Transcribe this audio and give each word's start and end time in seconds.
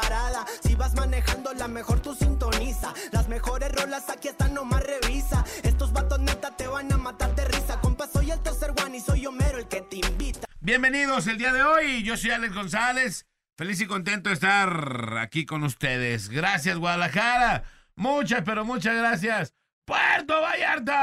Parada. 0.00 0.44
Si 0.62 0.74
vas 0.74 0.94
manejando, 0.94 1.52
la 1.54 1.68
mejor 1.68 2.00
tú 2.00 2.14
sintoniza. 2.14 2.92
Las 3.12 3.28
mejores 3.28 3.72
rolas 3.72 4.08
aquí 4.10 4.28
están, 4.28 4.54
nomás 4.54 4.82
revisa. 4.82 5.44
Estos 5.62 5.92
vatos 5.92 6.18
neta 6.20 6.56
te 6.56 6.66
van 6.66 6.92
a 6.92 6.96
matar 6.96 7.34
de 7.34 7.44
risa. 7.44 7.80
Compa, 7.80 8.06
soy 8.06 8.30
el 8.30 8.40
tercer 8.40 8.72
one 8.84 8.98
y 8.98 9.00
soy 9.00 9.26
Homero 9.26 9.58
el 9.58 9.68
que 9.68 9.82
te 9.82 9.96
invita. 9.96 10.46
Bienvenidos 10.60 11.26
el 11.26 11.38
día 11.38 11.52
de 11.52 11.62
hoy. 11.62 12.02
Yo 12.02 12.16
soy 12.16 12.30
Alex 12.30 12.54
González. 12.54 13.26
Feliz 13.56 13.80
y 13.80 13.86
contento 13.86 14.28
de 14.28 14.34
estar 14.34 15.16
aquí 15.18 15.46
con 15.46 15.62
ustedes. 15.62 16.28
Gracias, 16.28 16.76
Guadalajara. 16.76 17.64
Muchas, 17.94 18.42
pero 18.44 18.64
muchas 18.66 18.96
gracias. 18.96 19.54
Puerto 19.86 20.42
Vallarta. 20.42 20.96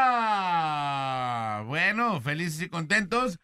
Bueno, 1.65 2.21
felices 2.21 2.61
y 2.61 2.69
contentos. 2.69 3.39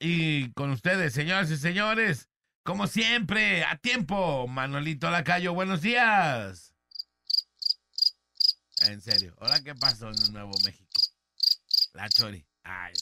Y 0.00 0.50
con 0.52 0.70
ustedes, 0.70 1.12
señoras 1.12 1.50
y 1.50 1.56
señores, 1.56 2.28
como 2.68 2.86
siempre, 2.86 3.64
a 3.64 3.78
tiempo, 3.78 4.46
Manolito 4.46 5.10
Lacayo, 5.10 5.54
buenos 5.54 5.80
días. 5.80 6.74
En 8.82 9.00
serio, 9.00 9.34
¿ahora 9.40 9.62
qué 9.64 9.74
pasó 9.74 10.10
en 10.10 10.22
el 10.22 10.32
Nuevo 10.34 10.52
México? 10.66 10.90
La 11.94 12.10
Chori. 12.10 12.46
Ay, 12.64 12.92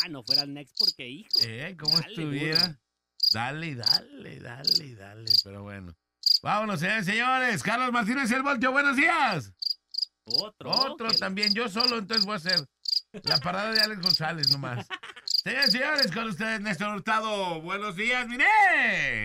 Ah, 0.00 0.08
no 0.08 0.22
fuera 0.22 0.44
el 0.44 0.54
next 0.54 0.74
porque, 0.78 1.06
hijo. 1.06 1.28
eh, 1.42 1.76
¿cómo 1.78 2.00
Dale, 2.00 2.08
estuviera? 2.14 2.60
burro. 2.68 2.78
Dale, 3.34 3.74
dale, 3.74 4.40
dale, 4.40 4.94
dale, 4.94 5.32
pero 5.44 5.62
bueno. 5.64 5.94
Vámonos, 6.42 6.80
señores, 6.80 7.04
señores. 7.04 7.62
Carlos 7.62 7.92
Martínez 7.92 8.30
El 8.30 8.42
Voltio, 8.42 8.72
buenos 8.72 8.96
días. 8.96 9.52
Otro. 10.24 10.70
Otro 10.70 11.10
también, 11.18 11.52
yo 11.52 11.68
solo, 11.68 11.98
entonces 11.98 12.24
voy 12.24 12.32
a 12.32 12.36
hacer 12.36 12.66
la 13.24 13.36
parada 13.40 13.72
de 13.72 13.80
Alex 13.82 14.00
González 14.00 14.50
nomás. 14.50 14.86
Señores, 15.48 15.72
señores, 15.72 16.12
con 16.12 16.28
ustedes 16.28 16.60
Néstor 16.60 16.94
Hurtado. 16.94 17.62
Buenos 17.62 17.96
días, 17.96 18.28
mire. 18.28 18.44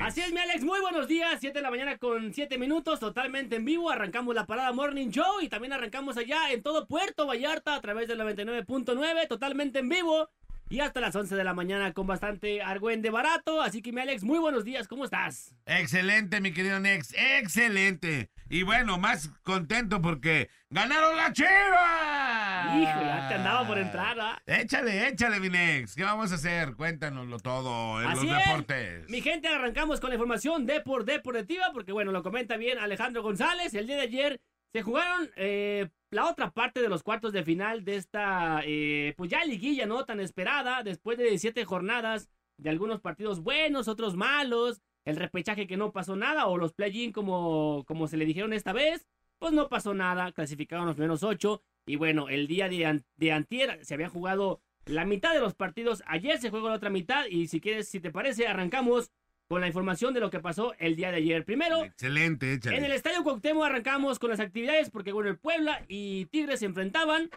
Así 0.02 0.22
es, 0.22 0.32
mi 0.32 0.40
Alex, 0.40 0.64
muy 0.64 0.80
buenos 0.80 1.10
días. 1.10 1.36
7 1.38 1.60
de 1.60 1.62
la 1.62 1.70
mañana 1.70 1.98
con 1.98 2.34
7 2.34 2.58
minutos, 2.58 3.02
totalmente 3.02 3.58
en 3.58 3.66
vivo. 3.66 3.90
Arrancamos 3.90 4.34
la 4.34 4.46
parada 4.46 4.72
Morning 4.72 5.10
Show 5.10 5.42
y 5.42 5.50
también 5.50 5.74
arrancamos 5.74 6.16
allá 6.16 6.50
en 6.54 6.64
todo 6.64 6.88
Puerto 6.88 7.28
Vallarta 7.28 7.76
a 7.76 7.82
través 7.82 8.08
del 8.08 8.22
99.9, 8.22 9.28
totalmente 9.28 9.80
en 9.80 9.90
vivo. 9.90 10.30
Y 10.70 10.80
hasta 10.80 11.00
las 11.02 11.16
11 11.16 11.36
de 11.36 11.44
la 11.44 11.54
mañana 11.54 11.94
con 11.94 12.08
bastante 12.08 12.64
argüende 12.64 13.12
barato. 13.12 13.62
Así 13.62 13.82
que, 13.82 13.92
mi 13.92 14.02
Alex, 14.02 14.24
muy 14.24 14.40
buenos 14.40 14.64
días, 14.64 14.88
¿cómo 14.88 15.06
estás? 15.06 15.54
Excelente, 15.66 16.42
mi 16.42 16.52
querido 16.52 16.80
Nex, 16.80 17.14
excelente. 17.16 18.32
Y 18.50 18.64
bueno, 18.64 18.98
más 18.98 19.30
contento 19.44 20.02
porque 20.02 20.50
ganaron 20.70 21.16
la 21.16 21.32
Chivas. 21.32 22.76
Hijo, 22.76 23.02
ya 23.06 23.28
te 23.28 23.34
andaba 23.36 23.68
por 23.68 23.78
entrar, 23.78 24.20
¿ah? 24.20 24.42
Échale, 24.48 25.08
échale, 25.10 25.40
mi 25.40 25.50
Nex. 25.50 25.96
¿Qué 25.96 26.04
vamos 26.04 26.32
a 26.32 26.36
hacer? 26.36 26.74
Cuéntanoslo 26.76 27.40
todo 27.40 28.02
en 28.02 28.08
Así 28.10 28.26
los 28.28 28.38
es. 28.38 28.46
deportes. 28.46 29.10
Mi 29.10 29.22
gente, 29.22 29.48
arrancamos 29.50 30.00
con 30.00 30.10
la 30.10 30.16
información 30.16 30.66
de 30.66 30.82
por 30.82 31.06
deportiva, 31.06 31.68
porque 31.74 31.92
bueno, 31.92 32.12
lo 32.12 32.24
comenta 32.24 32.58
bien 32.58 32.80
Alejandro 32.80 33.22
González. 33.22 33.74
El 33.76 33.86
día 33.88 33.98
de 33.98 34.02
ayer 34.04 34.42
se 34.74 34.82
jugaron 34.82 35.30
eh, 35.36 35.90
la 36.10 36.30
otra 36.30 36.52
parte 36.52 36.82
de 36.82 36.90
los 36.90 37.04
cuartos 37.04 37.32
de 37.32 37.44
final 37.44 37.86
de 37.86 37.96
esta, 37.96 38.62
eh, 38.66 39.14
pues 39.16 39.30
ya 39.30 39.46
liguilla, 39.46 39.86
¿no? 39.86 40.04
Tan 40.06 40.20
esperada, 40.20 40.84
después 40.84 41.18
de 41.18 41.38
siete 41.38 41.64
jornadas 41.64 42.28
de 42.58 42.70
algunos 42.70 43.00
partidos 43.00 43.42
buenos, 43.42 43.88
otros 43.88 44.16
malos, 44.16 44.82
el 45.06 45.16
repechaje 45.16 45.68
que 45.68 45.78
no 45.78 45.92
pasó 45.92 46.16
nada, 46.16 46.48
o 46.48 46.58
los 46.58 46.74
play-in 46.74 47.12
como, 47.12 47.84
como 47.88 48.08
se 48.08 48.18
le 48.18 48.26
dijeron 48.26 48.54
esta 48.54 48.74
vez, 48.74 49.08
pues 49.38 49.54
no 49.54 49.70
pasó 49.70 49.94
nada, 49.94 50.32
clasificaron 50.32 50.86
los 50.86 50.96
primeros 50.96 51.24
ocho, 51.24 51.62
y 51.86 51.96
bueno, 51.96 52.30
el 52.30 52.48
día 52.48 52.70
de, 52.70 52.86
an- 52.86 53.06
de 53.18 53.32
antier 53.32 53.84
se 53.84 53.94
había 53.94 54.10
jugado 54.10 54.62
la 54.86 55.06
mitad 55.06 55.34
de 55.34 55.40
los 55.40 55.54
partidos, 55.56 56.04
ayer 56.08 56.38
se 56.40 56.50
jugó 56.50 56.70
la 56.70 56.76
otra 56.76 56.90
mitad, 56.90 57.26
y 57.28 57.48
si 57.48 57.60
quieres, 57.60 57.90
si 57.90 58.00
te 58.00 58.12
parece, 58.12 58.48
arrancamos 58.48 59.12
con 59.48 59.62
la 59.62 59.68
información 59.68 60.14
de 60.14 60.20
lo 60.20 60.30
que 60.30 60.40
pasó 60.40 60.74
el 60.80 60.96
día 60.96 61.12
de 61.12 61.18
ayer. 61.18 61.46
Primero, 61.46 61.84
Excelente, 61.84 62.54
échale. 62.54 62.78
en 62.78 62.86
el 62.86 62.92
Estadio 62.92 63.24
Cuauhtémoc 63.24 63.66
arrancamos 63.66 64.20
con 64.20 64.30
las 64.30 64.40
actividades 64.40 64.90
porque 64.90 65.12
bueno, 65.12 65.30
el 65.30 65.38
Puebla 65.38 65.84
y 65.88 66.26
Tigres 66.28 66.60
se 66.60 66.66
enfrentaban 66.66 67.30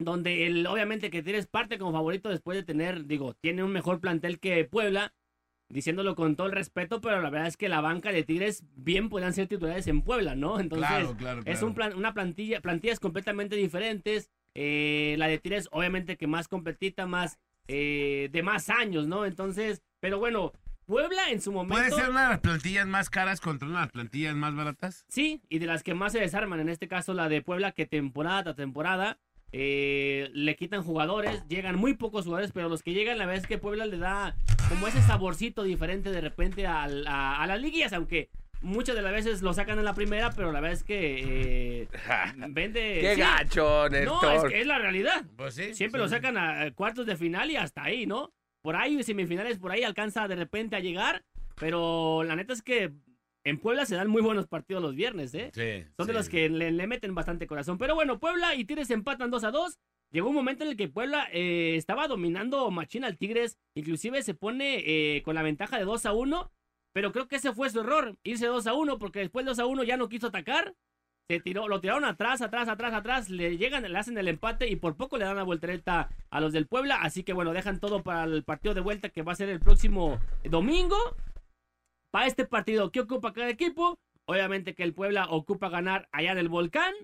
donde 0.00 0.46
el 0.46 0.66
obviamente 0.66 1.10
que 1.10 1.22
Tigres 1.22 1.46
parte 1.46 1.78
como 1.78 1.92
favorito 1.92 2.28
después 2.28 2.56
de 2.56 2.62
tener, 2.62 3.06
digo, 3.06 3.34
tiene 3.34 3.64
un 3.64 3.72
mejor 3.72 4.00
plantel 4.00 4.38
que 4.38 4.64
Puebla, 4.64 5.12
diciéndolo 5.68 6.14
con 6.14 6.36
todo 6.36 6.46
el 6.46 6.52
respeto, 6.52 7.00
pero 7.00 7.20
la 7.20 7.30
verdad 7.30 7.48
es 7.48 7.56
que 7.56 7.68
la 7.68 7.80
banca 7.80 8.12
de 8.12 8.22
Tigres 8.22 8.64
bien 8.76 9.08
podrían 9.08 9.32
ser 9.32 9.48
titulares 9.48 9.86
en 9.88 10.02
Puebla, 10.02 10.34
¿no? 10.36 10.60
Entonces, 10.60 10.88
Claro, 10.88 11.16
claro, 11.16 11.42
es 11.44 11.62
un 11.62 11.74
plan, 11.74 11.94
una 11.94 12.14
plantilla, 12.14 12.60
plantillas 12.60 13.00
completamente 13.00 13.56
diferentes. 13.56 14.30
eh, 14.54 15.14
la 15.18 15.28
de 15.28 15.38
Tigres, 15.38 15.68
obviamente 15.72 16.16
que 16.16 16.26
más 16.26 16.48
competita, 16.48 17.06
más 17.06 17.38
eh, 17.68 18.28
de 18.32 18.42
más 18.42 18.70
años, 18.70 19.06
¿no? 19.06 19.26
Entonces, 19.26 19.82
pero 20.00 20.18
bueno, 20.18 20.52
Puebla 20.88 21.30
en 21.30 21.42
su 21.42 21.52
momento. 21.52 21.74
¿Puede 21.74 21.90
ser 21.90 22.08
una 22.08 22.22
de 22.22 22.28
las 22.30 22.40
plantillas 22.40 22.86
más 22.86 23.10
caras 23.10 23.42
contra 23.42 23.68
una 23.68 23.80
de 23.80 23.84
las 23.84 23.92
plantillas 23.92 24.34
más 24.34 24.56
baratas? 24.56 25.04
Sí, 25.08 25.42
y 25.50 25.58
de 25.58 25.66
las 25.66 25.82
que 25.82 25.92
más 25.92 26.12
se 26.12 26.18
desarman, 26.18 26.60
en 26.60 26.70
este 26.70 26.88
caso 26.88 27.12
la 27.12 27.28
de 27.28 27.42
Puebla, 27.42 27.72
que 27.72 27.84
temporada 27.84 28.42
tras 28.42 28.56
temporada 28.56 29.18
eh, 29.52 30.30
le 30.32 30.56
quitan 30.56 30.82
jugadores, 30.82 31.46
llegan 31.46 31.76
muy 31.76 31.92
pocos 31.92 32.24
jugadores, 32.24 32.52
pero 32.52 32.70
los 32.70 32.82
que 32.82 32.94
llegan, 32.94 33.18
la 33.18 33.26
verdad 33.26 33.42
es 33.42 33.46
que 33.46 33.58
Puebla 33.58 33.84
le 33.84 33.98
da 33.98 34.34
como 34.70 34.88
ese 34.88 35.02
saborcito 35.02 35.62
diferente 35.62 36.10
de 36.10 36.22
repente 36.22 36.66
a, 36.66 36.84
a 36.84 37.46
las 37.46 37.60
liguillas, 37.60 37.92
aunque 37.92 38.30
muchas 38.60 38.96
de 38.96 39.02
las 39.02 39.12
veces 39.12 39.42
lo 39.42 39.52
sacan 39.52 39.78
en 39.78 39.84
la 39.84 39.94
primera, 39.94 40.30
pero 40.30 40.52
la 40.52 40.60
verdad 40.60 40.78
es 40.78 40.84
que 40.84 41.82
eh, 41.82 41.88
vende... 42.48 42.98
¡Qué 43.00 43.14
sí. 43.14 43.20
gacho, 43.20 43.88
No, 43.90 44.32
es, 44.32 44.44
que 44.44 44.60
es 44.60 44.66
la 44.66 44.78
realidad. 44.78 45.24
Pues 45.36 45.54
sí. 45.54 45.74
Siempre 45.74 46.00
lo 46.00 46.08
sacan 46.08 46.36
a 46.36 46.62
a 46.62 46.70
cuartos 46.72 47.04
de 47.06 47.16
final 47.16 47.50
y 47.50 47.56
hasta 47.56 47.84
ahí, 47.84 48.06
¿no? 48.06 48.32
Por 48.68 48.76
ahí, 48.76 49.02
semifinales, 49.02 49.58
por 49.58 49.72
ahí 49.72 49.82
alcanza 49.82 50.28
de 50.28 50.36
repente 50.36 50.76
a 50.76 50.80
llegar, 50.80 51.24
pero 51.54 52.22
la 52.22 52.36
neta 52.36 52.52
es 52.52 52.60
que 52.60 52.92
en 53.42 53.58
Puebla 53.60 53.86
se 53.86 53.94
dan 53.94 54.10
muy 54.10 54.20
buenos 54.20 54.46
partidos 54.46 54.82
los 54.82 54.94
viernes, 54.94 55.32
¿eh? 55.32 55.50
Sí, 55.54 55.90
Son 55.96 56.06
de 56.06 56.12
sí. 56.12 56.18
los 56.18 56.28
que 56.28 56.50
le, 56.50 56.70
le 56.70 56.86
meten 56.86 57.14
bastante 57.14 57.46
corazón. 57.46 57.78
Pero 57.78 57.94
bueno, 57.94 58.18
Puebla 58.18 58.54
y 58.56 58.66
Tigres 58.66 58.90
empatan 58.90 59.30
2 59.30 59.44
a 59.44 59.52
2. 59.52 59.78
Llegó 60.10 60.28
un 60.28 60.34
momento 60.34 60.64
en 60.64 60.70
el 60.72 60.76
que 60.76 60.86
Puebla 60.86 61.30
eh, 61.32 61.76
estaba 61.76 62.08
dominando 62.08 62.70
machina 62.70 63.06
al 63.06 63.16
Tigres. 63.16 63.56
Inclusive 63.74 64.22
se 64.22 64.34
pone 64.34 64.82
eh, 64.84 65.22
con 65.22 65.34
la 65.34 65.42
ventaja 65.42 65.78
de 65.78 65.86
2 65.86 66.04
a 66.04 66.12
1. 66.12 66.52
Pero 66.92 67.10
creo 67.12 67.26
que 67.26 67.36
ese 67.36 67.54
fue 67.54 67.70
su 67.70 67.80
error, 67.80 68.18
irse 68.22 68.48
2 68.48 68.66
a 68.66 68.74
1, 68.74 68.98
porque 68.98 69.20
después 69.20 69.46
2 69.46 69.60
a 69.60 69.64
1 69.64 69.82
ya 69.84 69.96
no 69.96 70.10
quiso 70.10 70.26
atacar. 70.26 70.74
Se 71.30 71.40
tiró, 71.40 71.68
lo 71.68 71.78
tiraron 71.78 72.06
atrás, 72.06 72.40
atrás, 72.40 72.70
atrás, 72.70 72.94
atrás. 72.94 73.28
Le 73.28 73.58
llegan, 73.58 73.82
le 73.82 73.98
hacen 73.98 74.16
el 74.16 74.28
empate 74.28 74.66
y 74.66 74.76
por 74.76 74.96
poco 74.96 75.18
le 75.18 75.26
dan 75.26 75.36
la 75.36 75.42
voltereta 75.42 76.08
a 76.30 76.40
los 76.40 76.54
del 76.54 76.66
Puebla. 76.66 77.02
Así 77.02 77.22
que 77.22 77.34
bueno, 77.34 77.52
dejan 77.52 77.80
todo 77.80 78.02
para 78.02 78.24
el 78.24 78.44
partido 78.44 78.72
de 78.74 78.80
vuelta 78.80 79.10
que 79.10 79.20
va 79.20 79.32
a 79.32 79.36
ser 79.36 79.50
el 79.50 79.60
próximo 79.60 80.18
domingo. 80.44 80.96
Para 82.10 82.26
este 82.26 82.46
partido, 82.46 82.90
¿qué 82.90 83.00
ocupa 83.00 83.34
cada 83.34 83.50
equipo? 83.50 83.98
Obviamente 84.24 84.74
que 84.74 84.84
el 84.84 84.94
Puebla 84.94 85.26
ocupa 85.28 85.68
ganar 85.68 86.08
allá 86.12 86.32
en 86.32 86.38
el 86.38 86.48
volcán. 86.48 86.94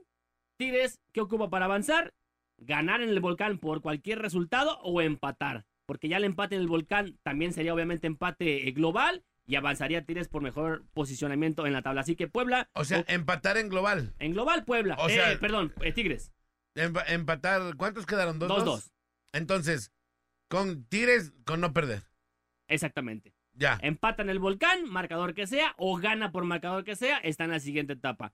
Tigres, 0.59 1.03
¿qué 1.13 1.21
ocupa 1.21 1.51
para 1.51 1.67
avanzar? 1.67 2.15
Ganar 2.57 3.03
en 3.03 3.11
el 3.11 3.21
volcán 3.21 3.59
por 3.59 3.83
cualquier 3.83 4.21
resultado 4.21 4.81
o 4.81 5.03
empatar. 5.03 5.67
Porque 5.85 6.09
ya 6.09 6.17
el 6.17 6.25
empate 6.25 6.55
en 6.55 6.63
el 6.63 6.69
volcán 6.69 7.19
también 7.23 7.53
sería 7.53 7.75
obviamente 7.75 8.07
empate 8.07 8.67
eh, 8.69 8.73
global 8.73 9.23
y 9.47 9.57
avanzaría 9.57 10.05
Tigres 10.05 10.29
por 10.29 10.43
mejor 10.43 10.85
posicionamiento 10.95 11.67
en 11.67 11.73
la 11.73 11.83
tabla. 11.83 12.01
Así 12.03 12.17
que 12.17 12.29
Puebla, 12.29 12.69
O 12.73 12.85
sea, 12.85 13.05
empatar 13.09 13.57
en 13.59 13.69
global. 13.69 14.15
en 14.19 14.33
global 14.33 14.65
Puebla. 14.65 14.97
o 14.99 15.09
Eh, 15.09 15.15
sea- 15.15 15.39
perdón, 15.41 15.73
eh, 15.83 15.93
Tigres. 15.93 16.33
Empa- 16.77 17.05
empatar, 17.09 17.77
¿cuántos 17.77 18.07
quedaron? 18.07 18.39
¿Dos, 18.39 18.49
dos? 18.49 18.65
2-2. 18.65 18.93
Entonces, 19.33 19.93
con 20.49 20.85
Tigres, 20.87 21.33
con 21.45 21.61
no 21.61 21.73
perder. 21.73 22.03
Exactamente. 22.69 23.35
Ya. 23.53 23.79
Empata 23.83 24.23
en 24.23 24.31
el 24.31 24.39
volcán, 24.41 24.85
marcador 24.85 25.35
que 25.35 25.47
sea, 25.47 25.75
o 25.79 25.97
gana 25.99 26.33
por 26.33 26.45
marcador 26.45 26.85
que 26.85 26.97
sea, 26.97 27.19
está 27.19 27.45
en 27.45 27.51
la 27.51 27.61
siguiente 27.61 27.93
etapa. 27.93 28.33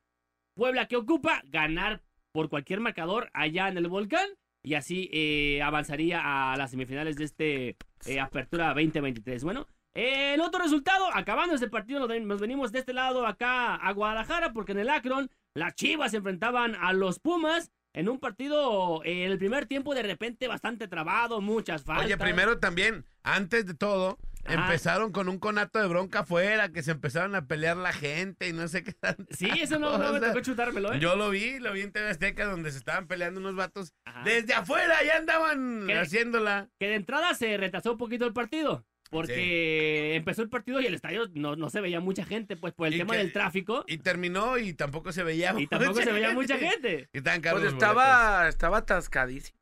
Puebla 0.55 0.87
que 0.89 0.97
ocupa, 0.97 1.43
ganar 1.47 2.03
por 2.33 2.49
cualquier 2.49 2.81
marcador 2.81 3.31
allá 3.35 3.69
en 3.69 3.77
el 3.77 3.89
volcán, 3.89 4.29
y 4.62 4.75
así 4.75 5.11
eh, 5.12 5.61
avanzaría 5.62 6.53
a 6.53 6.57
las 6.57 6.71
semifinales 6.71 7.17
de 7.17 7.25
este 7.25 7.77
eh, 8.07 8.21
Apertura 8.21 8.69
2023. 8.69 9.43
Bueno, 9.45 9.62
eh, 9.62 9.80
el 9.95 10.41
otro 10.41 10.63
resultado, 10.63 11.09
acabando 11.15 11.55
este 11.55 11.69
partido, 11.69 12.01
nos, 12.01 12.09
ven- 12.09 12.29
nos 12.29 12.41
venimos 12.41 12.73
de 12.73 12.79
este 12.81 12.93
lado 12.93 13.27
acá 13.27 13.75
a 13.75 13.93
Guadalajara, 13.93 14.53
porque 14.53 14.73
en 14.73 14.79
el 14.79 14.89
Akron 14.89 15.31
las 15.55 15.75
Chivas 15.75 16.13
se 16.13 16.19
enfrentaban 16.19 16.77
a 16.77 16.93
los 16.93 17.19
Pumas 17.19 17.71
en 17.93 18.09
un 18.09 18.21
partido 18.21 19.03
eh, 19.05 19.25
en 19.25 19.33
el 19.33 19.39
primer 19.39 19.67
tiempo 19.67 19.95
de 19.95 20.03
repente 20.05 20.47
bastante 20.47 20.87
trabado, 20.87 21.41
muchas 21.41 21.83
faltas. 21.83 22.07
Oye, 22.07 22.17
primero 22.17 22.59
también, 22.61 23.05
antes 23.25 23.67
de 23.67 23.75
todo, 23.75 24.17
Ajá. 24.45 24.55
empezaron 24.63 25.11
con 25.11 25.29
un 25.29 25.41
conato 25.41 25.81
de 25.81 25.89
bronca 25.89 26.21
afuera, 26.21 26.69
que 26.71 26.85
se 26.85 26.93
empezaron 26.93 27.35
a 27.35 27.47
pelear 27.49 27.77
la 27.77 27.93
gente 27.93 28.49
y 28.49 28.53
no 28.53 28.69
sé 28.69 28.85
qué 28.85 28.95
Sí, 29.31 29.49
eso 29.61 29.81
no, 29.81 29.99
no 29.99 30.13
me 30.13 30.21
tocó 30.21 30.39
chutármelo, 30.41 30.93
¿eh? 30.93 31.01
Yo 31.01 31.17
lo 31.17 31.31
vi, 31.31 31.59
lo 31.59 31.73
vi 31.73 31.81
en 31.81 31.91
TV 31.91 32.11
Azteca 32.11 32.45
donde 32.45 32.71
se 32.71 32.79
estaban 32.79 33.09
peleando 33.09 33.41
unos 33.41 33.57
vatos. 33.57 33.93
Ajá. 34.05 34.23
Desde 34.23 34.55
afuera 34.55 35.03
ya 35.05 35.17
andaban 35.17 35.89
haciéndola. 35.91 36.69
Que 36.79 36.87
de 36.87 36.95
entrada 36.95 37.35
se 37.35 37.57
retrasó 37.57 37.91
un 37.91 37.99
poquito 37.99 38.25
el 38.25 38.33
partido. 38.33 38.87
Porque 39.11 40.15
empezó 40.15 40.43
el 40.43 40.49
partido 40.49 40.81
y 40.81 40.87
el 40.87 40.95
estadio 40.95 41.29
no, 41.35 41.57
no 41.57 41.69
se 41.69 41.81
veía 41.81 42.01
mucha 42.01 42.25
gente, 42.25 42.57
pues 42.57 42.73
por 42.73 42.87
el 42.87 42.95
Y 42.95 42.99
tema 42.99 43.12
que- 43.15 43.19
del 43.19 43.33
tráfico. 43.33 43.85
Y 43.89 43.99
terminó 43.99 44.57
y 44.59 44.73
tampoco 44.73 45.12
se 45.12 45.23
veía 45.25 45.55
Y 45.59 45.67
tampoco 45.67 46.01
se 46.01 46.12
veía 46.12 46.33
mucha 46.33 46.57
gente. 46.57 47.09
Y 47.12 47.19
estaban 47.19 47.41
caros 47.41 47.61
Pues 47.61 47.73
estaba, 47.73 48.49
estaba 48.49 48.79
atascadísimo. 48.79 49.59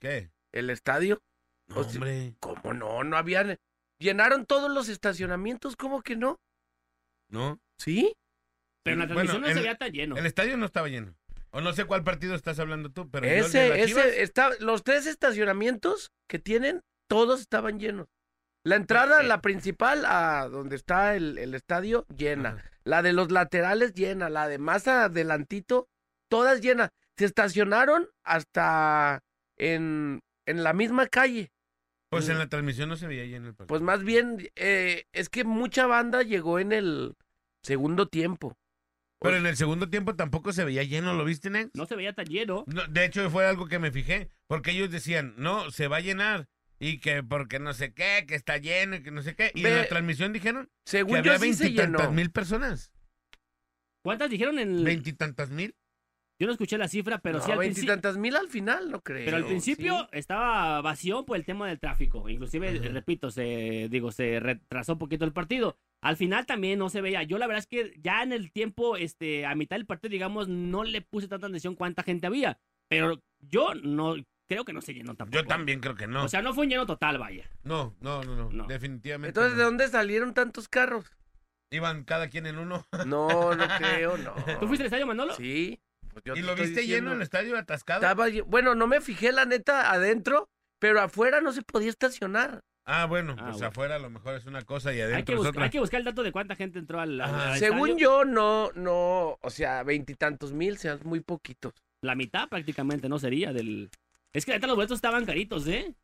¿Qué? 0.00 0.30
el 0.52 0.70
estadio. 0.70 1.20
No, 1.68 1.76
Pues, 1.76 1.88
hombre. 1.94 2.34
¿Cómo 2.40 2.72
no? 2.74 3.02
No 3.02 3.16
habían... 3.16 3.58
Llenaron 3.98 4.46
todos 4.46 4.70
los 4.70 4.88
estacionamientos, 4.88 5.74
¿cómo 5.76 6.02
que 6.02 6.14
no? 6.14 6.38
No. 7.30 7.58
¿Sí? 7.78 8.14
Pero 8.84 8.94
en 8.94 9.00
la 9.00 9.06
Bueno, 9.06 9.30
transmisión 9.30 9.40
no 9.42 9.48
el- 9.48 9.54
se 9.54 9.60
veía 9.60 9.74
tan 9.76 9.90
lleno. 9.92 10.16
El 10.16 10.26
estadio 10.26 10.56
no 10.56 10.66
estaba 10.66 10.88
lleno. 10.88 11.16
O 11.50 11.60
no 11.60 11.72
sé 11.72 11.84
cuál 11.86 12.04
partido 12.04 12.34
estás 12.34 12.58
hablando 12.58 12.90
tú, 12.90 13.10
pero 13.10 13.26
ese, 13.26 13.80
ese, 13.82 14.22
está, 14.22 14.50
los 14.60 14.82
tres 14.84 15.06
estacionamientos 15.06 16.10
que 16.28 16.38
tienen, 16.38 16.82
todos 17.08 17.40
estaban 17.40 17.78
llenos. 17.80 18.06
La 18.64 18.76
entrada, 18.76 19.22
la 19.22 19.40
principal, 19.42 20.04
a 20.06 20.48
donde 20.48 20.76
está 20.76 21.14
el, 21.16 21.38
el 21.38 21.54
estadio, 21.54 22.06
llena. 22.08 22.48
Ajá. 22.48 22.70
La 22.84 23.02
de 23.02 23.12
los 23.12 23.30
laterales, 23.30 23.94
llena. 23.94 24.28
La 24.30 24.48
de 24.48 24.58
más 24.58 24.88
adelantito, 24.88 25.88
todas 26.28 26.60
llenas. 26.60 26.90
Se 27.16 27.26
estacionaron 27.26 28.08
hasta 28.24 29.22
en, 29.56 30.22
en 30.46 30.64
la 30.64 30.72
misma 30.72 31.06
calle. 31.06 31.52
Pues 32.08 32.28
en 32.28 32.38
la 32.38 32.48
transmisión 32.48 32.88
no 32.88 32.96
se 32.96 33.06
veía 33.06 33.24
lleno 33.24 33.48
el 33.48 33.54
partido. 33.54 33.66
Pues 33.68 33.82
más 33.82 34.02
bien, 34.02 34.48
eh, 34.56 35.04
es 35.12 35.28
que 35.28 35.44
mucha 35.44 35.86
banda 35.86 36.22
llegó 36.22 36.58
en 36.58 36.72
el 36.72 37.14
segundo 37.62 38.08
tiempo. 38.08 38.56
pero 39.20 39.36
en 39.36 39.46
el 39.46 39.56
segundo 39.56 39.88
tiempo 39.88 40.14
tampoco 40.14 40.52
se 40.52 40.64
veía 40.64 40.82
lleno, 40.84 41.14
¿lo 41.14 41.24
viste, 41.24 41.50
Nex? 41.50 41.70
No 41.74 41.86
se 41.86 41.96
veía 41.96 42.12
tan 42.12 42.26
lleno. 42.26 42.64
No, 42.66 42.86
de 42.86 43.04
hecho, 43.04 43.28
fue 43.30 43.46
algo 43.46 43.66
que 43.66 43.78
me 43.78 43.90
fijé, 43.90 44.30
porque 44.46 44.72
ellos 44.72 44.90
decían, 44.90 45.34
no, 45.38 45.70
se 45.70 45.88
va 45.88 45.96
a 45.96 46.00
llenar, 46.00 46.46
y 46.78 46.98
que 46.98 47.22
porque 47.22 47.58
no 47.58 47.72
sé 47.72 47.92
qué, 47.94 48.24
que 48.26 48.34
está 48.34 48.58
lleno, 48.58 48.96
y 48.96 49.02
que 49.02 49.10
no 49.10 49.22
sé 49.22 49.34
qué. 49.34 49.52
Y 49.54 49.64
en 49.64 49.76
la 49.76 49.86
transmisión 49.88 50.32
dijeron 50.32 50.66
que 50.66 50.90
Según 50.90 51.16
había 51.18 51.38
sí 51.38 51.54
se 51.54 51.70
llenó. 51.70 51.82
veintitantas 51.82 52.12
mil 52.12 52.30
personas. 52.30 52.92
¿Cuántas 54.04 54.30
dijeron 54.30 54.58
en 54.58 54.70
el.? 54.76 54.84
¿Veintitantas 54.84 55.50
mil? 55.50 55.74
Yo 56.40 56.48
no 56.48 56.52
escuché 56.52 56.76
la 56.76 56.88
cifra, 56.88 57.18
pero 57.18 57.38
sí 57.40 57.46
no, 57.46 57.52
al 57.52 57.58
principio. 57.60 57.86
veintitantas 57.92 58.18
mil 58.18 58.34
al 58.36 58.48
final, 58.48 58.90
no 58.90 59.00
creo. 59.02 59.24
Pero 59.24 59.36
al 59.36 59.46
principio 59.46 60.00
Sí. 60.00 60.18
estaba 60.18 60.80
vacío 60.82 61.24
por 61.24 61.36
el 61.36 61.44
tema 61.44 61.68
del 61.68 61.78
tráfico. 61.78 62.28
Inclusive, 62.28 62.70
Ajá. 62.70 62.88
repito, 62.88 63.30
se 63.30 63.86
digo, 63.88 64.10
se 64.10 64.40
retrasó 64.40 64.94
un 64.94 64.98
poquito 64.98 65.24
el 65.24 65.32
partido. 65.32 65.78
Al 66.02 66.16
final 66.16 66.44
también 66.44 66.80
no 66.80 66.90
se 66.90 67.00
veía. 67.00 67.22
Yo 67.22 67.38
la 67.38 67.46
verdad 67.46 67.60
es 67.60 67.66
que 67.68 67.94
ya 68.02 68.22
en 68.24 68.32
el 68.32 68.50
tiempo, 68.50 68.96
este, 68.96 69.46
a 69.46 69.54
mitad 69.54 69.76
del 69.76 69.86
partido, 69.86 70.10
digamos, 70.10 70.48
no 70.48 70.82
le 70.82 71.00
puse 71.02 71.28
tanta 71.28 71.46
atención 71.46 71.76
cuánta 71.76 72.02
gente 72.02 72.26
había. 72.26 72.58
Pero 72.88 73.22
yo 73.38 73.74
no 73.76 74.16
creo 74.48 74.64
que 74.64 74.72
no 74.72 74.80
se 74.82 74.94
llenó 74.94 75.14
tampoco. 75.14 75.42
Yo 75.42 75.46
también 75.46 75.80
creo 75.80 75.94
que 75.94 76.06
no. 76.06 76.24
O 76.24 76.28
sea, 76.28 76.42
no 76.42 76.52
fue 76.54 76.64
un 76.64 76.70
lleno 76.70 76.86
total, 76.86 77.18
vaya. 77.18 77.48
no, 77.62 77.94
no, 78.00 78.22
no, 78.24 78.36
no, 78.36 78.50
No. 78.50 78.66
definitivamente. 78.66 79.28
Entonces, 79.28 79.52
no. 79.52 79.58
¿de 79.58 79.64
dónde 79.64 79.88
salieron 79.88 80.34
tantos 80.34 80.68
carros? 80.68 81.06
Iban 81.70 82.04
cada 82.04 82.28
quien 82.28 82.46
en 82.46 82.58
uno. 82.58 82.86
No, 83.06 83.54
no 83.54 83.64
creo, 83.78 84.16
no. 84.18 84.34
¿Tú 84.60 84.66
fuiste 84.66 84.82
al 84.84 84.86
estadio, 84.86 85.06
Manolo? 85.06 85.34
Sí. 85.34 85.80
pues 86.12 86.24
yo 86.24 86.34
¿Y 86.34 86.40
te 86.40 86.42
lo 86.42 86.52
estoy 86.52 86.66
viste 86.66 86.86
lleno 86.86 87.10
en 87.10 87.16
el 87.16 87.22
estadio 87.22 87.58
atascado? 87.58 88.02
Estaba 88.02 88.26
Bueno, 88.46 88.74
no 88.74 88.86
me 88.86 89.00
fijé 89.00 89.32
la 89.32 89.44
neta 89.44 89.90
adentro, 89.90 90.48
pero 90.78 91.00
afuera 91.00 91.40
no 91.40 91.52
se 91.52 91.62
podía 91.62 91.88
estacionar. 91.90 92.60
Ah, 92.86 93.06
bueno, 93.06 93.32
Ah, 93.38 93.44
pues 93.44 93.52
bueno. 93.54 93.68
afuera 93.68 93.96
a 93.96 93.98
lo 93.98 94.10
mejor 94.10 94.34
es 94.34 94.44
una 94.44 94.60
cosa 94.60 94.92
y 94.92 95.00
Hay 95.00 95.06
que, 95.08 95.12
adentro 95.14 95.42
es 95.42 95.48
otra. 95.48 95.64
hay 95.64 95.70
que 95.70 95.80
buscar 95.80 96.00
el 96.00 96.04
dato 96.04 96.22
de 96.22 96.32
cuánta 96.32 96.54
gente 96.54 96.78
entró 96.78 97.00
al, 97.00 97.16
Según 97.58 97.88
estadio. 97.90 97.96
yo, 97.96 98.24
no, 98.26 98.70
no, 98.74 99.38
o 99.40 99.50
sea, 99.50 99.82
veintitantos 99.84 100.52
mil 100.52 100.76
sean 100.76 101.00
muy 101.04 101.20
poquitos. 101.20 101.72
La 102.02 102.14
mitad 102.14 102.46
prácticamente 102.50 103.08
no 103.08 103.18
sería 103.18 103.54
del. 103.54 103.88
Es 104.34 104.44
que 104.44 104.52
ahorita 104.52 104.66
los 104.66 104.76
boletos 104.76 104.96
estaban 104.96 105.24
caritos, 105.24 105.66
¿eh? 105.68 105.94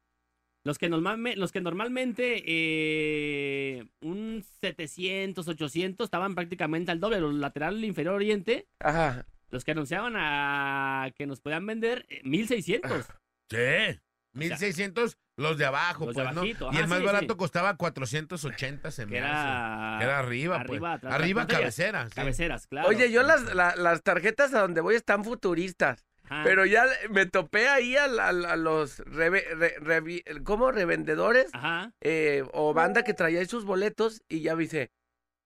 Los 0.64 0.78
que, 0.78 0.90
normalme- 0.90 1.36
los 1.36 1.52
que 1.52 1.60
normalmente 1.60 2.42
eh, 2.46 3.86
un 4.02 4.44
700, 4.60 5.48
800 5.48 6.04
estaban 6.04 6.34
prácticamente 6.34 6.90
al 6.92 7.00
doble. 7.00 7.20
Los 7.20 7.34
lateral 7.34 7.82
inferior 7.84 8.14
oriente, 8.14 8.68
Ajá. 8.78 9.26
los 9.50 9.64
que 9.64 9.70
anunciaban 9.72 10.14
a 10.16 11.10
que 11.16 11.26
nos 11.26 11.40
podían 11.40 11.66
vender 11.66 12.06
eh, 12.08 12.20
1600. 12.24 13.06
Sí. 13.50 13.98
1600 14.34 15.16
los 15.36 15.56
de 15.58 15.64
abajo, 15.64 16.06
Los 16.06 16.14
de 16.14 16.22
pues, 16.22 16.34
¿no? 16.36 16.44
Y 16.44 16.76
el 16.76 16.86
más 16.86 16.98
sí, 17.00 17.04
barato 17.06 17.32
sí. 17.32 17.36
costaba 17.38 17.76
480, 17.76 18.90
se 18.90 19.02
era, 19.04 19.98
era 20.00 20.18
arriba, 20.18 20.56
arriba, 20.60 20.66
pues. 20.66 20.82
atrás, 20.98 21.14
arriba 21.14 21.42
atrás, 21.42 21.58
cabecera. 21.60 22.08
sí. 22.08 22.14
cabeceras, 22.14 22.66
claro. 22.66 22.88
Oye, 22.88 23.10
yo 23.10 23.22
las, 23.22 23.54
la- 23.54 23.74
las 23.76 24.02
tarjetas 24.02 24.52
a 24.54 24.60
donde 24.60 24.82
voy 24.82 24.94
están 24.96 25.24
futuristas, 25.24 26.04
Ajá. 26.30 26.42
pero 26.44 26.64
ya 26.64 26.86
me 27.10 27.26
topé 27.26 27.68
ahí 27.68 27.96
a, 27.96 28.06
la- 28.06 28.28
a 28.28 28.56
los 28.56 29.00
reve- 29.00 29.44
re- 29.54 29.76
revi- 29.80 30.42
¿cómo? 30.44 30.70
revendedores 30.72 31.50
Ajá. 31.52 31.92
eh, 32.00 32.44
o 32.52 32.72
banda 32.72 33.02
que 33.04 33.12
traía 33.14 33.40
ahí 33.40 33.46
sus 33.46 33.64
boletos 33.64 34.22
y 34.28 34.40
ya 34.40 34.56
me 34.56 34.62
dice, 34.62 34.90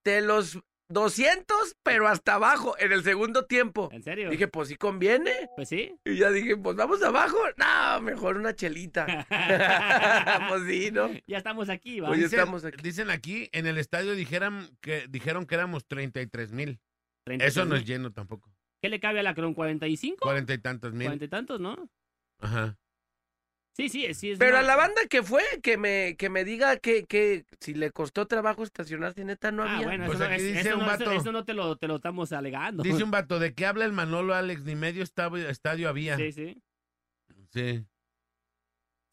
te 0.04 0.20
los 0.20 0.60
200, 0.90 1.76
pero 1.82 2.06
hasta 2.08 2.34
abajo, 2.34 2.76
en 2.78 2.92
el 2.92 3.02
segundo 3.02 3.46
tiempo. 3.46 3.88
¿En 3.90 4.02
serio? 4.02 4.28
Dije, 4.28 4.48
pues 4.48 4.68
sí 4.68 4.76
conviene. 4.76 5.32
Pues 5.56 5.70
sí. 5.70 5.96
Y 6.04 6.16
ya 6.18 6.30
dije, 6.30 6.56
pues 6.58 6.76
vamos 6.76 7.02
abajo. 7.02 7.38
No, 7.56 8.00
mejor 8.02 8.36
una 8.36 8.54
chelita. 8.54 9.06
pues 10.48 10.62
sí, 10.68 10.90
¿no? 10.92 11.10
ya 11.26 11.38
estamos 11.38 11.70
aquí, 11.70 12.00
va. 12.00 12.10
Oye, 12.10 12.24
Dicen, 12.24 12.38
estamos 12.38 12.64
aquí. 12.66 12.82
dicen 12.82 13.10
aquí, 13.10 13.48
en 13.52 13.66
el 13.66 13.78
estadio 13.78 14.12
dijeran 14.14 14.68
que, 14.82 15.06
dijeron 15.08 15.46
que 15.46 15.54
éramos 15.54 15.86
33 15.86 16.52
mil. 16.52 16.78
33 17.24 17.50
Eso 17.56 17.64
no 17.64 17.76
es 17.76 17.84
lleno 17.86 18.12
tampoco. 18.12 18.53
¿Qué 18.84 18.90
le 18.90 19.00
cabe 19.00 19.20
a 19.20 19.22
la 19.22 19.32
Cron? 19.34 19.54
¿45? 19.54 20.16
Cuarenta 20.20 20.52
y 20.52 20.58
tantos 20.58 20.92
mil. 20.92 21.04
Cuarenta 21.06 21.24
y 21.24 21.28
tantos, 21.28 21.58
¿no? 21.58 21.88
Ajá. 22.38 22.76
Sí, 23.74 23.88
sí, 23.88 24.12
sí. 24.12 24.32
Es 24.32 24.38
Pero 24.38 24.58
a 24.58 24.62
la 24.62 24.76
banda 24.76 25.00
que 25.08 25.22
fue, 25.22 25.42
que 25.62 25.78
me, 25.78 26.16
que 26.18 26.28
me 26.28 26.44
diga 26.44 26.76
que, 26.76 27.06
que 27.06 27.46
si 27.60 27.72
le 27.72 27.90
costó 27.92 28.26
trabajo 28.26 28.62
estacionarse, 28.62 29.24
neta, 29.24 29.52
no 29.52 29.62
Ah, 29.62 29.76
había. 29.76 29.86
bueno, 29.86 30.04
Pues 30.04 30.18
eso, 30.18 30.28
no, 30.28 30.34
aquí 30.34 30.42
es- 30.42 30.48
dice 30.48 30.60
eso 30.68 30.78
un 30.78 30.84
no, 30.84 30.92
eso- 30.92 31.32
no 31.32 31.44
te 31.46 31.54
lo, 31.54 31.76
te 31.76 31.88
lo 31.88 31.96
estamos 31.96 32.30
alegando. 32.32 32.82
Dice 32.82 33.02
un 33.02 33.10
vato, 33.10 33.38
¿de 33.38 33.54
qué 33.54 33.64
habla 33.64 33.86
el 33.86 33.92
Manolo 33.92 34.34
Alex? 34.34 34.64
Ni 34.64 34.74
medio 34.76 35.02
estadio, 35.02 35.48
estadio 35.48 35.88
había. 35.88 36.18
Sí, 36.18 36.30
sí. 36.30 36.62
Sí. 37.48 37.86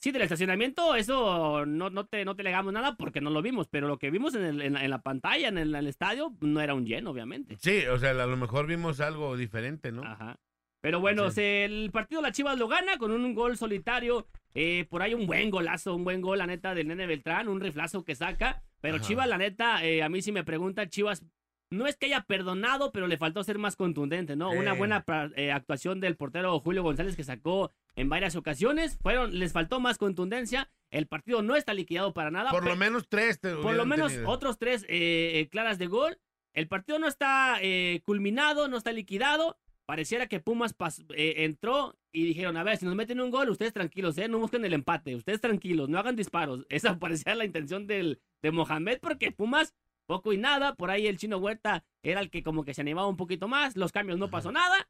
Sí, 0.02 0.12
del 0.12 0.24
estacionamiento, 0.24 0.96
eso 0.96 1.66
no, 1.68 1.92
no, 1.92 2.06
te, 2.08 2.26
no 2.26 2.36
te 2.36 2.42
legamos 2.42 2.74
nada 2.74 2.96
porque 2.98 3.22
no 3.22 3.30
lo 3.30 3.42
vimos, 3.44 3.68
pero 3.68 3.88
lo 3.88 4.00
que 4.00 4.10
vimos 4.10 4.34
en, 4.34 4.44
el- 4.44 4.62
en 4.62 4.74
la, 4.74 4.84
en 4.84 4.90
la 4.90 5.02
pantalla, 5.04 5.48
en 5.48 5.60
el, 5.60 5.70
en 5.70 5.76
el 5.76 5.88
estadio, 5.88 6.34
no 6.42 6.60
era 6.60 6.74
un 6.74 6.86
lleno, 6.88 7.12
obviamente. 7.12 7.56
Sí, 7.60 7.86
o 7.86 8.00
sea, 8.00 8.10
a 8.10 8.26
lo 8.26 8.36
mejor 8.38 8.66
vimos 8.66 9.00
algo 9.00 9.38
diferente, 9.38 9.92
¿no? 9.92 10.04
Ajá. 10.04 10.38
Pero 10.82 11.00
bueno, 11.00 11.30
Sí. 11.30 11.36
se- 11.36 11.66
el 11.66 11.92
partido 11.92 12.20
la 12.24 12.32
Chivas 12.32 12.58
lo 12.58 12.68
gana 12.68 12.98
con 12.98 13.12
un 13.12 13.34
gol 13.36 13.58
solitario. 13.58 14.28
eh, 14.54 14.86
por 14.90 15.02
ahí 15.02 15.14
un 15.14 15.28
buen 15.28 15.50
golazo, 15.50 15.96
un 15.96 16.04
buen 16.04 16.20
gol, 16.20 16.40
la 16.40 16.46
neta, 16.46 16.74
del 16.76 16.88
Nene 16.90 17.06
Beltrán, 17.08 17.48
un 17.48 17.62
riflazo 17.62 18.04
que 18.04 18.16
saca. 18.16 18.62
Pero 18.82 18.96
Ajá. 18.98 19.06
Chivas, 19.06 19.28
la 19.30 19.38
neta, 19.38 19.82
eh, 19.86 20.04
a 20.04 20.10
mí 20.10 20.22
sí 20.22 20.34
me 20.34 20.44
pregunta, 20.44 20.90
Chivas, 20.90 21.24
no 21.72 21.88
es 21.88 21.96
que 21.96 22.08
haya 22.08 22.26
perdonado, 22.26 22.92
pero 22.92 23.08
le 23.08 23.16
faltó 23.18 23.46
ser 23.46 23.60
más 23.60 23.78
contundente, 23.78 24.36
¿no? 24.36 24.50
Una 24.52 24.74
buena 24.74 25.06
eh, 25.38 25.54
actuación 25.54 26.02
del 26.02 26.18
portero 26.18 26.60
Julio 26.60 26.84
González 26.84 27.16
que 27.16 27.24
sacó 27.24 27.72
en 27.96 28.10
varias 28.10 28.36
ocasiones. 28.36 28.98
Fueron, 29.02 29.38
les 29.38 29.54
faltó 29.54 29.80
más 29.80 29.98
contundencia. 29.98 30.70
El 30.90 31.08
partido 31.08 31.42
no 31.42 31.56
está 31.56 31.74
liquidado 31.74 32.14
para 32.14 32.32
nada. 32.32 32.52
Por 32.52 32.66
lo 32.66 32.76
menos 32.76 33.08
tres. 33.08 33.40
te 33.40 33.56
por 33.56 33.76
lo 33.76 33.86
menos 33.86 34.12
tenido. 34.12 34.30
otros 34.30 34.58
tres 34.58 34.84
eh, 34.90 35.40
eh, 35.40 35.48
claras 35.50 35.78
de 35.78 35.88
gol. 35.88 36.20
El 36.54 36.68
partido 36.68 37.00
no 37.00 37.08
está 37.08 37.58
eh, 37.62 38.02
culminado, 38.06 38.68
no 38.68 38.78
está 38.78 38.92
liquidado. 38.92 39.58
Pareciera 39.86 40.28
que 40.28 40.40
Pumas 40.40 40.78
pas- 40.78 41.06
eh, 41.16 41.44
entró 41.46 41.98
y 42.14 42.24
dijeron, 42.26 42.56
a 42.58 42.64
ver, 42.64 42.78
si 42.78 42.86
nos 42.86 42.96
meten 42.96 43.20
un 43.20 43.32
gol, 43.32 43.50
ustedes 43.50 43.74
tranquilos, 43.74 44.18
¿eh? 44.18 44.28
no 44.28 44.40
busquen 44.40 44.64
el 44.64 44.74
empate, 44.74 45.16
ustedes 45.16 45.42
tranquilos, 45.42 45.90
no 45.90 45.98
hagan 45.98 46.16
disparos. 46.16 46.66
Esa 46.70 47.00
parecía 47.00 47.36
la 47.36 47.46
intención 47.46 47.88
del, 47.88 48.22
de 48.42 48.52
Mohamed, 48.52 49.00
porque 49.02 49.32
Pumas, 49.32 49.74
poco 50.06 50.34
y 50.34 50.38
nada, 50.38 50.76
por 50.76 50.92
ahí 50.92 51.08
el 51.08 51.18
chino 51.18 51.38
Huerta 51.38 51.84
era 52.04 52.20
el 52.22 52.30
que 52.30 52.44
como 52.44 52.64
que 52.64 52.74
se 52.74 52.82
animaba 52.82 53.08
un 53.08 53.18
poquito 53.18 53.48
más, 53.48 53.76
los 53.76 53.92
cambios 53.92 54.20
no 54.20 54.30
pasó 54.30 54.52
nada 54.52 54.90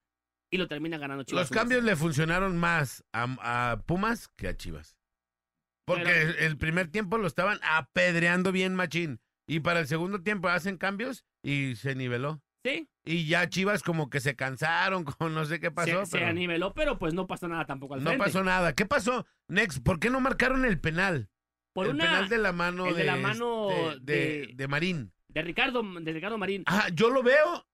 y 0.51 0.57
lo 0.57 0.67
termina 0.67 0.97
ganando 0.97 1.23
Chivas. 1.23 1.49
Los 1.49 1.57
cambios 1.57 1.83
le 1.83 1.95
funcionaron 1.95 2.57
más 2.57 3.03
a, 3.13 3.71
a 3.73 3.81
Pumas 3.83 4.27
que 4.35 4.47
a 4.49 4.55
Chivas. 4.57 4.97
Porque 5.85 6.03
Pero- 6.03 6.37
el- 6.39 6.57
primer 6.57 6.87
tiempo 6.89 7.17
lo 7.17 7.25
estaban 7.27 7.59
apedreando 7.63 8.51
bien 8.51 8.75
machín. 8.75 9.19
Y 9.47 9.61
para 9.61 9.79
el 9.79 9.87
segundo 9.87 10.21
tiempo 10.21 10.47
hacen 10.49 10.77
cambios 10.77 11.25
y 11.43 11.75
se 11.75 11.95
niveló. 11.95 12.41
Sí, 12.63 12.87
Y 13.03 13.25
ya 13.25 13.49
Chivas 13.49 13.81
como 13.81 14.09
que 14.11 14.19
se 14.19 14.35
cansaron, 14.35 15.03
con 15.17 15.33
no 15.33 15.45
sé 15.45 15.59
qué 15.59 15.71
pasó. 15.71 16.05
se, 16.05 16.11
se 16.11 16.17
pero 16.19 16.29
aniveló, 16.29 16.73
pero 16.75 16.99
pues 16.99 17.13
no 17.15 17.25
pasó 17.25 17.47
nada 17.47 17.65
tampoco 17.65 17.95
al 17.95 18.03
no 18.03 18.11
frente. 18.11 18.23
pasó 18.25 18.43
nada. 18.43 18.73
¿Qué 18.75 18.85
pasó? 18.85 19.25
Next, 19.47 19.81
¿por 19.83 19.99
qué 19.99 20.09
no 20.11 20.19
marcaron 20.19 20.63
el 20.65 20.79
penal? 20.79 21.29
Por 21.73 21.87
el 21.87 21.93
una 21.95 22.03
penal 22.05 22.29
de 22.29 22.37
la 22.37 22.51
mano 22.51 22.85
el 22.87 22.93
de 22.95 22.99
de, 22.99 23.05
la 23.07 23.15
mano 23.15 23.69
este, 23.71 23.99
de, 24.01 24.15
de- 24.15 24.51
de 24.55 24.67
Marín. 24.67 25.11
de 25.29 25.41
Ricardo, 25.41 25.81
de 26.01 26.13
Ricardo 26.13 26.37
Marín. 26.37 26.63
Ajá, 26.67 26.89
yo 26.89 27.09
lo 27.09 27.23
veo 27.23 27.65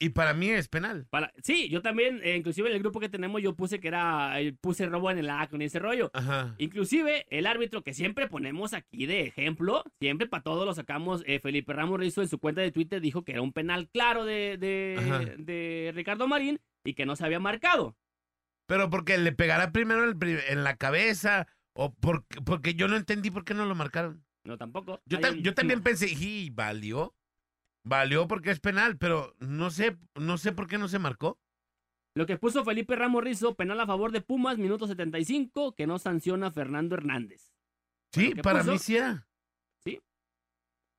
Y 0.00 0.08
para 0.10 0.34
mí 0.34 0.50
es 0.50 0.68
penal. 0.68 1.06
Para, 1.08 1.32
sí, 1.42 1.68
yo 1.68 1.80
también, 1.80 2.20
eh, 2.24 2.36
inclusive 2.36 2.68
en 2.68 2.74
el 2.74 2.80
grupo 2.82 2.98
que 3.00 3.08
tenemos, 3.08 3.40
yo 3.40 3.54
puse 3.54 3.78
que 3.80 3.88
era, 3.88 4.40
eh, 4.40 4.52
puse 4.60 4.86
robo 4.86 5.10
en 5.10 5.18
el 5.18 5.30
acto 5.30 5.56
y 5.56 5.64
ese 5.64 5.78
rollo. 5.78 6.10
Ajá. 6.12 6.54
Inclusive 6.58 7.26
el 7.30 7.46
árbitro 7.46 7.82
que 7.82 7.94
siempre 7.94 8.28
ponemos 8.28 8.74
aquí 8.74 9.06
de 9.06 9.20
ejemplo, 9.22 9.84
siempre 10.00 10.26
para 10.26 10.42
todos 10.42 10.66
lo 10.66 10.74
sacamos, 10.74 11.22
eh, 11.26 11.38
Felipe 11.38 11.72
Ramos 11.72 12.00
Rizo 12.00 12.22
en 12.22 12.28
su 12.28 12.38
cuenta 12.38 12.60
de 12.60 12.72
Twitter 12.72 13.00
dijo 13.00 13.24
que 13.24 13.32
era 13.32 13.42
un 13.42 13.52
penal 13.52 13.88
claro 13.88 14.24
de, 14.24 14.58
de, 14.58 15.36
de 15.38 15.92
Ricardo 15.94 16.26
Marín 16.26 16.60
y 16.84 16.94
que 16.94 17.06
no 17.06 17.14
se 17.16 17.24
había 17.24 17.38
marcado. 17.40 17.96
Pero 18.66 18.90
porque 18.90 19.16
le 19.18 19.32
pegará 19.32 19.70
primero 19.72 20.04
en, 20.10 20.18
el 20.20 20.40
en 20.48 20.64
la 20.64 20.76
cabeza 20.76 21.46
o 21.72 21.94
porque, 21.94 22.40
porque 22.44 22.74
yo 22.74 22.88
no 22.88 22.96
entendí 22.96 23.30
por 23.30 23.44
qué 23.44 23.54
no 23.54 23.64
lo 23.66 23.74
marcaron. 23.74 24.24
No, 24.44 24.58
tampoco. 24.58 25.00
Yo, 25.06 25.20
ta- 25.20 25.34
yo 25.34 25.54
también 25.54 25.78
no. 25.78 25.84
pensé, 25.84 26.08
y 26.10 26.50
valió. 26.50 27.14
Valió 27.86 28.26
porque 28.26 28.50
es 28.50 28.60
penal, 28.60 28.96
pero 28.96 29.34
no 29.40 29.70
sé, 29.70 29.98
no 30.14 30.38
sé 30.38 30.52
por 30.52 30.66
qué 30.66 30.78
no 30.78 30.88
se 30.88 30.98
marcó. 30.98 31.38
Lo 32.16 32.26
que 32.26 32.38
puso 32.38 32.64
Felipe 32.64 32.96
Ramos 32.96 33.22
Rizo, 33.24 33.54
penal 33.56 33.80
a 33.80 33.86
favor 33.86 34.12
de 34.12 34.20
Pumas, 34.20 34.56
minuto 34.56 34.86
75, 34.86 35.74
que 35.74 35.86
no 35.86 35.98
sanciona 35.98 36.50
Fernando 36.50 36.94
Hernández. 36.94 37.52
Sí, 38.12 38.32
¿qué 38.32 38.42
para 38.42 38.60
puso? 38.60 38.72
mí 38.72 38.78
sí 38.78 38.96
era. 38.96 39.26
Sí. 39.84 40.00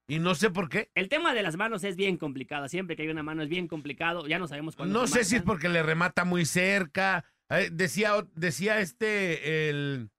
Y 0.07 0.19
no 0.19 0.35
sé 0.35 0.51
por 0.51 0.69
qué. 0.69 0.91
El 0.93 1.09
tema 1.09 1.33
de 1.33 1.41
las 1.41 1.55
manos 1.55 1.83
es 1.83 1.95
bien 1.95 2.17
complicado. 2.17 2.67
Siempre 2.67 2.95
que 2.95 3.03
hay 3.03 3.07
una 3.09 3.23
mano 3.23 3.41
es 3.41 3.49
bien 3.49 3.67
complicado. 3.67 4.27
Ya 4.27 4.37
no 4.39 4.47
sabemos 4.47 4.75
cuándo. 4.75 4.99
No 4.99 5.07
sé 5.07 5.23
si 5.23 5.37
es 5.37 5.41
porque 5.41 5.69
le 5.69 5.81
remata 5.81 6.25
muy 6.25 6.45
cerca. 6.45 7.25
Eh, 7.49 7.69
decía, 7.71 8.11
decía 8.35 8.79
este, 8.81 9.69
el, 9.69 10.11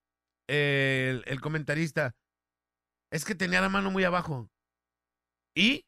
el, 0.48 1.22
el 1.26 1.40
comentarista, 1.40 2.16
es 3.12 3.24
que 3.24 3.34
tenía 3.34 3.60
la 3.60 3.68
mano 3.68 3.90
muy 3.90 4.04
abajo. 4.04 4.50
¿Y? 5.54 5.84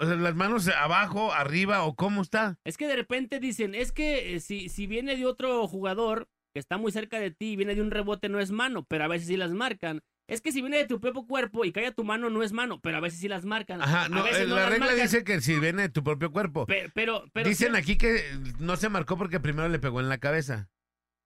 O 0.00 0.06
sea, 0.06 0.14
las 0.16 0.34
manos 0.34 0.68
abajo, 0.68 1.32
arriba, 1.32 1.82
o 1.84 1.94
cómo 1.96 2.22
está. 2.22 2.58
Es 2.64 2.76
que 2.76 2.86
de 2.86 2.96
repente 2.96 3.40
dicen, 3.40 3.74
es 3.74 3.92
que 3.92 4.34
eh, 4.36 4.40
si, 4.40 4.68
si 4.68 4.86
viene 4.86 5.16
de 5.16 5.26
otro 5.26 5.66
jugador 5.66 6.28
que 6.54 6.60
está 6.60 6.78
muy 6.78 6.92
cerca 6.92 7.18
de 7.20 7.30
ti 7.30 7.52
y 7.52 7.56
viene 7.56 7.74
de 7.74 7.82
un 7.82 7.90
rebote 7.90 8.28
no 8.28 8.38
es 8.40 8.50
mano, 8.50 8.84
pero 8.88 9.04
a 9.04 9.08
veces 9.08 9.26
sí 9.28 9.36
las 9.36 9.50
marcan. 9.52 10.00
Es 10.28 10.40
que 10.42 10.52
si 10.52 10.60
viene 10.60 10.76
de 10.76 10.86
tu 10.86 11.00
propio 11.00 11.26
cuerpo 11.26 11.64
y 11.64 11.72
cae 11.72 11.86
a 11.86 11.92
tu 11.92 12.04
mano 12.04 12.28
no 12.30 12.42
es 12.42 12.52
mano, 12.52 12.80
pero 12.80 12.98
a 12.98 13.00
veces 13.00 13.18
sí 13.18 13.28
las 13.28 13.44
marcan. 13.46 13.80
Ajá, 13.80 14.04
A 14.04 14.08
no, 14.10 14.22
veces 14.22 14.42
eh, 14.42 14.46
no 14.46 14.56
la 14.56 14.62
las 14.62 14.70
regla 14.70 14.86
marcan, 14.86 15.02
dice 15.02 15.24
que 15.24 15.40
si 15.40 15.58
viene 15.58 15.82
de 15.82 15.88
tu 15.88 16.04
propio 16.04 16.30
cuerpo. 16.30 16.66
pe- 16.66 16.90
Pero, 16.94 17.24
pero, 17.32 17.48
Dicen 17.48 17.72
sí- 17.72 17.78
aquí 17.78 17.96
que 17.96 18.22
no 18.58 18.76
se 18.76 18.88
marcó 18.90 19.16
porque 19.16 19.40
primero 19.40 19.68
le 19.68 19.78
pegó 19.78 20.00
en 20.00 20.08
la 20.10 20.18
cabeza. 20.18 20.68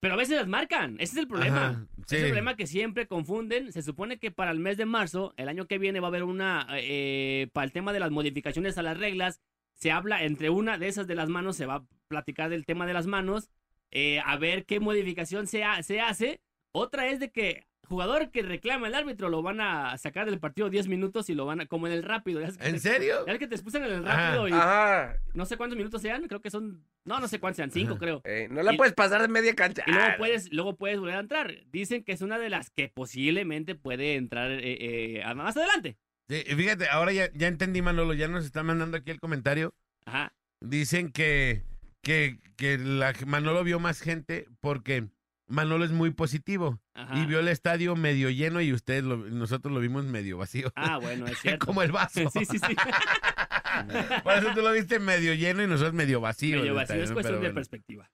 Pero 0.03 0.15
a 0.15 0.17
veces 0.17 0.37
las 0.37 0.49
marcan. 0.49 0.97
Ese 0.99 1.13
es 1.13 1.17
el 1.19 1.29
problema. 1.29 1.69
Ajá, 1.69 1.87
Es 2.07 2.13
el 2.13 2.25
problema 2.27 2.57
que 2.57 2.67
siempre 2.67 3.07
confunden. 3.07 3.71
Se 3.73 3.83
supone 3.83 4.19
que 4.19 4.33
para 4.33 4.51
el 4.51 4.59
mes 4.59 4.77
de 4.77 4.85
marzo, 4.85 5.33
el 5.37 5.49
año 5.49 5.67
que 5.69 5.79
viene, 5.79 6.01
va 6.01 6.09
a 6.09 6.11
haber 6.11 6.25
una. 6.25 6.67
eh, 6.73 7.47
para 7.53 7.65
el 7.67 7.71
tema 7.73 7.93
de 7.93 8.01
las 8.01 8.11
modificaciones 8.11 8.77
a 8.79 8.83
las 8.83 8.99
reglas, 8.99 9.41
se 9.75 9.93
habla 9.93 10.25
entre 10.25 10.51
una 10.51 10.77
de 10.77 10.89
esas 10.89 11.07
de 11.07 11.15
las 11.15 11.29
manos, 11.29 11.55
se 11.57 11.67
va 11.67 11.75
a 11.77 11.85
platicar 12.09 12.51
del 12.51 12.67
tema 12.67 12.85
de 12.85 12.95
las 12.95 13.07
manos, 13.07 13.49
eh, 13.93 14.19
a 14.25 14.37
ver 14.39 14.67
qué 14.67 14.81
modificación 14.81 15.47
se, 15.47 15.63
ha- 15.63 15.81
se 15.85 16.01
hace. 16.01 16.41
Otra 16.73 17.07
es 17.07 17.21
de 17.21 17.31
que 17.31 17.65
jugador 17.89 18.31
que 18.31 18.43
reclama 18.43 18.89
el 18.89 18.95
árbitro 18.95 19.29
lo 19.29 19.43
van 19.43 19.61
a 19.61 19.97
sacar 19.99 20.27
del 20.31 20.39
partido 20.41 20.71
10 20.71 20.89
minutos 20.89 21.29
y 21.31 21.35
lo 21.35 21.45
van 21.47 21.61
a. 21.62 21.67
como 21.67 21.87
en 21.87 21.93
el 21.93 22.03
rápido. 22.03 22.41
¿En 22.41 22.57
te- 22.57 22.79
serio? 22.79 23.27
Ya 23.27 23.39
que 23.39 23.47
te 23.47 23.55
expulsan 23.55 23.85
en 23.85 23.93
el 23.93 24.07
Ajá. 24.09 24.27
rápido 24.31 24.49
y 24.49 24.53
Ajá. 24.53 25.17
no 25.35 25.45
sé 25.47 25.57
cuántos 25.57 25.77
minutos 25.77 26.01
sean, 26.03 26.27
creo 26.29 26.41
que 26.41 26.51
son. 26.51 26.85
No, 27.05 27.21
no 27.21 27.29
sé 27.29 27.39
cuántos 27.41 27.57
sean, 27.57 27.71
cinco 27.71 27.93
Ajá. 27.93 27.99
creo. 28.01 28.21
Eh, 28.25 28.49
no 28.51 28.62
la 28.62 28.73
Y- 28.75 28.77
puedes 28.77 28.95
pasar 28.95 29.21
de 29.23 29.29
media 29.29 29.55
cancha. 29.55 29.83
Y 29.87 29.91
luego 29.91 30.07
Ah, 30.07 30.15
puedes, 30.17 30.53
luego 30.53 30.77
puedes 30.77 30.99
volver 30.99 31.17
a 31.17 31.21
entrar. 31.21 31.55
Dicen 31.71 32.05
que 32.05 32.12
es 32.12 32.23
una 32.23 32.39
de 32.39 32.51
las 32.51 32.71
que 32.71 32.89
posiblemente 32.89 33.75
puede 33.75 34.15
entrar 34.15 34.51
eh, 34.53 35.19
eh, 35.21 35.35
más 35.35 35.57
adelante. 35.57 35.97
Sí, 36.29 36.43
y 36.47 36.55
fíjate, 36.55 36.89
ahora 36.89 37.12
ya, 37.12 37.31
ya 37.35 37.49
entendí, 37.49 37.83
Manolo, 37.83 38.15
ya 38.15 38.29
nos 38.29 38.45
está 38.45 38.62
mandando 38.62 38.97
aquí 38.97 39.11
el 39.11 39.21
comentario. 39.21 39.75
Ajá. 40.07 40.33
Dicen 40.61 41.11
que, 41.11 41.62
que, 42.03 42.39
que 42.57 42.79
la, 42.79 43.12
Manolo 43.27 43.65
vio 43.65 43.81
más 43.81 44.01
gente 44.01 44.47
porque 44.61 45.09
Manolo 45.53 45.85
es 45.85 45.93
muy 45.93 46.11
positivo 46.11 46.81
Ajá. 46.95 47.17
y 47.19 47.27
vio 47.27 47.41
el 47.41 47.49
estadio 47.49 47.95
medio 47.95 48.31
lleno 48.31 48.61
y 48.61 48.73
ustedes 48.73 49.05
lo- 49.05 49.19
nosotros 49.19 49.73
lo 49.73 49.81
vimos 49.81 50.05
medio 50.05 50.39
vacío. 50.39 50.73
Ah, 50.77 50.99
bueno, 50.99 51.27
es 51.27 51.39
cierto. 51.43 51.67
Como 51.67 51.83
el 51.83 51.93
vaso. 51.93 52.29
Sí, 52.31 52.45
sí, 52.45 52.59
sí. 52.59 52.75
Por 54.25 54.33
eso 54.35 54.49
tú 54.55 54.63
lo 54.63 54.73
viste 54.73 54.99
medio 54.99 55.35
lleno 55.35 55.63
y 55.63 55.67
nosotros 55.67 55.95
medio 55.95 56.21
vacío. 56.21 56.59
Medio 56.59 56.75
vacío, 56.75 56.83
estadio, 56.97 57.05
es 57.05 57.13
cuestión 57.13 57.41
de 57.43 57.51
perspectiva. 57.53 58.11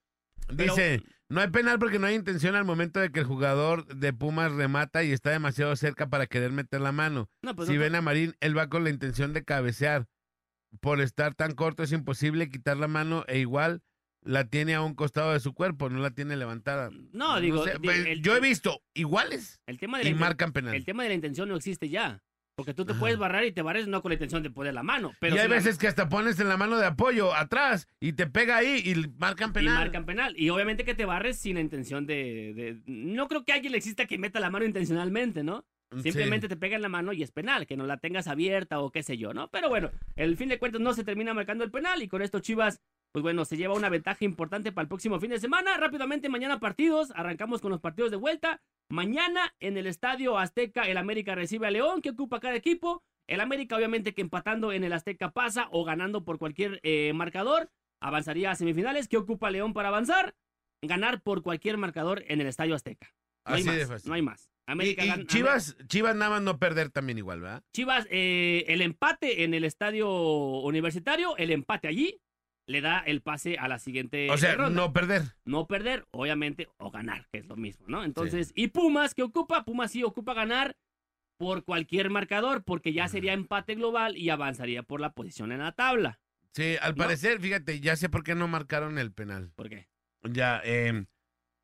Dice, 0.51 1.03
no 1.29 1.41
hay 1.41 1.49
penal 1.49 1.79
porque 1.79 1.99
no 1.99 2.07
hay 2.07 2.15
intención 2.15 2.55
al 2.57 2.65
momento 2.65 3.01
de 3.01 3.11
que 3.13 3.21
el 3.21 3.27
jugador 3.27 3.87
de 3.87 4.13
Pumas 4.13 4.51
remata 4.53 5.05
y 5.05 5.13
está 5.13 5.31
demasiado 5.31 5.77
cerca 5.77 6.09
para 6.09 6.27
querer 6.27 6.53
meter 6.53 6.81
la 6.81 6.91
mano. 6.93 7.29
No, 7.43 7.55
pues 7.55 7.69
si 7.69 7.75
no- 7.75 7.81
ven 7.81 7.95
a 7.95 8.01
Marín, 8.03 8.35
él 8.41 8.57
va 8.57 8.69
con 8.69 8.83
la 8.85 8.91
intención 8.91 9.33
de 9.33 9.45
cabecear. 9.45 10.07
Por 10.81 11.01
estar 11.01 11.35
tan 11.35 11.53
corto 11.55 11.83
es 11.83 11.93
imposible 11.93 12.51
quitar 12.51 12.77
la 12.77 12.89
mano 12.89 13.25
e 13.29 13.39
igual 13.39 13.83
la 14.23 14.45
tiene 14.45 14.75
a 14.75 14.83
un 14.83 14.95
costado 14.95 15.33
de 15.33 15.41
su 15.41 15.55
cuerpo, 15.55 15.89
no 15.91 16.01
la 16.01 16.11
tiene 16.11 16.37
levantada. 16.37 16.91
No, 17.13 17.41
digo, 17.41 17.65
sé, 17.65 17.79
pues, 17.81 18.07
el- 18.07 18.23
yo 18.23 18.37
he 18.37 18.41
visto 18.41 18.83
iguales 18.95 19.61
el 19.67 19.79
tema 19.79 19.99
de 19.99 20.09
y 20.09 20.13
la 20.13 20.19
marcan 20.21 20.53
penal. 20.53 20.75
el 20.75 20.85
tema 20.85 21.03
de 21.05 21.11
la 21.11 21.15
intención 21.15 21.49
no 21.49 21.57
existe 21.57 21.89
ya. 21.89 22.23
Porque 22.57 22.75
tú 22.75 22.85
te 22.85 22.91
Ajá. 22.91 22.99
puedes 22.99 23.17
barrar 23.19 23.45
y 23.45 23.53
te 23.53 23.63
barres 23.63 23.87
no 23.87 24.03
con 24.03 24.09
la 24.11 24.15
intención 24.15 24.43
de 24.43 24.51
poner 24.51 24.75
la 24.75 24.83
mano. 24.83 25.13
Pero 25.21 25.37
y 25.37 25.39
hay 25.39 25.45
si 25.45 25.49
la- 25.49 25.55
veces 25.55 25.79
que 25.79 25.87
hasta 25.87 26.09
pones 26.09 26.41
en 26.41 26.49
la 26.49 26.57
mano 26.57 26.77
de 26.77 26.87
apoyo 26.87 27.33
atrás 27.33 27.87
y 28.01 28.15
te 28.15 28.27
pega 28.27 28.57
ahí 28.57 28.83
y 28.85 28.97
marcan 29.17 29.51
y 29.51 29.53
penal. 29.53 29.75
marcan 29.75 30.05
penal. 30.05 30.35
Y 30.37 30.51
obviamente 30.51 30.85
que 30.85 30.97
te 30.97 31.05
barres 31.05 31.39
sin 31.39 31.55
la 31.55 31.61
intención 31.61 32.05
de, 32.05 32.55
de- 32.57 32.83
No 32.87 33.29
creo 33.29 33.45
que 33.45 33.53
alguien 33.53 33.71
le 33.71 33.79
exista 33.79 34.07
que 34.07 34.19
meta 34.19 34.41
la 34.41 34.51
mano 34.51 34.65
intencionalmente, 34.65 35.45
¿no? 35.45 35.65
Sí. 35.97 36.03
Simplemente 36.03 36.49
te 36.49 36.57
pega 36.57 36.77
en 36.77 36.83
la 36.83 36.89
mano 36.89 37.13
y 37.13 37.23
es 37.23 37.31
penal, 37.33 37.67
que 37.67 37.77
no 37.77 37.87
la 37.87 37.97
tengas 37.97 38.29
abierta 38.29 38.81
o 38.81 38.91
qué 38.91 39.03
sé 39.03 39.17
yo, 39.17 39.33
¿no? 39.33 39.49
Pero 39.49 39.69
bueno, 39.69 39.91
el 40.17 40.37
fin 40.37 40.49
de 40.51 40.59
cuentas 40.59 40.81
no 40.81 40.93
se 40.93 41.03
termina 41.05 41.33
marcando 41.33 41.65
el 41.65 41.71
penal 41.71 42.03
y 42.03 42.09
con 42.09 42.21
esto 42.21 42.41
Chivas, 42.41 42.81
pues 43.11 43.23
bueno, 43.23 43.47
se 43.47 43.57
lleva 43.57 43.75
una 43.75 43.89
ventaja 43.89 44.25
importante 44.25 44.71
para 44.71 44.83
el 44.83 44.89
próximo 44.89 45.19
fin 45.19 45.31
de 45.31 45.41
semana. 45.41 45.79
Rápidamente, 45.79 46.29
mañana 46.29 46.61
partidos, 46.61 47.11
arrancamos 47.15 47.63
con 47.63 47.71
los 47.71 47.81
partidos 47.81 48.11
de 48.11 48.19
vuelta. 48.19 48.61
Mañana 48.91 49.55
en 49.61 49.79
el 49.79 49.87
Estadio 49.87 50.37
Azteca, 50.37 50.83
el 50.83 50.99
América 50.99 51.35
recibe 51.35 51.67
a 51.67 51.71
León, 51.71 52.03
que 52.03 52.11
ocupa 52.11 52.39
cada 52.39 52.57
equipo. 52.57 53.03
El 53.27 53.41
América, 53.41 53.77
obviamente, 53.77 54.13
que 54.15 54.21
empatando 54.21 54.73
en 54.73 54.85
el 54.85 54.93
Azteca 54.93 55.31
pasa 55.31 55.69
o 55.71 55.85
ganando 55.85 56.25
por 56.25 56.39
cualquier 56.39 56.81
eh, 56.83 57.13
marcador, 57.15 57.71
avanzaría 58.01 58.51
a 58.51 58.55
semifinales. 58.57 59.09
¿Qué 59.09 59.17
ocupa 59.17 59.51
León 59.51 59.73
para 59.73 59.89
avanzar? 59.89 60.35
Ganar 60.83 61.23
por 61.23 61.43
cualquier 61.43 61.77
marcador 61.79 62.25
en 62.29 62.41
el 62.41 62.47
Estadio 62.47 62.75
Azteca. 62.75 63.15
No 63.47 63.55
hay 63.55 63.61
Así 63.63 63.71
de 63.71 63.79
más, 63.79 63.89
fácil. 63.89 64.09
no 64.09 64.15
hay 64.15 64.23
más. 64.23 64.48
América 64.69 65.05
y 65.05 65.27
Chivas, 65.27 65.77
Chivas 65.87 66.15
nada 66.15 66.33
más 66.33 66.43
no 66.43 66.59
perder 66.59 66.91
también 66.91 67.19
igual, 67.19 67.41
¿verdad? 67.41 67.63
Chivas, 67.73 68.07
eh, 68.11 68.65
el 68.69 68.83
empate 68.83 69.45
en 69.45 69.55
el 69.55 69.65
estadio 69.65 70.09
universitario, 70.11 71.37
el 71.39 71.51
empate 71.51 71.89
allí, 71.89 72.21
le 72.67 72.83
da 72.83 72.99
el 73.01 73.23
pase 73.23 73.57
a 73.59 73.67
la 73.67 73.79
siguiente 73.79 74.31
O 74.31 74.37
sea, 74.37 74.55
ronda. 74.55 74.79
no 74.79 74.93
perder. 74.93 75.23
No 75.47 75.67
perder, 75.67 76.07
obviamente, 76.11 76.69
o 76.77 76.91
ganar, 76.91 77.27
que 77.33 77.39
es 77.39 77.47
lo 77.47 77.57
mismo, 77.57 77.87
¿no? 77.89 78.05
Entonces, 78.05 78.53
¿y 78.55 78.69
Pumas 78.69 79.15
qué 79.15 79.23
ocupa? 79.23 79.65
Pumas 79.65 79.91
sí 79.93 80.05
ocupa 80.05 80.35
ganar 80.35 80.77
por 81.39 81.65
cualquier 81.65 82.11
marcador, 82.11 82.65
porque 82.65 82.93
ya 82.93 83.09
sería 83.09 83.33
empate 83.33 83.75
global 83.75 84.17
y 84.19 84.29
avanzaría 84.29 84.83
por 84.83 85.01
la 85.01 85.13
posición 85.13 85.51
en 85.53 85.61
la 85.61 85.73
tabla. 85.73 86.21
Sí, 86.53 86.77
al 86.83 86.93
No. 86.95 87.05
parecer, 87.05 87.41
fíjate, 87.41 87.81
ya 87.81 87.97
sé 87.97 88.09
por 88.11 88.23
qué 88.23 88.35
no 88.35 88.49
marcaron 88.49 88.99
el 88.99 89.13
penal. 89.13 89.51
¿Por 89.55 89.69
qué? 89.71 89.89
Ya, 90.25 90.61
eh, 90.65 91.07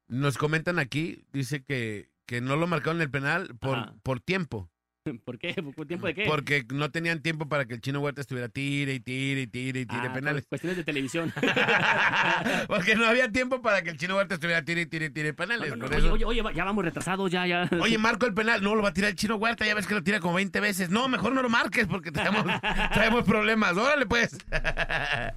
nos 0.06 0.38
comentan 0.38 0.78
aquí, 0.78 1.25
dice 1.32 1.64
que, 1.64 2.08
que 2.26 2.40
no 2.40 2.57
lo 2.57 2.66
marcaron 2.66 3.00
el 3.00 3.11
penal 3.11 3.57
por, 3.61 3.78
Ajá. 3.78 3.95
por 4.02 4.21
tiempo. 4.21 4.71
¿Por 5.25 5.38
qué? 5.38 5.54
¿Por 5.76 5.87
tiempo 5.87 6.06
de 6.06 6.14
qué? 6.14 6.25
Porque 6.26 6.64
no 6.73 6.90
tenían 6.90 7.20
tiempo 7.20 7.46
para 7.46 7.66
que 7.66 7.75
el 7.75 7.80
chino 7.82 8.00
Huerta 8.00 8.23
estuviera 8.23 8.49
tire 8.49 8.94
y 8.94 9.00
tire 9.00 9.42
y 9.42 9.46
tire 9.46 9.80
y 9.80 9.87
tire 9.87 10.08
Ah, 10.08 10.12
penales. 10.12 10.46
Cuestiones 10.49 10.78
de 10.78 10.84
televisión. 10.84 11.32
Porque 12.68 12.94
no 12.94 13.04
había 13.06 13.30
tiempo 13.30 13.61
para 13.61 13.82
que 13.82 13.90
el 13.90 13.99
chino 13.99 14.16
Huerta 14.16 14.34
estuviera 14.34 14.62
tire 14.64 14.82
y 14.82 14.87
tire 14.87 15.06
y 15.06 15.11
tire 15.11 15.34
penales. 15.34 15.70
no, 15.70 15.76
no, 15.76 15.88
por 15.88 15.94
oye, 16.11 16.25
oye, 16.25 16.42
ya 16.54 16.64
vamos 16.64 16.84
retrasados, 16.84 17.30
ya, 17.30 17.46
ya. 17.46 17.68
Oye, 17.80 17.99
marco 17.99 18.25
el 18.26 18.32
penal. 18.34 18.62
No, 18.62 18.75
lo 18.75 18.82
va 18.82 18.88
a 18.90 18.92
tirar 18.94 19.11
el 19.11 19.16
chino 19.16 19.37
Huerta. 19.37 19.66
Ya 19.66 19.75
ves 19.75 19.87
que 19.87 19.94
lo 19.94 20.02
tira 20.02 20.20
como 20.20 20.34
20 20.34 20.58
veces. 20.61 20.88
No, 20.90 21.06
mejor 21.08 21.32
no 21.34 21.42
lo 21.42 21.50
marques 21.50 21.87
porque 21.87 22.11
traemos, 22.11 22.44
traemos 22.92 23.25
problemas. 23.25 23.76
Órale, 23.76 24.06
pues. 24.06 24.38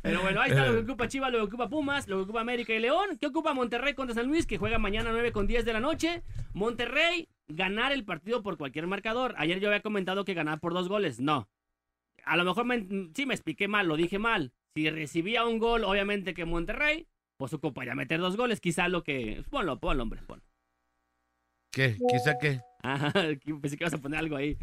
Pero 0.01 0.21
bueno, 0.21 0.41
ahí 0.41 0.51
está 0.51 0.65
lo 0.65 0.73
que 0.73 0.79
ocupa 0.91 1.07
Chivas, 1.09 1.31
lo 1.31 1.39
que 1.39 1.43
ocupa 1.45 1.67
Pumas, 1.67 2.07
lo 2.07 2.17
que 2.17 2.23
ocupa 2.23 2.39
América 2.41 2.73
y 2.73 2.79
León. 2.79 3.17
¿Qué 3.19 3.27
ocupa 3.27 3.53
Monterrey 3.53 3.93
contra 3.93 4.15
San 4.15 4.27
Luis? 4.27 4.45
Que 4.45 4.57
juega 4.57 4.77
mañana 4.79 5.09
9 5.11 5.33
con 5.33 5.45
10 5.45 5.65
de 5.65 5.73
la 5.73 5.79
noche. 5.81 6.23
Monterrey, 6.53 7.27
ganar 7.47 7.91
el 7.91 8.05
partido 8.05 8.43
por 8.43 8.57
cualquier 8.57 8.87
marcador. 8.87 9.33
Ayer 9.37 9.59
yo 9.59 9.69
había 9.69 9.81
comentado 9.81 10.25
que 10.25 10.33
ganar 10.33 10.59
por 10.59 10.73
dos 10.73 10.89
goles. 10.89 11.19
No. 11.19 11.49
A 12.25 12.35
lo 12.37 12.43
mejor 12.43 12.65
me- 12.65 13.09
sí 13.15 13.25
me 13.25 13.33
expliqué 13.33 13.67
mal, 13.67 13.87
lo 13.87 13.95
dije 13.95 14.19
mal. 14.19 14.53
Si 14.75 14.89
recibía 14.89 15.45
un 15.45 15.59
gol, 15.59 15.83
obviamente 15.83 16.33
que 16.33 16.45
Monterrey, 16.45 17.07
pues 17.37 17.53
ocuparía 17.53 17.95
meter 17.95 18.19
dos 18.19 18.35
goles. 18.37 18.59
Quizá 18.59 18.87
lo 18.89 19.03
que. 19.03 19.43
Ponlo, 19.49 19.79
ponlo, 19.79 20.03
hombre, 20.03 20.21
ponlo. 20.23 20.43
¿Qué? 21.71 21.97
¿Quizá 22.09 22.37
qué? 22.39 22.59
Ajá, 22.83 23.11
pensé 23.61 23.77
que 23.77 23.83
ibas 23.83 23.93
a 23.93 23.97
poner 23.97 24.19
algo 24.19 24.35
ahí. 24.35 24.57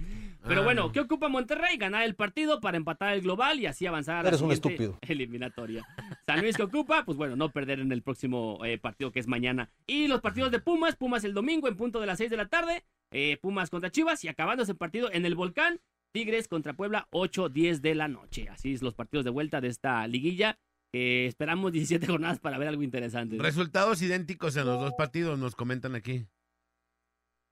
Pero 0.46 0.60
Ah. 0.60 0.64
bueno, 0.64 0.92
¿qué 0.92 1.00
ocupa 1.00 1.28
Monterrey? 1.28 1.76
Ganar 1.76 2.04
el 2.04 2.14
partido 2.14 2.60
para 2.60 2.76
empatar 2.76 3.12
el 3.14 3.22
global 3.22 3.58
y 3.60 3.66
así 3.66 3.86
avanzar 3.86 4.16
a 4.18 4.22
la 4.22 4.28
Eres 4.28 4.40
un 4.40 4.52
estúpido. 4.52 4.98
eliminatoria. 5.08 5.86
San 6.26 6.40
Luis 6.40 6.56
que 6.56 6.62
ocupa, 6.62 7.04
pues 7.04 7.16
bueno, 7.18 7.36
no 7.36 7.50
perder 7.50 7.80
en 7.80 7.92
el 7.92 8.02
próximo 8.02 8.58
eh, 8.64 8.78
partido 8.78 9.10
que 9.12 9.20
es 9.20 9.26
mañana. 9.26 9.70
Y 9.86 10.06
los 10.08 10.20
partidos 10.20 10.50
de 10.50 10.60
Pumas, 10.60 10.96
Pumas 10.96 11.24
el 11.24 11.34
domingo 11.34 11.68
en 11.68 11.76
punto 11.76 12.00
de 12.00 12.06
las 12.06 12.18
6 12.18 12.30
de 12.30 12.36
la 12.36 12.46
tarde, 12.48 12.84
eh, 13.10 13.38
Pumas 13.40 13.70
contra 13.70 13.90
Chivas 13.90 14.22
y 14.24 14.28
acabando 14.28 14.62
ese 14.62 14.74
partido 14.74 15.10
en 15.12 15.24
el 15.26 15.34
Volcán, 15.34 15.80
Tigres 16.12 16.46
contra 16.46 16.74
Puebla, 16.74 17.08
8-10 17.10 17.80
de 17.80 17.94
la 17.94 18.06
noche. 18.08 18.48
Así 18.48 18.72
es 18.72 18.82
los 18.82 18.94
partidos 18.94 19.24
de 19.24 19.30
vuelta 19.30 19.60
de 19.60 19.68
esta 19.68 20.06
liguilla. 20.06 20.58
esperamos 20.92 21.72
17 21.72 22.06
jornadas 22.06 22.38
para 22.38 22.56
ver 22.58 22.68
algo 22.68 22.82
interesante. 22.84 23.36
Resultados 23.38 24.00
idénticos 24.02 24.56
en 24.56 24.66
los 24.66 24.78
dos 24.80 24.92
partidos, 24.96 25.38
nos 25.38 25.56
comentan 25.56 25.94
aquí. 25.96 26.26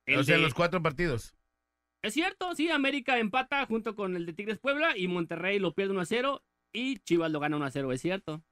El 0.06 0.18
o 0.18 0.24
sea, 0.24 0.34
en 0.36 0.40
de- 0.40 0.46
los 0.46 0.54
cuatro 0.54 0.82
partidos. 0.82 1.34
Es 2.02 2.14
cierto, 2.14 2.54
sí, 2.56 2.68
América 2.68 3.18
empata 3.18 3.64
junto 3.66 3.94
con 3.94 4.16
el 4.16 4.26
de 4.26 4.32
Tigres 4.32 4.58
Puebla 4.58 4.96
y 4.98 5.06
Monterrey 5.06 5.58
lo 5.60 5.72
pierde 5.74 5.94
1-0 5.94 6.42
y 6.72 6.98
Chivas 7.00 7.30
lo 7.30 7.38
gana 7.38 7.56
1-0, 7.56 7.92
es 7.92 8.00
cierto. 8.00 8.42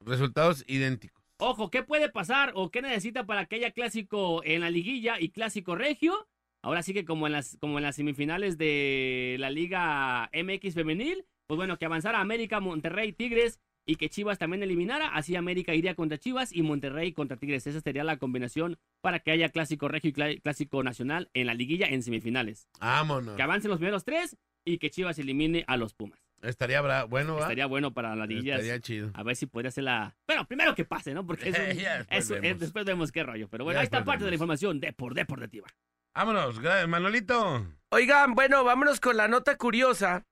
Resultados 0.00 0.64
idénticos. 0.66 1.22
Ojo, 1.38 1.70
¿qué 1.70 1.82
puede 1.82 2.08
pasar 2.08 2.52
o 2.54 2.70
qué 2.70 2.80
necesita 2.80 3.26
para 3.26 3.46
que 3.46 3.56
haya 3.56 3.72
clásico 3.72 4.42
en 4.44 4.60
la 4.62 4.70
liguilla 4.70 5.20
y 5.20 5.30
clásico 5.30 5.74
regio? 5.74 6.28
Ahora 6.62 6.82
sí 6.82 6.94
que 6.94 7.04
como 7.04 7.26
en 7.26 7.32
las, 7.34 7.58
como 7.60 7.78
en 7.78 7.84
las 7.84 7.96
semifinales 7.96 8.56
de 8.56 9.36
la 9.38 9.50
Liga 9.50 10.30
MX 10.32 10.74
femenil, 10.74 11.26
pues 11.46 11.56
bueno, 11.56 11.76
que 11.78 11.84
avanzara 11.84 12.20
América, 12.20 12.60
Monterrey, 12.60 13.12
Tigres 13.12 13.60
y 13.86 13.96
que 13.96 14.08
Chivas 14.08 14.38
también 14.38 14.62
eliminara, 14.62 15.08
así 15.14 15.36
América 15.36 15.74
iría 15.74 15.94
contra 15.94 16.18
Chivas 16.18 16.52
y 16.54 16.62
Monterrey 16.62 17.12
contra 17.12 17.36
Tigres. 17.36 17.66
Esa 17.66 17.80
sería 17.80 18.04
la 18.04 18.16
combinación 18.16 18.78
para 19.00 19.18
que 19.20 19.30
haya 19.30 19.48
clásico 19.50 19.88
regio 19.88 20.10
y 20.10 20.12
clá- 20.12 20.40
clásico 20.42 20.82
nacional 20.82 21.28
en 21.34 21.46
la 21.46 21.54
liguilla 21.54 21.86
en 21.86 22.02
semifinales. 22.02 22.68
Vámonos. 22.80 23.36
Que 23.36 23.42
avancen 23.42 23.70
los 23.70 23.78
primeros 23.78 24.04
tres 24.04 24.36
y 24.64 24.78
que 24.78 24.90
Chivas 24.90 25.18
elimine 25.18 25.64
a 25.66 25.76
los 25.76 25.92
Pumas. 25.94 26.18
Estaría 26.42 26.82
bra- 26.82 27.08
bueno, 27.08 27.34
¿va? 27.36 27.42
Estaría 27.42 27.66
bueno 27.66 27.94
para 27.94 28.14
las 28.16 28.28
liguillas. 28.28 28.60
Estaría 28.60 28.80
chido. 28.80 29.10
A 29.14 29.22
ver 29.22 29.34
si 29.36 29.46
podría 29.46 29.70
ser 29.70 29.84
la. 29.84 30.14
Bueno, 30.26 30.46
primero 30.46 30.74
que 30.74 30.84
pase, 30.84 31.14
¿no? 31.14 31.26
Porque 31.26 31.48
es 31.50 31.58
un- 31.58 31.78
Ya 31.82 31.98
después 31.98 32.28
vemos. 32.40 32.60
después 32.60 32.84
vemos 32.84 33.12
qué 33.12 33.22
rollo. 33.22 33.48
Pero 33.48 33.64
bueno, 33.64 33.76
Ya 33.78 33.80
ahí 33.80 33.84
está 33.84 34.04
parte 34.04 34.24
de 34.24 34.30
la 34.30 34.34
información 34.34 34.78
de 34.80 34.92
por 34.92 35.14
deportiva. 35.14 35.68
Vámonos, 36.14 36.60
Manolito. 36.88 37.66
Oigan, 37.90 38.34
bueno, 38.34 38.62
vámonos 38.62 39.00
con 39.00 39.16
la 39.16 39.26
nota 39.26 39.56
curiosa. 39.56 40.24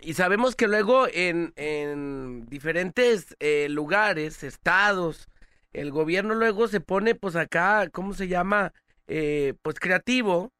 Y 0.00 0.14
sabemos 0.14 0.54
que 0.54 0.68
luego 0.68 1.06
en, 1.12 1.52
en 1.56 2.46
diferentes 2.46 3.36
eh, 3.40 3.68
lugares, 3.68 4.42
estados, 4.42 5.28
el 5.72 5.90
gobierno 5.90 6.34
luego 6.34 6.68
se 6.68 6.80
pone 6.80 7.14
pues 7.14 7.36
acá, 7.36 7.88
¿cómo 7.90 8.14
se 8.14 8.28
llama? 8.28 8.72
Eh, 9.06 9.54
pues 9.62 9.80
creativo. 9.80 10.52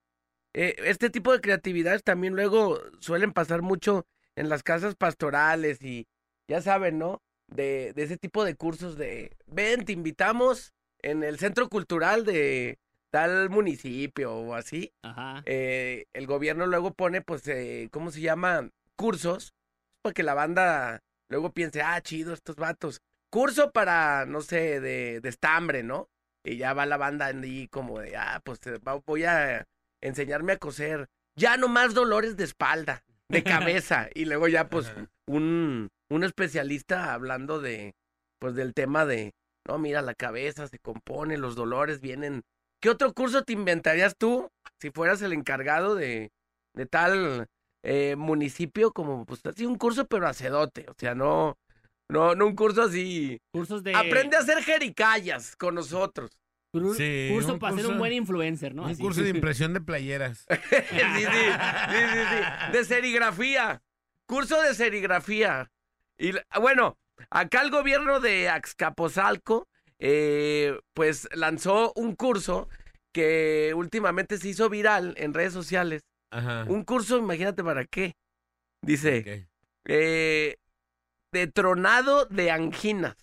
Eh, 0.54 0.74
este 0.84 1.10
tipo 1.10 1.32
de 1.32 1.40
creatividades 1.40 2.02
también 2.02 2.34
luego 2.34 2.80
suelen 3.00 3.32
pasar 3.32 3.62
mucho 3.62 4.06
en 4.34 4.48
las 4.48 4.62
casas 4.62 4.94
pastorales 4.96 5.82
y 5.82 6.06
ya 6.48 6.60
saben, 6.62 6.98
¿no? 6.98 7.22
De, 7.46 7.92
de 7.94 8.02
ese 8.02 8.16
tipo 8.16 8.44
de 8.44 8.54
cursos 8.54 8.96
de, 8.96 9.36
ven, 9.46 9.84
te 9.84 9.92
invitamos 9.92 10.72
en 11.02 11.22
el 11.22 11.38
centro 11.38 11.68
cultural 11.68 12.24
de 12.24 12.78
tal 13.10 13.48
municipio 13.48 14.34
o 14.34 14.54
así 14.54 14.92
Ajá. 15.02 15.42
eh, 15.46 16.06
el 16.12 16.26
gobierno 16.26 16.66
luego 16.66 16.92
pone, 16.92 17.22
pues, 17.22 17.46
eh, 17.48 17.88
¿cómo 17.90 18.10
se 18.10 18.20
llama? 18.20 18.68
Cursos, 18.98 19.54
para 20.02 20.12
que 20.12 20.22
la 20.22 20.34
banda 20.34 21.00
luego 21.30 21.52
piense, 21.52 21.82
ah, 21.82 22.00
chido, 22.02 22.34
estos 22.34 22.56
vatos. 22.56 23.00
Curso 23.30 23.70
para, 23.70 24.26
no 24.26 24.40
sé, 24.40 24.80
de, 24.80 25.20
de 25.20 25.28
estambre, 25.28 25.82
¿no? 25.82 26.08
Y 26.44 26.56
ya 26.56 26.72
va 26.72 26.86
la 26.86 26.96
banda 26.96 27.26
ahí 27.26 27.68
como 27.68 28.00
de, 28.00 28.16
ah, 28.16 28.40
pues 28.44 28.58
eh, 28.66 28.78
voy 29.06 29.24
a 29.24 29.66
enseñarme 30.02 30.54
a 30.54 30.58
coser. 30.58 31.08
Ya 31.36 31.56
no 31.56 31.68
más 31.68 31.94
dolores 31.94 32.36
de 32.36 32.44
espalda, 32.44 33.04
de 33.28 33.44
cabeza. 33.44 34.08
y 34.14 34.24
luego 34.24 34.48
ya, 34.48 34.68
pues, 34.68 34.92
un, 35.26 35.90
un 36.10 36.24
especialista 36.24 37.12
hablando 37.12 37.60
de, 37.60 37.94
pues, 38.40 38.54
del 38.54 38.74
tema 38.74 39.04
de, 39.04 39.34
no, 39.66 39.78
mira, 39.78 40.02
la 40.02 40.14
cabeza 40.14 40.66
se 40.66 40.78
compone, 40.78 41.36
los 41.36 41.54
dolores 41.54 42.00
vienen. 42.00 42.42
¿Qué 42.80 42.90
otro 42.90 43.12
curso 43.12 43.42
te 43.42 43.52
inventarías 43.52 44.16
tú 44.16 44.50
si 44.80 44.90
fueras 44.90 45.20
el 45.22 45.32
encargado 45.32 45.94
de, 45.94 46.30
de 46.74 46.86
tal 46.86 47.48
eh, 47.82 48.16
municipio 48.16 48.92
como, 48.92 49.24
pues, 49.24 49.44
así 49.46 49.66
un 49.66 49.76
curso 49.76 50.06
pero 50.06 50.26
hacedote? 50.26 50.86
O 50.88 50.94
sea, 50.96 51.14
no, 51.14 51.56
no, 52.08 52.34
no 52.34 52.46
un 52.46 52.54
curso 52.54 52.82
así. 52.82 53.40
Cursos 53.52 53.82
de. 53.82 53.94
Aprende 53.94 54.36
a 54.36 54.40
hacer 54.40 54.62
jericayas 54.62 55.56
con 55.56 55.74
nosotros. 55.74 56.38
Sí, 56.96 57.30
curso 57.32 57.54
un 57.54 57.58
para 57.58 57.74
ser 57.76 57.86
un 57.86 57.98
buen 57.98 58.12
influencer, 58.12 58.74
¿no? 58.74 58.84
Un 58.84 58.90
Así. 58.90 59.02
curso 59.02 59.22
de 59.22 59.30
impresión 59.34 59.72
de 59.72 59.80
playeras. 59.80 60.46
sí, 60.48 60.56
sí, 60.70 61.24
sí, 61.24 61.24
sí, 61.24 62.20
sí. 62.30 62.72
De 62.72 62.84
serigrafía. 62.84 63.82
Curso 64.26 64.60
de 64.60 64.74
serigrafía. 64.74 65.70
Y 66.18 66.32
bueno, 66.60 66.98
acá 67.30 67.62
el 67.62 67.70
gobierno 67.70 68.20
de 68.20 68.50
Axcapozalco, 68.50 69.66
eh, 69.98 70.78
pues 70.92 71.28
lanzó 71.32 71.92
un 71.96 72.14
curso 72.14 72.68
que 73.14 73.72
últimamente 73.74 74.36
se 74.36 74.48
hizo 74.48 74.68
viral 74.68 75.14
en 75.16 75.32
redes 75.32 75.54
sociales. 75.54 76.02
Ajá. 76.30 76.64
Un 76.68 76.84
curso, 76.84 77.18
imagínate 77.18 77.64
para 77.64 77.84
qué. 77.84 78.16
Dice, 78.82 79.48
eh, 79.84 80.56
de 81.32 81.46
tronado 81.48 82.26
de 82.26 82.50
anginas. 82.50 83.16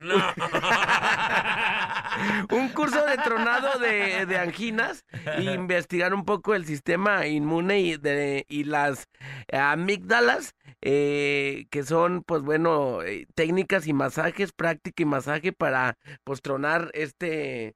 No. 0.00 0.14
Un 2.50 2.68
curso 2.70 3.04
de 3.04 3.16
tronado 3.18 3.78
de, 3.78 4.26
de 4.26 4.38
anginas 4.38 5.04
e 5.36 5.42
investigar 5.42 6.14
un 6.14 6.24
poco 6.24 6.54
el 6.54 6.66
sistema 6.66 7.26
inmune 7.26 7.80
y, 7.80 7.96
de, 7.96 8.44
y 8.48 8.64
las 8.64 9.08
amígdalas, 9.52 10.54
eh, 10.80 11.66
que 11.70 11.82
son, 11.82 12.22
pues 12.22 12.42
bueno, 12.42 13.02
eh, 13.02 13.26
técnicas 13.34 13.86
y 13.86 13.92
masajes, 13.92 14.52
práctica 14.52 15.02
y 15.02 15.06
masaje 15.06 15.52
para, 15.52 15.96
pues, 16.24 16.42
tronar 16.42 16.90
este 16.94 17.74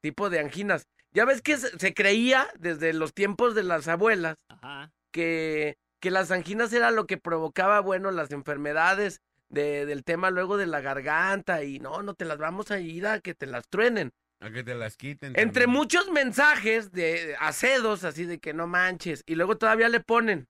tipo 0.00 0.30
de 0.30 0.40
anginas. 0.40 0.86
Ya 1.12 1.24
ves 1.24 1.42
que 1.42 1.56
se 1.56 1.94
creía 1.94 2.48
desde 2.58 2.92
los 2.92 3.14
tiempos 3.14 3.54
de 3.54 3.64
las 3.64 3.88
abuelas 3.88 4.36
Ajá. 4.48 4.92
que, 5.12 5.76
que 6.00 6.10
las 6.10 6.30
anginas 6.30 6.72
era 6.72 6.90
lo 6.90 7.06
que 7.06 7.18
provocaba, 7.18 7.80
bueno, 7.80 8.10
las 8.10 8.30
enfermedades 8.30 9.20
de, 9.48 9.86
del 9.86 10.04
tema 10.04 10.30
luego 10.30 10.56
de 10.56 10.66
la 10.66 10.80
garganta 10.80 11.64
y 11.64 11.80
no, 11.80 12.02
no 12.02 12.14
te 12.14 12.24
las 12.24 12.38
vamos 12.38 12.70
a 12.70 12.78
ir 12.78 13.06
a 13.06 13.20
que 13.20 13.34
te 13.34 13.46
las 13.46 13.68
truenen. 13.68 14.12
A 14.40 14.50
que 14.50 14.62
te 14.62 14.74
las 14.74 14.96
quiten. 14.96 15.34
Entre 15.36 15.66
muchos 15.66 16.10
mensajes 16.10 16.92
de 16.92 17.36
acedos, 17.40 18.04
así 18.04 18.24
de 18.24 18.38
que 18.38 18.54
no 18.54 18.66
manches, 18.66 19.22
y 19.26 19.34
luego 19.34 19.58
todavía 19.58 19.88
le 19.88 20.00
ponen, 20.00 20.48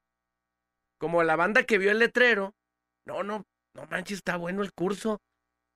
como 0.99 1.23
la 1.25 1.35
banda 1.37 1.64
que 1.64 1.79
vio 1.79 1.90
el 1.90 1.99
letrero, 1.99 2.55
no, 3.07 3.23
no, 3.23 3.44
no 3.75 3.87
manches, 3.87 4.18
está 4.18 4.37
bueno 4.37 4.62
el 4.62 4.73
curso. 4.73 5.20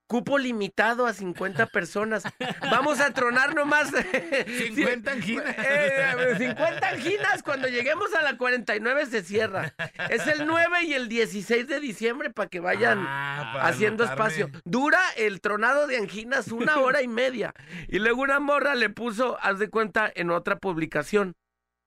Cupo 0.06 0.38
limitado 0.38 1.06
a 1.06 1.14
50 1.14 1.66
personas. 1.66 2.24
Vamos 2.60 3.00
a 3.00 3.10
tronar 3.12 3.54
nomás. 3.54 3.90
50 3.90 5.10
anginas. 5.10 5.54
Eh, 5.58 6.34
50 6.38 6.88
anginas. 6.88 7.42
Cuando 7.42 7.68
lleguemos 7.68 8.14
a 8.14 8.22
la 8.22 8.36
49 8.36 9.06
se 9.06 9.22
cierra. 9.22 9.74
Es 10.10 10.26
el 10.26 10.46
9 10.46 10.84
y 10.84 10.94
el 10.94 11.08
16 11.08 11.66
de 11.66 11.80
diciembre 11.80 12.30
para 12.30 12.48
que 12.48 12.60
vayan 12.60 13.04
Ah, 13.06 13.50
para 13.54 13.68
haciendo 13.68 14.04
espacio. 14.04 14.50
Dura 14.64 15.00
el 15.16 15.40
tronado 15.40 15.86
de 15.86 15.96
anginas 15.96 16.48
una 16.48 16.78
hora 16.80 17.00
y 17.02 17.08
media. 17.08 17.54
Y 17.88 17.98
luego 17.98 18.22
una 18.22 18.40
morra 18.40 18.74
le 18.74 18.90
puso, 18.90 19.38
haz 19.40 19.58
de 19.58 19.68
cuenta, 19.70 20.10
en 20.14 20.30
otra 20.30 20.58
publicación, 20.58 21.34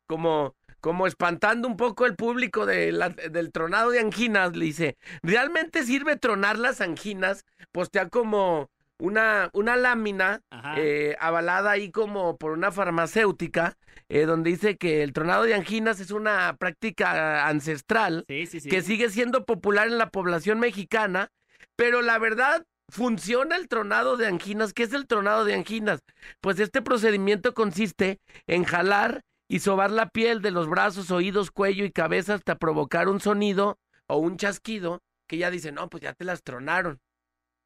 como, 0.07 0.55
como 0.87 1.05
espantando 1.05 1.67
un 1.67 1.75
poco 1.75 2.05
el 2.05 2.15
público 2.15 2.65
de 2.65 2.93
la- 2.93 3.09
del 3.09 3.51
tronado 3.51 3.91
de 3.91 3.99
anginas, 3.99 4.55
le 4.55 4.63
dice, 4.63 4.95
¿realmente 5.21 5.83
sirve 5.83 6.15
tronar 6.15 6.57
las 6.57 6.79
anginas? 6.79 7.43
Postea 7.73 8.07
como 8.07 8.69
una, 8.97 9.49
una 9.51 9.75
lámina 9.75 10.39
eh, 10.77 11.17
avalada 11.19 11.71
ahí 11.71 11.91
como 11.91 12.37
por 12.37 12.53
una 12.53 12.71
farmacéutica, 12.71 13.75
eh, 14.07 14.21
donde 14.25 14.51
dice 14.51 14.77
que 14.77 15.03
el 15.03 15.11
tronado 15.11 15.43
de 15.43 15.55
anginas 15.55 15.99
es 15.99 16.11
una 16.11 16.55
práctica 16.57 17.49
ancestral 17.49 18.23
sí, 18.29 18.45
sí, 18.45 18.61
sí. 18.61 18.69
que 18.69 18.81
sigue 18.81 19.09
siendo 19.09 19.43
popular 19.43 19.87
en 19.87 19.97
la 19.97 20.09
población 20.09 20.57
mexicana, 20.61 21.31
pero 21.75 22.01
la 22.01 22.17
verdad 22.17 22.63
funciona 22.87 23.57
el 23.57 23.67
tronado 23.67 24.15
de 24.15 24.27
anginas. 24.27 24.71
¿Qué 24.71 24.83
es 24.83 24.93
el 24.93 25.05
tronado 25.05 25.43
de 25.43 25.53
anginas? 25.53 25.99
Pues 26.39 26.61
este 26.61 26.81
procedimiento 26.81 27.53
consiste 27.53 28.21
en 28.47 28.63
jalar 28.63 29.25
y 29.47 29.59
sobar 29.59 29.91
la 29.91 30.09
piel 30.09 30.41
de 30.41 30.51
los 30.51 30.67
brazos, 30.67 31.11
oídos, 31.11 31.51
cuello 31.51 31.85
y 31.85 31.91
cabeza 31.91 32.33
hasta 32.33 32.55
provocar 32.55 33.07
un 33.07 33.19
sonido 33.19 33.79
o 34.07 34.17
un 34.17 34.37
chasquido 34.37 35.01
que 35.27 35.37
ya 35.37 35.51
dice, 35.51 35.71
no, 35.71 35.89
pues 35.89 36.03
ya 36.03 36.13
te 36.13 36.25
las 36.25 36.43
tronaron. 36.43 36.99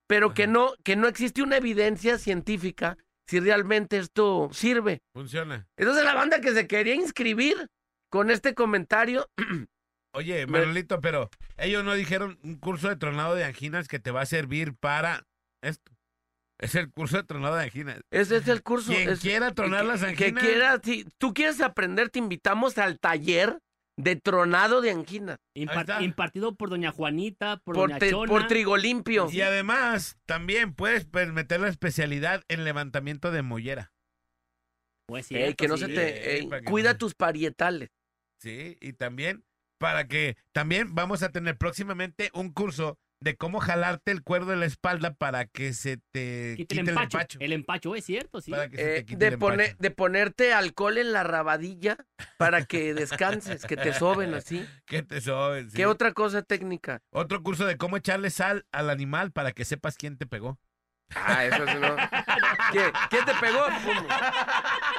Pero 0.07 0.33
que 0.33 0.47
no, 0.47 0.73
que 0.83 0.95
no 0.95 1.07
existe 1.07 1.41
una 1.41 1.57
evidencia 1.57 2.17
científica 2.17 2.97
si 3.27 3.39
realmente 3.39 3.97
esto 3.97 4.49
sirve. 4.51 5.01
Funciona. 5.13 5.67
Entonces 5.77 6.03
la 6.03 6.15
banda 6.15 6.41
que 6.41 6.53
se 6.53 6.67
quería 6.67 6.95
inscribir 6.95 7.67
con 8.09 8.29
este 8.29 8.53
comentario, 8.53 9.29
Oye, 10.13 10.45
Manolito, 10.45 10.99
pero 10.99 11.29
ellos 11.57 11.85
no 11.85 11.93
dijeron 11.93 12.37
un 12.43 12.57
curso 12.57 12.89
de 12.89 12.97
tronado 12.97 13.33
de 13.33 13.45
anginas 13.45 13.87
que 13.87 13.99
te 13.99 14.11
va 14.11 14.21
a 14.21 14.25
servir 14.25 14.75
para 14.75 15.25
esto. 15.61 15.91
Es 16.61 16.75
el 16.75 16.91
curso 16.91 17.17
de 17.17 17.23
tronado 17.23 17.55
de 17.55 17.63
anginas. 17.63 17.99
ese 18.11 18.37
es 18.37 18.47
el 18.47 18.61
curso. 18.63 18.91
Quien 18.93 19.09
es- 19.09 19.19
quiera 19.19 19.51
tronar 19.53 19.81
que- 19.81 19.87
las 19.87 20.01
Que 20.01 20.07
anginas. 20.07 20.43
quiera, 20.43 20.79
si 20.83 21.05
tú 21.17 21.33
quieres 21.33 21.59
aprender, 21.59 22.09
te 22.09 22.19
invitamos 22.19 22.77
al 22.77 22.99
taller 22.99 23.59
de 23.97 24.15
tronado 24.15 24.79
de 24.81 24.91
anginas. 24.91 25.37
Impar- 25.55 26.01
impartido 26.03 26.55
por 26.55 26.69
doña 26.69 26.91
Juanita, 26.91 27.57
por, 27.63 27.75
Por, 27.75 27.89
doña 27.89 27.99
te- 27.99 28.11
Chona. 28.11 28.29
por 28.29 28.47
trigo 28.47 28.77
limpio. 28.77 29.27
Y 29.31 29.41
además, 29.41 30.17
también 30.27 30.73
puedes 30.73 31.05
pues, 31.05 31.31
meter 31.33 31.59
la 31.61 31.67
especialidad 31.67 32.43
en 32.47 32.63
levantamiento 32.63 33.31
de 33.31 33.41
mollera. 33.41 33.91
Pues 35.07 35.29
Ey, 35.31 35.37
cierto, 35.37 35.55
que 35.57 35.67
no 35.67 35.77
sí. 35.77 35.85
se 35.85 35.93
te. 35.93 36.35
ey, 36.37 36.49
que 36.49 36.63
cuida 36.63 36.93
no- 36.93 36.97
tus 36.97 37.15
parietales. 37.15 37.89
Sí, 38.39 38.77
y 38.81 38.93
también 38.93 39.43
para 39.79 40.07
que 40.07 40.37
también 40.53 40.93
vamos 40.95 41.21
a 41.23 41.31
tener 41.31 41.57
próximamente 41.57 42.29
un 42.33 42.53
curso 42.53 42.97
de 43.21 43.37
cómo 43.37 43.59
jalarte 43.59 44.11
el 44.11 44.23
cuero 44.23 44.45
de 44.47 44.55
la 44.57 44.65
espalda 44.65 45.13
para 45.13 45.45
que 45.45 45.73
se 45.73 45.97
te 46.11 46.55
quite 46.57 46.73
el 46.73 46.89
el 46.89 46.97
empacho. 46.97 47.37
El 47.39 47.53
empacho, 47.53 47.95
es 47.95 48.03
cierto, 48.03 48.41
sí. 48.41 48.51
Para 48.51 48.67
que 48.67 48.77
se 48.77 48.81
Eh, 48.81 48.95
te 48.97 49.05
quite 49.05 49.29
de, 49.29 49.35
el 49.35 49.77
de 49.77 49.91
ponerte 49.91 50.53
alcohol 50.53 50.97
en 50.97 51.13
la 51.13 51.23
rabadilla 51.23 51.97
para 52.37 52.65
que 52.65 52.93
descanses, 52.95 53.65
que 53.65 53.77
te 53.77 53.93
soben 53.93 54.33
así. 54.33 54.65
Que 54.85 55.03
te 55.03 55.21
soben, 55.21 55.69
sí. 55.69 55.77
¿Qué 55.77 55.85
otra 55.85 56.11
cosa 56.13 56.41
técnica? 56.41 57.01
Otro 57.11 57.41
curso 57.43 57.65
de 57.65 57.77
cómo 57.77 57.95
echarle 57.95 58.29
sal 58.31 58.65
al 58.71 58.89
animal 58.89 59.31
para 59.31 59.51
que 59.51 59.63
sepas 59.63 59.95
quién 59.95 60.17
te 60.17 60.25
pegó. 60.25 60.59
Ah, 61.15 61.45
eso 61.45 61.65
sí 61.67 61.77
no. 61.79 61.95
¿Qué? 62.71 62.91
¿Quién 63.09 63.25
te 63.25 63.33
pegó? 63.35 63.65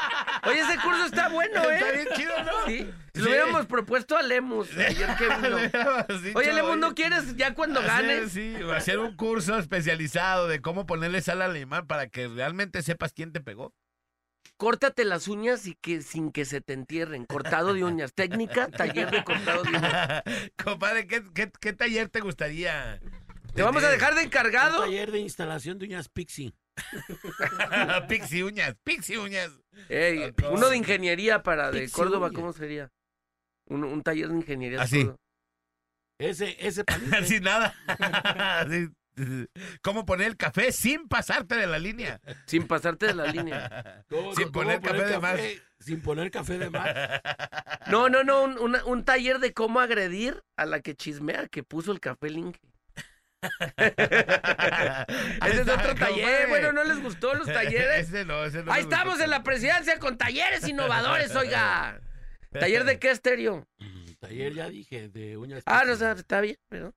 Oye, 0.44 0.60
ese 0.60 0.76
curso 0.80 1.04
está 1.06 1.28
bueno, 1.28 1.62
Está 1.62 1.88
¿eh? 1.90 1.92
bien 1.92 2.08
chido, 2.16 2.32
¿no? 2.44 2.52
Sí. 2.66 2.78
Sí. 3.14 3.20
Lo 3.20 3.26
hubiéramos 3.26 3.66
propuesto 3.66 4.16
a 4.16 4.22
Lemus 4.22 4.68
ayer 4.76 5.08
que 5.16 5.24
dicho, 6.22 6.38
Oye, 6.38 6.52
Lemus, 6.52 6.78
¿no 6.78 6.94
quieres 6.94 7.36
ya 7.36 7.54
cuando 7.54 7.80
hacer, 7.80 7.90
ganes? 8.06 8.32
Sí, 8.32 8.56
hacer 8.74 8.98
un 8.98 9.14
curso 9.16 9.58
especializado 9.58 10.48
de 10.48 10.60
cómo 10.60 10.86
ponerle 10.86 11.20
sal 11.22 11.42
al 11.42 11.50
animal 11.52 11.86
para 11.86 12.08
que 12.08 12.26
realmente 12.28 12.82
sepas 12.82 13.12
quién 13.12 13.32
te 13.32 13.40
pegó. 13.40 13.74
Córtate 14.56 15.04
las 15.04 15.28
uñas 15.28 15.66
y 15.66 15.74
que 15.74 16.02
sin 16.02 16.32
que 16.32 16.44
se 16.44 16.60
te 16.60 16.72
entierren. 16.72 17.24
Cortado 17.26 17.74
de 17.74 17.84
uñas. 17.84 18.12
Técnica, 18.14 18.68
taller 18.68 19.10
de 19.10 19.24
cortado 19.24 19.62
de 19.62 19.70
uñas. 19.70 20.22
Compadre, 20.62 21.06
¿qué, 21.06 21.22
qué, 21.34 21.50
qué 21.60 21.72
taller 21.72 22.08
te 22.08 22.20
gustaría? 22.20 23.00
Te 23.54 23.62
vamos 23.62 23.84
a 23.84 23.90
dejar 23.90 24.14
de 24.14 24.20
Un 24.20 24.26
encargado. 24.26 24.80
taller 24.80 25.12
de 25.12 25.18
instalación 25.18 25.78
de 25.78 25.86
uñas 25.86 26.08
Pixie. 26.08 26.54
Pixie 28.08 28.44
uñas, 28.44 28.74
pixie 28.84 29.18
uñas. 29.18 29.50
Ey, 29.88 30.24
Ok. 30.24 30.42
uno 30.52 30.68
de 30.68 30.76
ingeniería 30.76 31.42
para 31.42 31.70
de 31.70 31.90
Córdoba. 31.90 32.30
¿cómo 32.34 32.52
sería? 32.52 32.90
Un, 33.66 33.84
un 33.84 34.02
taller 34.02 34.28
de 34.28 34.34
ingeniería. 34.36 34.78
de 34.78 34.84
Así. 34.84 34.98
Córdoba. 35.04 35.16
Ese, 36.18 36.56
ese 36.66 36.84
palito. 36.84 37.24
Sin 37.24 37.42
nada. 37.42 37.74
Así. 38.60 38.88
¿Cómo 39.82 40.06
poner 40.06 40.28
el 40.28 40.36
café 40.38 40.72
sin 40.72 41.06
pasarte 41.06 41.56
de 41.56 41.66
la 41.66 41.78
línea? 41.78 42.18
Sin 42.46 42.66
pasarte 42.66 43.06
de 43.08 43.14
la 43.14 43.26
línea. 43.26 44.04
¿Cómo- 44.08 44.34
Sin 44.34 44.44
cómo 44.44 44.52
poner 44.52 44.80
café 44.80 45.04
de 45.04 45.18
más. 45.18 45.40
Sin 45.80 46.00
poner 46.00 46.30
café 46.30 46.56
de 46.58 46.70
más. 46.70 46.94
No, 47.88 48.08
no, 48.08 48.24
no, 48.24 48.42
un, 48.44 48.58
una- 48.58 48.82
un 48.86 49.04
taller 49.04 49.38
de 49.38 49.52
cómo 49.52 49.80
agredir 49.80 50.42
a 50.56 50.64
la 50.64 50.80
que 50.80 50.94
chismea 50.94 51.46
que 51.48 51.62
puso 51.62 51.92
el 51.92 52.00
café 52.00 52.30
Link. 52.30 52.56
Ese 53.76 55.60
es 55.62 55.68
otro 55.68 55.94
taller. 55.94 56.48
Bueno, 56.48 56.72
¿no 56.72 56.84
les 56.84 57.02
gustó 57.02 57.34
los 57.34 57.46
talleres? 57.52 58.08
Ese 58.08 58.24
no, 58.24 58.44
ese 58.44 58.62
no 58.62 58.72
Ahí 58.72 58.82
gustó 58.82 58.96
estamos 58.96 59.20
en 59.20 59.30
la 59.30 59.42
presidencia 59.42 59.98
con 59.98 60.16
talleres 60.16 60.66
innovadores, 60.68 61.34
oiga. 61.34 62.00
¿Taller 62.52 62.84
de 62.84 62.98
qué 62.98 63.10
estéreo? 63.10 63.66
Mm, 63.78 64.12
Taller 64.20 64.54
ya 64.54 64.68
dije, 64.68 65.08
de 65.08 65.36
uñas 65.36 65.62
Ah, 65.66 65.82
no, 65.84 65.92
Pixie. 65.92 65.94
o 65.94 65.96
sea, 65.96 66.12
está 66.12 66.40
bien, 66.40 66.58
pero... 66.68 66.94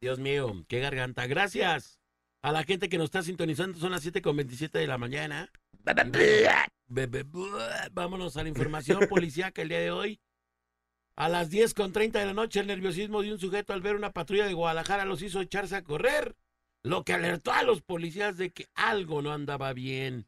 Dios 0.00 0.18
mío, 0.18 0.64
qué 0.68 0.80
garganta. 0.80 1.26
Gracias 1.26 2.00
a 2.42 2.50
la 2.52 2.64
gente 2.64 2.88
que 2.88 2.98
nos 2.98 3.06
está 3.06 3.22
sintonizando. 3.22 3.78
Son 3.78 3.92
las 3.92 4.02
7 4.02 4.22
con 4.22 4.36
27 4.36 4.78
de 4.78 4.86
la 4.86 4.98
mañana. 4.98 5.50
Vámonos 7.92 8.36
a 8.36 8.42
la 8.42 8.48
información 8.48 9.06
policíaca 9.08 9.62
el 9.62 9.68
día 9.68 9.80
de 9.80 9.90
hoy. 9.90 10.20
A 11.16 11.28
las 11.28 11.50
10 11.50 11.74
con 11.74 11.92
30 11.92 12.18
de 12.18 12.26
la 12.26 12.34
noche, 12.34 12.60
el 12.60 12.66
nerviosismo 12.66 13.22
de 13.22 13.32
un 13.32 13.38
sujeto 13.38 13.72
al 13.72 13.82
ver 13.82 13.94
una 13.94 14.12
patrulla 14.12 14.46
de 14.46 14.54
Guadalajara 14.54 15.04
los 15.04 15.22
hizo 15.22 15.40
echarse 15.40 15.76
a 15.76 15.84
correr, 15.84 16.36
lo 16.82 17.04
que 17.04 17.12
alertó 17.12 17.52
a 17.52 17.62
los 17.62 17.82
policías 17.82 18.36
de 18.36 18.50
que 18.50 18.68
algo 18.74 19.22
no 19.22 19.32
andaba 19.32 19.72
bien. 19.72 20.26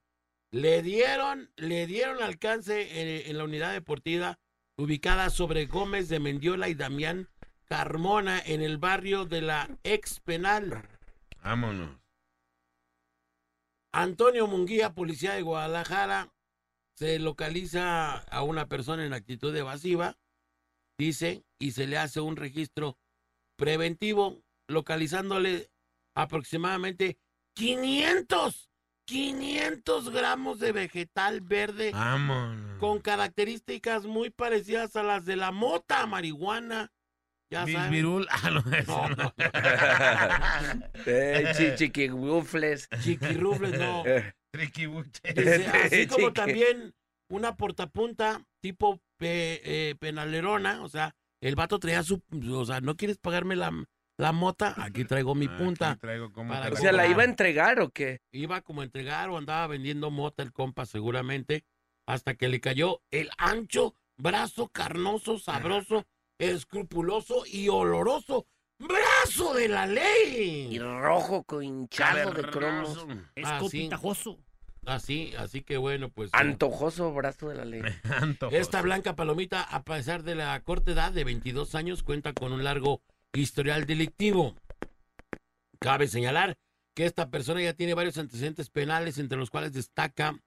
Le 0.52 0.82
dieron, 0.82 1.50
le 1.56 1.86
dieron 1.86 2.22
alcance 2.22 3.00
en, 3.00 3.28
en 3.28 3.38
la 3.38 3.44
unidad 3.44 3.72
deportiva 3.72 4.38
ubicada 4.76 5.30
sobre 5.30 5.66
Gómez 5.66 6.08
de 6.08 6.20
Mendiola 6.20 6.68
y 6.68 6.74
Damián 6.74 7.28
Carmona 7.64 8.38
en 8.38 8.62
el 8.62 8.78
barrio 8.78 9.24
de 9.24 9.40
la 9.40 9.68
ex 9.82 10.20
penal. 10.20 10.88
Vámonos. 11.42 11.98
Antonio 13.92 14.46
Munguía, 14.46 14.94
policía 14.94 15.34
de 15.34 15.42
Guadalajara, 15.42 16.32
se 16.94 17.18
localiza 17.18 18.18
a 18.18 18.42
una 18.42 18.68
persona 18.68 19.04
en 19.04 19.12
actitud 19.12 19.54
evasiva, 19.56 20.16
dice, 20.98 21.44
y 21.60 21.72
se 21.72 21.86
le 21.86 21.98
hace 21.98 22.20
un 22.20 22.36
registro 22.36 22.98
preventivo, 23.58 24.42
localizándole 24.68 25.70
aproximadamente 26.16 27.18
500, 27.56 28.70
500 29.08 30.10
gramos 30.10 30.58
de 30.58 30.72
vegetal 30.72 31.40
verde 31.40 31.90
Vámonos. 31.92 32.78
con 32.80 33.00
características 33.00 34.04
muy 34.06 34.30
parecidas 34.30 34.96
a 34.96 35.02
las 35.02 35.24
de 35.24 35.36
la 35.36 35.52
mota 35.52 36.06
marihuana. 36.06 36.92
Ya 37.48 37.64
saben. 37.66 37.92
virul. 37.92 38.26
Ah, 38.30 38.50
no, 38.50 38.58
eso 38.76 39.08
No, 39.08 39.14
no. 39.16 39.34
Eh, 41.06 41.52
chi- 41.56 41.74
chiquigufles. 41.76 42.88
Chiquirrufles, 43.02 43.78
no. 43.78 44.02
Triquibuche. 44.52 45.20
Dice, 45.34 45.66
así 45.68 46.06
como 46.08 46.32
también 46.32 46.94
una 47.28 47.56
portapunta 47.56 48.44
tipo 48.60 49.00
pe- 49.16 49.60
eh, 49.64 49.94
penalerona, 49.98 50.82
o 50.82 50.88
sea, 50.88 51.14
el 51.40 51.54
vato 51.54 51.78
traía 51.78 52.02
su, 52.02 52.22
o 52.52 52.64
sea, 52.64 52.80
¿no 52.80 52.96
quieres 52.96 53.18
pagarme 53.18 53.56
la, 53.56 53.72
la 54.18 54.32
mota? 54.32 54.74
Aquí 54.78 55.04
traigo 55.04 55.34
mi 55.34 55.46
Aquí 55.46 55.56
punta. 55.58 55.96
traigo 55.96 56.32
Para 56.32 56.66
te 56.66 56.68
O 56.68 56.74
la 56.74 56.80
sea, 56.80 56.92
¿la 56.92 57.06
iba 57.06 57.22
a 57.22 57.26
entregar 57.26 57.80
o 57.80 57.90
qué? 57.90 58.20
Iba 58.32 58.60
como 58.62 58.80
a 58.80 58.84
entregar 58.84 59.28
o 59.30 59.38
andaba 59.38 59.66
vendiendo 59.66 60.10
mota 60.10 60.42
el 60.42 60.52
compa 60.52 60.86
seguramente, 60.86 61.64
hasta 62.06 62.34
que 62.34 62.48
le 62.48 62.60
cayó 62.60 63.02
el 63.10 63.30
ancho, 63.38 63.94
brazo 64.16 64.68
carnoso, 64.68 65.38
sabroso, 65.38 66.06
escrupuloso 66.38 67.44
y 67.46 67.68
oloroso 67.68 68.46
brazo 68.78 69.54
de 69.54 69.68
la 69.68 69.86
Y 69.86 69.94
ley. 69.94 70.78
rojo 70.78 71.44
con 71.44 71.62
hinchado 71.64 72.30
de 72.32 72.42
cromos. 72.42 73.06
Es 73.34 73.46
Ah, 73.46 73.58
sí. 73.60 73.64
copitajoso. 73.64 74.38
Así, 74.86 75.34
así 75.36 75.62
que 75.62 75.76
bueno, 75.76 76.08
pues. 76.08 76.28
eh, 76.28 76.36
Antojoso 76.36 77.12
brazo 77.12 77.48
de 77.48 77.56
la 77.56 77.64
ley. 77.64 77.82
Antojoso. 78.04 78.56
Esta 78.56 78.80
blanca 78.82 79.16
palomita, 79.16 79.62
a 79.62 79.82
pesar 79.82 80.22
de 80.22 80.34
la 80.36 80.58
corta 80.62 80.92
edad 80.92 81.12
de 81.12 81.24
22 81.24 81.74
años, 81.74 82.02
cuenta 82.02 82.32
con 82.32 82.52
un 82.52 82.64
largo 82.64 83.02
historial 83.32 83.84
delictivo. 83.84 84.54
Cabe 85.80 86.06
señalar 86.08 86.56
que 86.94 87.04
esta 87.04 87.28
persona 87.30 87.60
ya 87.60 87.74
tiene 87.74 87.94
varios 87.94 88.16
antecedentes 88.16 88.70
penales, 88.70 89.18
entre 89.18 89.36
los 89.36 89.50
cuales 89.50 89.72
destaca 89.72 90.40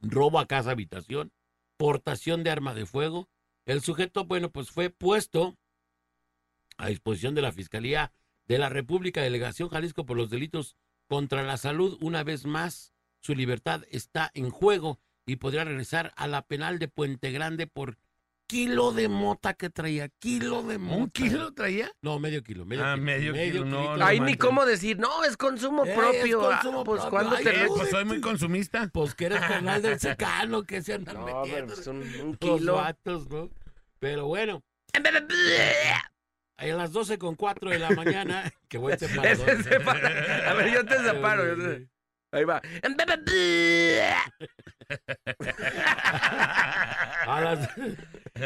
robo 0.00 0.38
a 0.38 0.46
casa 0.46 0.70
habitación, 0.70 1.32
portación 1.76 2.44
de 2.44 2.50
arma 2.50 2.74
de 2.74 2.86
fuego. 2.86 3.28
El 3.66 3.82
sujeto, 3.82 4.24
bueno, 4.24 4.50
pues 4.50 4.70
fue 4.70 4.88
puesto 4.90 5.56
a 6.78 6.88
disposición 6.88 7.34
de 7.34 7.42
la 7.42 7.52
Fiscalía 7.52 8.12
de 8.46 8.58
la 8.58 8.68
República 8.68 9.20
Delegación 9.20 9.68
Jalisco 9.68 10.06
por 10.06 10.16
los 10.16 10.30
delitos 10.30 10.76
contra 11.08 11.42
la 11.42 11.56
salud. 11.56 11.98
Una 12.00 12.22
vez 12.22 12.46
más, 12.46 12.94
su 13.26 13.34
libertad 13.34 13.82
está 13.90 14.30
en 14.34 14.50
juego 14.50 15.00
y 15.26 15.36
podría 15.36 15.64
regresar 15.64 16.12
a 16.16 16.26
la 16.28 16.42
penal 16.42 16.78
de 16.78 16.86
Puente 16.88 17.32
Grande 17.32 17.66
por 17.66 17.98
kilo 18.48 18.92
de 18.92 19.08
mota 19.08 19.54
que 19.54 19.70
traía. 19.70 20.08
Kilo 20.20 20.62
de 20.62 20.78
mota. 20.78 20.96
¿Un 21.02 21.10
kilo 21.10 21.52
traía? 21.52 21.90
No, 22.00 22.20
medio 22.20 22.44
kilo. 22.44 22.64
Medio 22.64 22.84
Ah, 22.84 22.94
kilo, 22.94 23.04
medio 23.04 23.32
kilo, 23.32 23.64
no, 23.64 23.76
kilito. 23.78 23.96
no 23.96 24.04
Ahí 24.06 24.20
ni 24.20 24.36
cómo 24.36 24.64
decir, 24.64 24.98
no, 25.00 25.24
es 25.24 25.36
consumo 25.36 25.84
Eh, 25.84 25.90
es 25.90 25.96
propio. 25.98 26.48
Ah, 26.48 26.60
consumo 26.62 26.84
pues 26.84 27.00
propio. 27.02 27.10
cuando 27.18 27.36
te 27.42 27.64
eh, 27.64 27.66
pues 27.66 27.90
soy 27.90 28.04
muy 28.04 28.20
consumista. 28.20 28.88
Pues 28.92 29.16
que 29.16 29.26
eres 29.26 29.40
carnal 29.40 29.82
del 29.82 29.98
secano, 30.00 30.62
que 30.62 30.80
se 30.82 30.94
andan 30.94 31.16
No, 31.16 31.24
pero 31.26 31.40
metiendo. 31.42 31.74
pues 31.74 31.86
un, 31.88 32.36
kilo. 32.36 32.74
vatos, 32.76 33.28
¿no? 33.28 33.50
Pero 33.98 34.26
bueno, 34.26 34.62
a 36.58 36.64
las 36.66 36.92
12 36.92 37.18
con 37.18 37.34
4 37.34 37.70
de 37.70 37.78
la 37.80 37.90
mañana, 37.90 38.52
que. 38.68 38.78
Ese 38.78 39.08
separa- 39.08 40.50
A 40.50 40.54
ver, 40.54 40.72
yo 40.72 40.84
te 40.86 40.98
separo. 41.02 41.46
yo 41.56 41.62
te- 41.64 41.88
Ahí 42.36 42.44
va. 42.44 42.60
A 47.26 47.40
las 47.40 47.70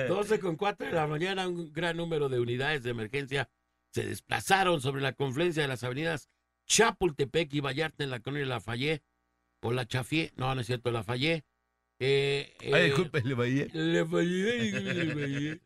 12 0.08 0.38
con 0.38 0.54
4 0.56 0.86
de 0.86 0.92
la 0.92 1.08
mañana, 1.08 1.48
un 1.48 1.72
gran 1.72 1.96
número 1.96 2.28
de 2.28 2.38
unidades 2.38 2.84
de 2.84 2.90
emergencia 2.90 3.50
se 3.92 4.06
desplazaron 4.06 4.80
sobre 4.80 5.02
la 5.02 5.12
confluencia 5.12 5.62
de 5.62 5.68
las 5.68 5.82
avenidas 5.82 6.30
Chapultepec 6.66 7.52
y 7.52 7.58
Vallarta 7.60 8.04
en 8.04 8.10
la 8.10 8.20
colonia 8.20 8.46
Lafayette, 8.46 9.02
o 9.60 9.72
la 9.72 9.86
Chafié, 9.86 10.32
no, 10.36 10.54
no 10.54 10.60
es 10.60 10.68
cierto, 10.68 10.92
Lafayette. 10.92 11.44
Eh, 11.98 12.54
Ay, 12.60 12.72
eh, 12.72 12.84
disculpe, 12.84 13.22
le 13.22 13.34
vaya. 13.34 13.66
Lafayette, 13.72 15.04
Lafayette. 15.04 15.62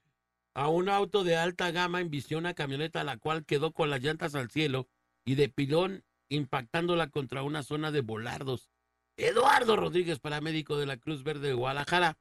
A 0.54 0.68
un 0.68 0.88
auto 0.88 1.24
de 1.24 1.37
alta 1.37 1.70
gama 1.72 2.00
embistió 2.00 2.38
una 2.38 2.54
camioneta 2.54 3.04
la 3.04 3.18
cual 3.18 3.44
quedó 3.44 3.72
con 3.72 3.90
las 3.90 4.00
llantas 4.00 4.34
al 4.34 4.48
cielo 4.50 4.88
y 5.26 5.34
de 5.34 5.50
pilón 5.50 6.04
impactándola 6.35 7.09
contra 7.11 7.42
una 7.42 7.62
zona 7.62 7.90
de 7.90 8.01
volardos. 8.01 8.70
Eduardo 9.16 9.77
Rodríguez, 9.77 10.18
paramédico 10.18 10.77
de 10.77 10.87
la 10.87 10.97
Cruz 10.97 11.23
Verde 11.23 11.49
de 11.49 11.55
Guadalajara. 11.55 12.18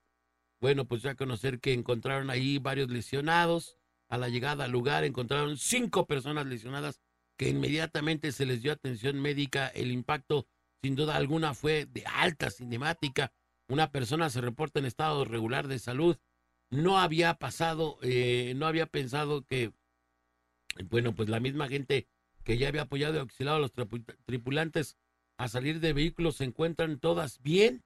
Bueno, 0.62 0.86
pues 0.86 1.02
ya 1.02 1.16
conocer 1.16 1.60
que 1.60 1.74
encontraron 1.74 2.30
ahí 2.30 2.60
varios 2.60 2.90
lesionados. 2.90 3.78
A 4.10 4.18
la 4.18 4.30
llegada 4.30 4.66
al 4.66 4.72
lugar 4.72 5.04
encontraron 5.04 5.58
cinco 5.58 6.06
personas 6.06 6.46
lesionadas 6.46 7.02
que 7.38 7.50
inmediatamente 7.50 8.32
se 8.32 8.46
les 8.46 8.62
dio 8.62 8.72
atención 8.72 9.20
médica. 9.20 9.68
El 9.68 9.92
impacto, 9.92 10.48
sin 10.82 10.96
duda 10.96 11.16
alguna, 11.16 11.54
fue 11.54 11.86
de 11.86 12.04
alta 12.06 12.52
cinemática. 12.52 13.34
Una 13.68 13.92
persona 13.92 14.30
se 14.30 14.42
reporta 14.42 14.80
en 14.80 14.86
estado 14.86 15.26
regular 15.26 15.68
de 15.68 15.80
salud. 15.80 16.18
no 16.70 16.98
había 17.00 17.36
pasado, 17.36 18.00
eh, 18.02 18.54
no 18.56 18.66
había 18.66 18.88
pensado 18.88 19.44
que, 19.44 19.74
bueno, 20.86 21.14
pues 21.14 21.30
la 21.30 21.40
misma 21.40 21.68
gente 21.68 22.08
que 22.44 22.58
ya 22.58 22.68
había 22.68 22.84
apoyado 22.84 23.16
y 23.16 23.20
auxiliado 23.20 23.58
a 23.58 23.62
los 23.62 23.74
tripu- 23.74 24.16
tripulantes 24.26 24.98
a 25.38 25.48
salir 25.48 25.80
de 25.80 25.94
vehículos 25.94 26.38
se 26.38 26.44
encuentran 26.44 27.00
todas 27.00 27.42
bien. 27.42 27.84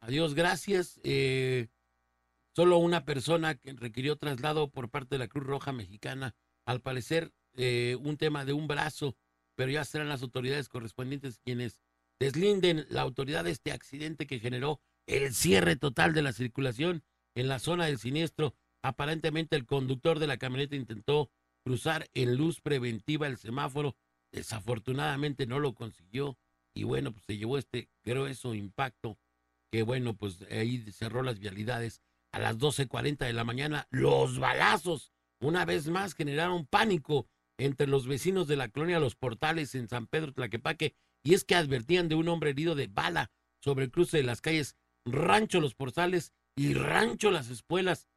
Adiós, 0.00 0.34
gracias. 0.34 1.00
Eh, 1.02 1.68
solo 2.54 2.78
una 2.78 3.04
persona 3.04 3.54
que 3.54 3.72
requirió 3.72 4.16
traslado 4.16 4.70
por 4.70 4.90
parte 4.90 5.14
de 5.14 5.20
la 5.20 5.28
Cruz 5.28 5.44
Roja 5.44 5.72
Mexicana, 5.72 6.34
al 6.66 6.80
parecer 6.80 7.32
eh, 7.56 7.96
un 8.00 8.16
tema 8.16 8.44
de 8.44 8.52
un 8.52 8.68
brazo, 8.68 9.16
pero 9.56 9.70
ya 9.70 9.84
serán 9.84 10.08
las 10.08 10.22
autoridades 10.22 10.68
correspondientes 10.68 11.38
quienes 11.38 11.80
deslinden 12.20 12.86
la 12.90 13.02
autoridad 13.02 13.44
de 13.44 13.52
este 13.52 13.72
accidente 13.72 14.26
que 14.26 14.40
generó 14.40 14.80
el 15.06 15.34
cierre 15.34 15.76
total 15.76 16.12
de 16.12 16.22
la 16.22 16.32
circulación 16.32 17.02
en 17.34 17.48
la 17.48 17.58
zona 17.58 17.86
del 17.86 17.98
siniestro. 17.98 18.54
Aparentemente 18.82 19.56
el 19.56 19.66
conductor 19.66 20.18
de 20.18 20.26
la 20.26 20.36
camioneta 20.36 20.76
intentó 20.76 21.30
cruzar 21.64 22.08
en 22.14 22.36
luz 22.36 22.60
preventiva 22.60 23.26
el 23.26 23.38
semáforo. 23.38 23.96
Desafortunadamente 24.32 25.46
no 25.46 25.58
lo 25.58 25.74
consiguió 25.74 26.38
y 26.74 26.84
bueno, 26.84 27.12
pues 27.12 27.24
se 27.24 27.36
llevó 27.36 27.58
este 27.58 27.88
grueso 28.04 28.54
impacto 28.54 29.18
que 29.70 29.82
bueno, 29.82 30.14
pues 30.14 30.44
ahí 30.50 30.78
cerró 30.92 31.22
las 31.22 31.38
vialidades. 31.38 32.00
A 32.30 32.38
las 32.38 32.58
12.40 32.58 33.26
de 33.26 33.32
la 33.32 33.44
mañana, 33.44 33.86
los 33.90 34.38
balazos 34.38 35.12
una 35.40 35.64
vez 35.64 35.88
más 35.88 36.14
generaron 36.14 36.66
pánico 36.66 37.26
entre 37.58 37.86
los 37.86 38.06
vecinos 38.06 38.48
de 38.48 38.56
la 38.56 38.68
colonia 38.68 39.00
Los 39.00 39.16
Portales 39.16 39.74
en 39.74 39.88
San 39.88 40.06
Pedro 40.06 40.32
Tlaquepaque 40.32 40.94
y 41.24 41.34
es 41.34 41.44
que 41.44 41.54
advertían 41.54 42.08
de 42.08 42.14
un 42.14 42.28
hombre 42.28 42.50
herido 42.50 42.74
de 42.74 42.86
bala 42.86 43.30
sobre 43.62 43.84
el 43.84 43.90
cruce 43.90 44.18
de 44.18 44.22
las 44.24 44.40
calles 44.40 44.76
Rancho 45.04 45.60
Los 45.60 45.74
Portales 45.74 46.32
y 46.56 46.74
Rancho 46.74 47.30
Las 47.30 47.50
Espuelas. 47.50 48.08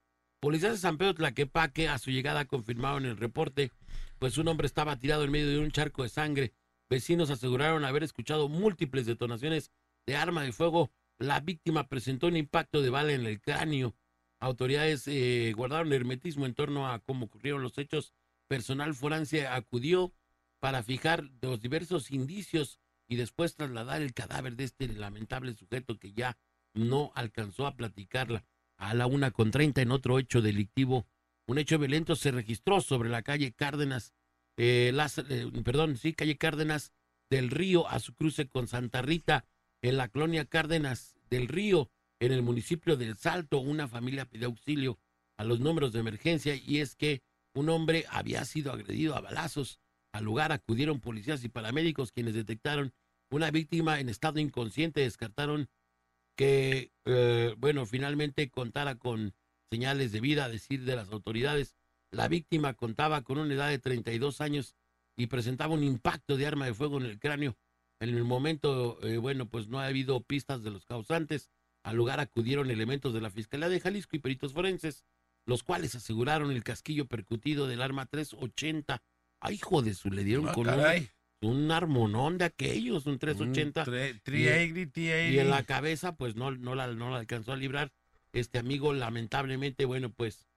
Policías 0.42 0.72
de 0.72 0.78
San 0.80 0.98
Pedro 0.98 1.14
Tlaquepaque 1.14 1.88
a 1.88 2.00
su 2.00 2.10
llegada 2.10 2.46
confirmaron 2.46 3.06
el 3.06 3.16
reporte, 3.16 3.72
pues 4.18 4.40
un 4.40 4.48
hombre 4.48 4.66
estaba 4.66 4.98
tirado 4.98 5.24
en 5.24 5.30
medio 5.30 5.48
de 5.52 5.60
un 5.60 5.70
charco 5.70 6.02
de 6.02 6.10
sangre. 6.10 6.52
Vecinos 6.90 7.30
aseguraron 7.30 7.86
haber 7.86 8.02
escuchado 8.02 8.50
múltiples 8.50 9.06
detonaciones 9.06 9.72
de 10.08 10.16
arma 10.16 10.42
de 10.42 10.52
fuego. 10.52 10.92
La 11.20 11.42
víctima 11.42 11.88
presentó 11.90 12.26
un 12.26 12.38
impacto 12.38 12.82
de 12.82 12.90
bala 12.90 13.14
en 13.14 13.28
el 13.28 13.40
cráneo. 13.40 13.96
Autoridades 14.40 15.08
eh, 15.08 15.54
guardaron 15.56 15.94
hermetismo 15.94 16.48
en 16.48 16.56
torno 16.56 16.92
a 16.92 16.98
cómo 16.98 17.28
ocurrieron 17.28 17.62
los 17.62 17.78
hechos. 17.78 18.12
Personal 18.48 18.96
forense 18.96 19.46
acudió 19.46 20.12
para 20.60 20.82
fijar 20.82 21.24
los 21.44 21.62
diversos 21.62 22.10
indicios 22.10 22.80
y 23.08 23.16
después 23.16 23.54
trasladar 23.54 24.02
el 24.02 24.16
cadáver 24.16 24.56
de 24.56 24.64
este 24.64 24.88
lamentable 24.88 25.54
sujeto 25.54 26.00
que 26.00 26.14
ya 26.14 26.40
no 26.74 27.12
alcanzó 27.14 27.68
a 27.68 27.76
platicarla. 27.76 28.44
A 28.82 28.96
la 28.96 29.06
una 29.06 29.30
con 29.30 29.52
treinta 29.52 29.84
en 29.84 29.92
otro 29.92 30.18
hecho 30.18 30.42
delictivo, 30.42 31.06
un 31.48 31.60
hecho 31.60 31.78
violento 31.78 32.16
se 32.16 32.32
registró 32.32 32.82
sobre 32.82 33.10
la 33.10 33.22
calle 33.22 33.52
Cárdenas, 33.54 34.16
eh, 34.58 34.90
las- 34.92 35.20
eh, 35.20 35.52
perdón, 35.64 35.98
sí, 35.98 36.14
calle 36.14 36.36
Cárdenas 36.36 36.92
del 37.30 37.52
Río 37.52 37.88
a 37.88 38.00
su 38.00 38.16
cruce 38.16 38.48
con 38.48 38.68
Santa 38.68 39.04
Rita, 39.04 39.46
en 39.84 39.98
la 39.98 40.08
colonia 40.08 40.46
Cárdenas 40.46 41.14
del 41.30 41.48
Río, 41.48 41.92
en 42.20 42.32
el 42.32 42.42
municipio 42.42 42.98
del 42.98 43.18
Salto, 43.18 43.60
una 43.60 43.88
familia 43.88 44.26
pidió 44.26 44.48
auxilio 44.48 44.98
a 45.38 45.44
los 45.44 45.60
números 45.60 45.94
de 45.94 46.00
emergencia 46.00 46.56
y 46.56 46.80
es 46.80 46.96
que 46.96 47.22
un 47.54 47.70
hombre 47.70 48.06
había 48.10 48.46
sido 48.46 48.72
agredido 48.72 49.16
a 49.16 49.22
balazos. 49.22 49.80
Al 50.12 50.24
lugar 50.24 50.52
acudieron 50.52 51.00
policías 51.02 51.44
y 51.44 51.50
paramédicos 51.50 52.12
quienes 52.12 52.34
detectaron 52.34 52.94
una 53.30 53.52
víctima 53.52 54.00
en 54.00 54.10
estado 54.10 54.40
inconsciente, 54.40 55.02
descartaron 55.02 55.70
que, 56.42 56.92
eh, 57.06 57.54
bueno, 57.60 57.86
finalmente 57.86 58.50
contara 58.50 58.96
con 58.96 59.36
señales 59.70 60.12
de 60.12 60.22
vida, 60.22 60.46
a 60.46 60.50
decir 60.50 60.86
de 60.86 60.96
las 60.96 61.12
autoridades. 61.12 61.76
La 62.10 62.28
víctima 62.28 62.74
contaba 62.74 63.22
con 63.22 63.38
una 63.38 63.54
edad 63.54 63.70
de 63.70 63.78
32 63.78 64.42
años 64.42 64.76
y 65.16 65.28
presentaba 65.28 65.76
un 65.76 65.84
impacto 65.84 66.38
de 66.38 66.48
arma 66.48 66.66
de 66.66 66.74
fuego 66.74 66.98
en 66.98 67.06
el 67.06 67.20
cráneo. 67.20 67.60
En 68.00 68.10
el 68.10 68.24
momento, 68.24 68.98
eh, 69.04 69.18
bueno, 69.20 69.50
pues 69.50 69.68
no 69.68 69.80
ha 69.80 69.86
habido 69.86 70.20
pistas 70.24 70.64
de 70.64 70.72
los 70.72 70.84
causantes. 70.84 71.52
Al 71.84 71.96
lugar 71.96 72.20
acudieron 72.20 72.72
elementos 72.72 73.14
de 73.14 73.22
la 73.22 73.30
Fiscalía 73.30 73.70
de 73.70 73.80
Jalisco 73.80 74.16
y 74.16 74.20
peritos 74.20 74.54
forenses, 74.54 75.06
los 75.46 75.62
cuales 75.62 75.94
aseguraron 75.94 76.50
el 76.50 76.64
casquillo 76.64 77.06
percutido 77.06 77.68
del 77.68 77.84
arma 77.84 78.08
380. 78.08 79.04
¡Ay, 79.42 79.56
hijo 79.58 79.84
de 79.84 79.94
su! 79.94 80.10
Le 80.10 80.24
dieron 80.24 80.48
Ah, 80.50 80.54
con 80.54 80.68
un, 80.68 80.76
caray. 80.76 81.08
Un 81.42 81.72
armonón 81.72 82.38
de 82.38 82.46
aquellos, 82.46 83.06
un 83.08 83.18
380. 83.20 83.82
Un 83.82 83.86
tre- 83.88 84.22
380, 84.24 85.00
Y 85.32 85.40
en 85.40 85.50
la 85.50 85.64
380. 85.64 85.66
cabeza, 85.66 86.16
pues 86.16 86.36
no, 86.36 86.52
no, 86.52 86.76
la, 86.76 86.88
no 86.88 87.10
la 87.10 87.18
alcanzó 87.18 87.52
a 87.54 87.58
librar. 87.58 87.92
Este 88.34 88.60
amigo, 88.60 88.94
lamentablemente, 88.94 89.86
bueno, 89.86 90.12
pues 90.12 90.48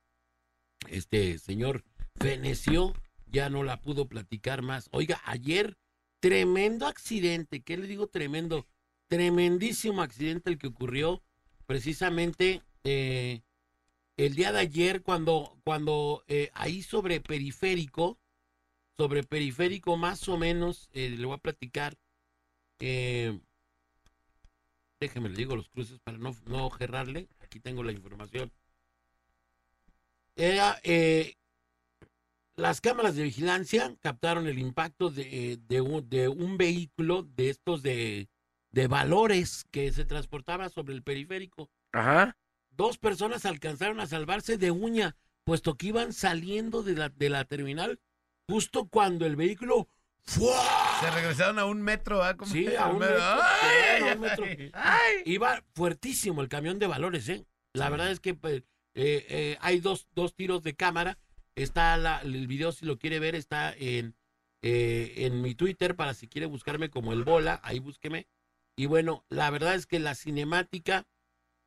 este 0.88 1.38
señor 1.38 1.84
feneció, 2.16 2.92
ya 3.26 3.48
no 3.50 3.62
la 3.64 3.80
pudo 3.80 4.06
platicar 4.06 4.62
más. 4.62 4.88
Oiga, 4.92 5.20
ayer, 5.24 5.76
tremendo 6.20 6.86
accidente, 6.86 7.62
¿qué 7.62 7.76
le 7.76 7.86
digo 7.86 8.06
tremendo? 8.06 8.66
Tremendísimo 9.08 10.02
accidente 10.02 10.50
el 10.50 10.58
que 10.58 10.68
ocurrió 10.68 11.22
precisamente 11.66 12.62
eh, 12.84 13.42
el 14.16 14.34
día 14.34 14.52
de 14.52 14.60
ayer 14.60 15.02
cuando, 15.02 15.58
cuando 15.64 16.22
eh, 16.28 16.50
ahí 16.54 16.82
sobre 16.82 17.20
periférico, 17.20 18.18
sobre 18.96 19.22
periférico 19.24 19.96
más 19.96 20.28
o 20.28 20.36
menos, 20.36 20.88
eh, 20.92 21.10
le 21.10 21.26
voy 21.26 21.34
a 21.34 21.38
platicar. 21.38 21.96
Eh, 22.78 23.38
déjeme 25.00 25.28
le 25.28 25.36
digo 25.36 25.56
los 25.56 25.68
cruces 25.68 25.98
para 26.00 26.18
no, 26.18 26.34
no 26.46 26.70
gerrarle. 26.70 27.28
Aquí 27.40 27.60
tengo 27.60 27.82
la 27.82 27.92
información. 27.92 28.52
Era, 30.36 30.80
eh, 30.82 31.34
las 32.56 32.80
cámaras 32.80 33.14
de 33.16 33.24
vigilancia 33.24 33.94
captaron 34.00 34.46
el 34.46 34.58
impacto 34.58 35.10
de, 35.10 35.58
de 35.68 35.80
un, 35.80 36.08
de 36.08 36.28
un 36.28 36.56
vehículo 36.56 37.22
de 37.22 37.50
estos 37.50 37.82
de, 37.82 38.28
de 38.70 38.86
valores 38.88 39.64
que 39.70 39.92
se 39.92 40.04
transportaba 40.04 40.68
sobre 40.68 40.94
el 40.94 41.02
periférico. 41.02 41.70
Ajá. 41.92 42.36
Dos 42.70 42.98
personas 42.98 43.44
alcanzaron 43.44 44.00
a 44.00 44.06
salvarse 44.06 44.58
de 44.58 44.72
uña, 44.72 45.16
puesto 45.44 45.76
que 45.76 45.88
iban 45.88 46.12
saliendo 46.12 46.82
de 46.82 46.94
la, 46.94 47.08
de 47.08 47.30
la 47.30 47.44
terminal 47.44 48.00
justo 48.48 48.86
cuando 48.88 49.26
el 49.26 49.36
vehículo 49.36 49.88
¡fua! 50.22 50.62
Se 51.00 51.10
regresaron 51.10 51.58
a 51.58 51.66
un 51.66 51.82
metro, 51.82 52.22
¿ah? 52.22 52.36
Sí, 52.44 52.74
a 52.76 52.86
un 52.86 52.98
metro. 52.98 53.18
¡Ay! 53.22 54.02
a 54.10 54.14
un 54.14 54.20
metro. 54.20 54.44
¡Ay! 54.72 55.14
Iba 55.26 55.62
fuertísimo 55.74 56.40
el 56.42 56.48
camión 56.48 56.78
de 56.78 56.86
valores, 56.86 57.28
¿eh? 57.28 57.44
La 57.74 57.88
verdad 57.90 58.10
es 58.10 58.20
que 58.20 58.34
pues, 58.34 58.62
eh, 58.94 59.26
eh, 59.28 59.58
hay 59.60 59.80
dos, 59.80 60.06
dos 60.14 60.34
tiros 60.34 60.62
de 60.62 60.74
cámara. 60.74 61.18
Está 61.56 61.96
la- 61.96 62.20
el 62.20 62.46
video, 62.46 62.72
si 62.72 62.86
lo 62.86 62.98
quiere 62.98 63.18
ver, 63.18 63.34
está 63.34 63.72
en, 63.76 64.14
eh, 64.62 65.12
en 65.18 65.40
mi 65.42 65.54
Twitter 65.54 65.94
para 65.96 66.14
si 66.14 66.26
quiere 66.28 66.46
buscarme 66.46 66.90
como 66.90 67.12
el 67.12 67.24
bola, 67.24 67.60
ahí 67.62 67.78
búsqueme. 67.78 68.26
Y 68.76 68.86
bueno, 68.86 69.24
la 69.28 69.50
verdad 69.50 69.74
es 69.74 69.86
que 69.86 69.98
la 70.00 70.14
cinemática 70.14 71.06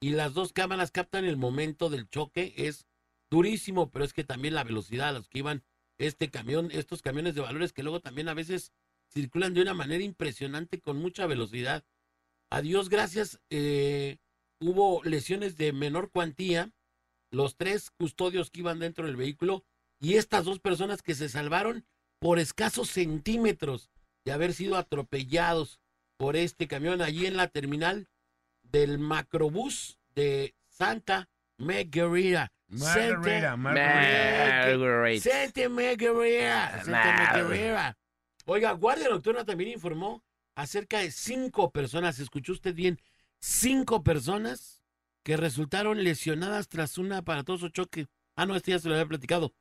y 0.02 0.12
las 0.12 0.34
dos 0.34 0.52
cámaras 0.54 0.92
captan 0.92 1.26
el 1.26 1.38
momento 1.38 1.90
del 1.90 2.10
choque. 2.10 2.54
Es 2.58 2.86
durísimo, 3.30 3.92
pero 3.92 4.04
es 4.06 4.14
que 4.14 4.24
también 4.24 4.56
la 4.56 4.64
velocidad 4.64 5.10
a 5.10 5.14
los 5.14 5.28
que 5.30 5.40
iban 5.40 5.64
este 5.98 6.30
camión, 6.30 6.70
estos 6.72 7.02
camiones 7.02 7.36
de 7.36 7.42
valores 7.42 7.74
que 7.74 7.84
luego 7.84 8.00
también 8.00 8.30
a 8.30 8.34
veces 8.34 8.72
circulan 9.10 9.54
de 9.54 9.62
una 9.62 9.74
manera 9.74 10.04
impresionante 10.04 10.80
con 10.80 10.98
mucha 10.98 11.26
velocidad. 11.26 11.84
A 12.50 12.62
Dios 12.62 12.90
gracias, 12.90 13.40
eh, 13.50 14.18
hubo 14.60 15.04
lesiones 15.04 15.58
de 15.58 15.74
menor 15.74 16.12
cuantía, 16.12 16.72
los 17.32 17.58
tres 17.58 17.92
custodios 17.92 18.52
que 18.52 18.62
iban 18.62 18.80
dentro 18.80 19.06
del 19.06 19.16
vehículo 19.16 19.66
y 20.00 20.16
estas 20.16 20.46
dos 20.46 20.60
personas 20.60 21.02
que 21.02 21.16
se 21.16 21.30
salvaron 21.30 21.86
por 22.20 22.40
escasos 22.40 22.90
centímetros 22.90 23.90
de 24.26 24.32
haber 24.32 24.54
sido 24.54 24.76
atropellados 24.78 25.80
por 26.18 26.36
este 26.36 26.68
camión 26.68 27.02
allí 27.02 27.26
en 27.26 27.38
la 27.38 27.48
terminal 27.48 28.08
del 28.64 29.00
macrobús 29.00 30.00
de 30.16 30.56
Santa 30.68 31.30
Margarita. 31.58 32.52
Margarita, 32.70 33.56
Margarita. 33.56 35.22
Santa 35.22 35.70
Margarita. 35.70 36.84
Santa 36.84 37.34
Margarita. 37.34 37.98
Oiga, 38.46 38.72
Guardia 38.74 39.10
Nocturna 39.10 39.46
también 39.46 39.72
informó 39.72 40.24
acerca 40.56 41.00
de 41.00 41.12
cinco 41.12 41.72
personas, 41.72 42.20
escuchó 42.20 42.54
usted 42.54 42.74
bien, 42.74 43.00
cinco 43.40 44.04
personas 44.04 44.82
que 45.24 45.38
resultaron 45.38 46.04
lesionadas 46.04 46.68
tras 46.68 46.98
un 46.98 47.12
aparatoso 47.14 47.70
choque. 47.70 48.08
Ah, 48.36 48.46
no, 48.46 48.56
este 48.56 48.72
ya 48.72 48.80
se 48.80 48.88
lo 48.88 48.96
había 48.96 49.08
platicado. 49.08 49.54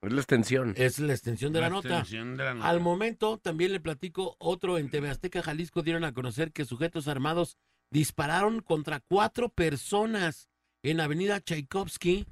Es 0.00 0.12
la 0.12 0.20
extensión. 0.20 0.74
Es 0.76 0.98
la 0.98 1.12
extensión 1.12 1.52
de 1.52 1.60
la, 1.60 1.70
nota. 1.70 1.88
extensión 1.88 2.36
de 2.36 2.44
la 2.44 2.54
nota. 2.54 2.68
Al 2.68 2.80
momento, 2.80 3.38
también 3.38 3.72
le 3.72 3.80
platico, 3.80 4.36
otro 4.38 4.78
en 4.78 4.90
TV 4.90 5.10
Azteca, 5.10 5.42
Jalisco, 5.42 5.82
dieron 5.82 6.04
a 6.04 6.14
conocer 6.14 6.52
que 6.52 6.64
sujetos 6.64 7.08
armados 7.08 7.58
dispararon 7.90 8.60
contra 8.60 9.00
cuatro 9.00 9.48
personas 9.48 10.48
en 10.82 11.00
Avenida 11.00 11.40
Tchaikovsky 11.40 12.26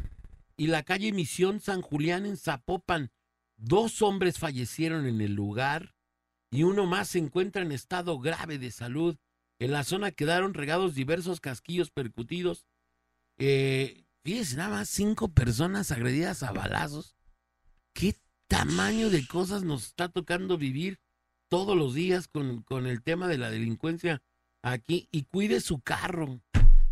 y 0.56 0.66
la 0.68 0.82
calle 0.82 1.12
Misión 1.12 1.61
San 1.61 1.82
Julián 1.82 2.26
en 2.26 2.37
Zapopan. 2.37 3.11
Dos 3.56 4.02
hombres 4.02 4.38
fallecieron 4.38 5.06
en 5.06 5.20
el 5.20 5.35
lugar 5.35 5.94
y 6.50 6.62
uno 6.62 6.87
más 6.87 7.09
se 7.09 7.18
encuentra 7.18 7.62
en 7.62 7.72
estado 7.72 8.18
grave 8.18 8.59
de 8.59 8.70
salud. 8.70 9.16
En 9.59 9.72
la 9.72 9.85
zona 9.85 10.11
quedaron 10.11 10.54
regados 10.54 10.94
diversos 10.94 11.40
casquillos 11.40 11.90
percutidos. 11.90 12.66
Eh, 13.38 14.06
Fíjese, 14.26 14.56
nada 14.56 14.70
más 14.70 14.88
cinco 14.88 15.28
personas 15.28 15.92
agredidas 15.92 16.42
a 16.42 16.50
balazos. 16.50 17.14
¿Qué 17.94 18.16
tamaño 18.48 19.09
de 19.09 19.24
cosas 19.24 19.62
nos 19.62 19.87
está 19.87 20.09
tocando 20.09 20.59
vivir 20.59 20.98
todos 21.48 21.76
los 21.76 21.94
días 21.94 22.26
con, 22.26 22.62
con 22.64 22.88
el 22.88 23.04
tema 23.04 23.28
de 23.28 23.38
la 23.38 23.52
delincuencia 23.52 24.20
aquí? 24.62 25.09
Y 25.12 25.26
cuide 25.26 25.61
su 25.61 25.78
carro. 25.80 26.40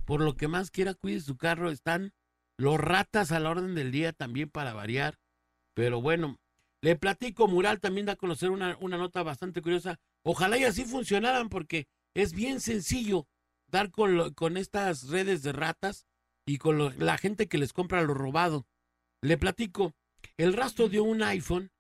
Por 0.05 0.21
lo 0.21 0.37
que 0.37 0.49
más 0.49 0.71
quiera, 0.71 0.95
cuide 0.95 1.21
su 1.21 1.37
carro. 1.37 1.71
Están 1.71 2.12
los 2.59 2.79
ratas 2.79 3.33
a 3.33 3.40
la 3.40 3.51
orden 3.51 3.75
del 3.75 3.90
día 3.93 4.12
también 4.12 4.51
para 4.51 4.73
variar. 4.75 5.19
Pero 5.75 6.01
bueno, 6.01 6.38
le 6.83 6.97
platico, 6.97 7.49
Mural 7.49 7.81
también 7.81 8.07
da 8.07 8.12
a 8.12 8.17
conocer 8.17 8.51
una, 8.51 8.77
una 8.81 8.97
nota 8.99 9.23
bastante 9.23 9.62
curiosa. 9.62 9.99
Ojalá 10.25 10.59
y 10.59 10.64
así 10.64 10.85
funcionaran 10.85 11.49
porque 11.49 11.87
es 12.14 12.33
bien 12.33 12.61
sencillo 12.61 13.27
dar 13.71 13.90
con, 13.90 14.17
lo- 14.17 14.35
con 14.35 14.57
estas 14.57 15.09
redes 15.09 15.43
de 15.43 15.53
ratas 15.53 16.07
y 16.47 16.59
con 16.59 16.79
lo- 16.79 16.90
la 16.90 17.19
gente 17.19 17.49
que 17.49 17.59
les 17.59 17.73
compra 17.73 18.03
lo 18.03 18.14
robado. 18.14 18.67
Le 19.23 19.37
platico, 19.38 19.95
el 20.37 20.53
rastro 20.53 20.88
dio 20.88 21.03
un 21.03 21.23
iPhone 21.23 21.71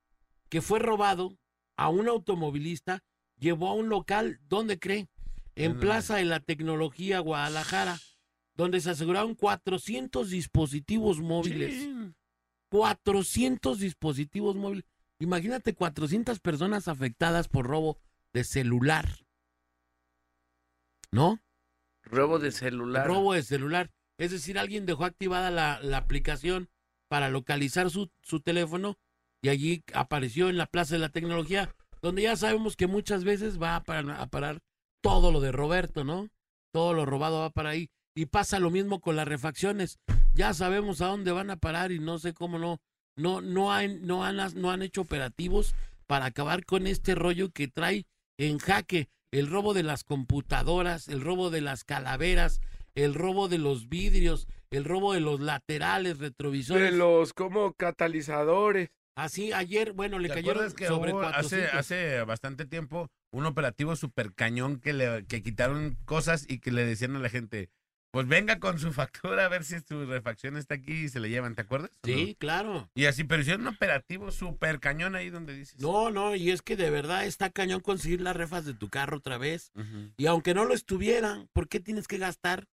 que 0.48 0.62
fue 0.62 0.78
robado 0.78 1.36
a 1.76 1.88
un 1.90 2.08
automovilista, 2.08 3.00
llevó 3.38 3.68
a 3.68 3.74
un 3.74 3.88
local, 3.88 4.40
¿dónde 4.48 4.78
cree? 4.78 5.08
En. 5.56 5.72
Plaza 5.80 6.16
de 6.16 6.24
la 6.24 6.40
Tecnología, 6.40 7.20
Guadalajara, 7.20 7.98
donde 8.54 8.80
se 8.80 8.90
aseguraron 8.90 9.34
400 9.34 10.30
dispositivos 10.30 11.20
móviles. 11.20 11.74
Chin. 11.74 12.16
400 12.70 13.78
dispositivos 13.78 14.56
móviles. 14.56 14.84
Imagínate 15.18 15.74
400 15.74 16.40
personas 16.40 16.88
afectadas 16.88 17.48
por 17.48 17.66
robo 17.66 17.98
de 18.32 18.44
celular. 18.44 19.06
¿No? 21.10 21.40
Robo 22.02 22.38
de 22.38 22.50
celular. 22.50 23.06
Robo 23.06 23.34
de 23.34 23.42
celular. 23.42 23.90
Es 24.18 24.30
decir, 24.30 24.58
alguien 24.58 24.86
dejó 24.86 25.04
activada 25.04 25.50
la, 25.50 25.80
la 25.82 25.98
aplicación 25.98 26.68
para 27.08 27.28
localizar 27.28 27.90
su, 27.90 28.10
su 28.22 28.40
teléfono 28.40 28.98
y 29.42 29.50
allí 29.50 29.84
apareció 29.92 30.48
en 30.48 30.56
la 30.56 30.66
Plaza 30.66 30.94
de 30.94 31.00
la 31.00 31.10
Tecnología, 31.10 31.74
donde 32.00 32.22
ya 32.22 32.34
sabemos 32.34 32.76
que 32.76 32.86
muchas 32.86 33.24
veces 33.24 33.60
va 33.60 33.76
a 33.76 33.84
parar, 33.84 34.10
a 34.10 34.26
parar 34.26 34.62
todo 35.02 35.30
lo 35.30 35.40
de 35.40 35.52
Roberto, 35.52 36.02
¿no? 36.02 36.30
Todo 36.72 36.94
lo 36.94 37.04
robado 37.04 37.40
va 37.40 37.50
para 37.50 37.70
ahí. 37.70 37.90
Y 38.14 38.26
pasa 38.26 38.60
lo 38.60 38.70
mismo 38.70 39.00
con 39.00 39.16
las 39.16 39.26
refacciones. 39.26 39.98
Ya 40.34 40.54
sabemos 40.54 41.00
a 41.00 41.06
dónde 41.06 41.32
van 41.32 41.50
a 41.50 41.56
parar 41.56 41.92
y 41.92 41.98
no 41.98 42.18
sé 42.18 42.32
cómo 42.32 42.58
no. 42.58 42.80
No, 43.16 43.40
no, 43.40 43.72
han, 43.72 44.06
no, 44.06 44.24
han, 44.24 44.36
no 44.60 44.70
han 44.70 44.82
hecho 44.82 45.02
operativos 45.02 45.74
para 46.06 46.26
acabar 46.26 46.64
con 46.64 46.86
este 46.86 47.14
rollo 47.14 47.50
que 47.50 47.68
trae 47.68 48.06
en 48.38 48.58
jaque 48.58 49.08
el 49.30 49.48
robo 49.48 49.74
de 49.74 49.82
las 49.82 50.04
computadoras, 50.04 51.08
el 51.08 51.20
robo 51.20 51.50
de 51.50 51.60
las 51.60 51.84
calaveras, 51.84 52.60
el 52.94 53.14
robo 53.14 53.48
de 53.48 53.58
los 53.58 53.88
vidrios, 53.88 54.46
el 54.70 54.84
robo 54.84 55.12
de 55.12 55.20
los 55.20 55.40
laterales, 55.40 56.18
retrovisores. 56.18 56.92
De 56.92 56.96
los 56.96 57.32
como 57.32 57.72
catalizadores. 57.74 58.90
Así 59.16 59.52
ayer, 59.52 59.92
bueno, 59.92 60.18
le 60.18 60.28
¿Te 60.28 60.34
cayeron 60.34 60.72
que 60.72 60.86
sobre 60.86 61.12
hubo 61.12 61.22
hace, 61.22 61.58
400. 61.58 61.74
hace 61.74 62.22
bastante 62.24 62.66
tiempo 62.66 63.08
un 63.32 63.46
operativo 63.46 63.94
super 63.96 64.32
cañón 64.34 64.80
que 64.80 64.92
le 64.92 65.24
que 65.26 65.42
quitaron 65.42 65.96
cosas 66.04 66.46
y 66.48 66.58
que 66.58 66.72
le 66.72 66.84
decían 66.84 67.14
a 67.14 67.20
la 67.20 67.28
gente, 67.28 67.70
pues 68.14 68.28
venga 68.28 68.60
con 68.60 68.78
su 68.78 68.92
factura 68.92 69.44
a 69.44 69.48
ver 69.48 69.64
si 69.64 69.80
su 69.80 70.06
refacción 70.06 70.56
está 70.56 70.76
aquí 70.76 70.92
y 70.92 71.08
se 71.08 71.18
le 71.18 71.30
llevan, 71.30 71.56
¿te 71.56 71.62
acuerdas? 71.62 71.90
Sí, 72.04 72.36
claro. 72.38 72.88
Y 72.94 73.06
así, 73.06 73.24
pero 73.24 73.42
hicieron 73.42 73.62
un 73.62 73.74
operativo 73.74 74.30
super 74.30 74.78
cañón 74.78 75.16
ahí 75.16 75.30
donde 75.30 75.52
dices. 75.52 75.80
No, 75.80 76.12
no, 76.12 76.36
y 76.36 76.52
es 76.52 76.62
que 76.62 76.76
de 76.76 76.90
verdad 76.90 77.26
está 77.26 77.50
cañón 77.50 77.80
conseguir 77.80 78.20
las 78.20 78.36
refas 78.36 78.64
de 78.66 78.72
tu 78.72 78.88
carro 78.88 79.16
otra 79.16 79.36
vez. 79.36 79.72
Y 80.16 80.26
aunque 80.26 80.54
no 80.54 80.64
lo 80.64 80.74
estuvieran, 80.74 81.48
¿por 81.52 81.66
qué 81.66 81.80
tienes 81.80 82.06
que 82.06 82.18
gastar? 82.18 82.68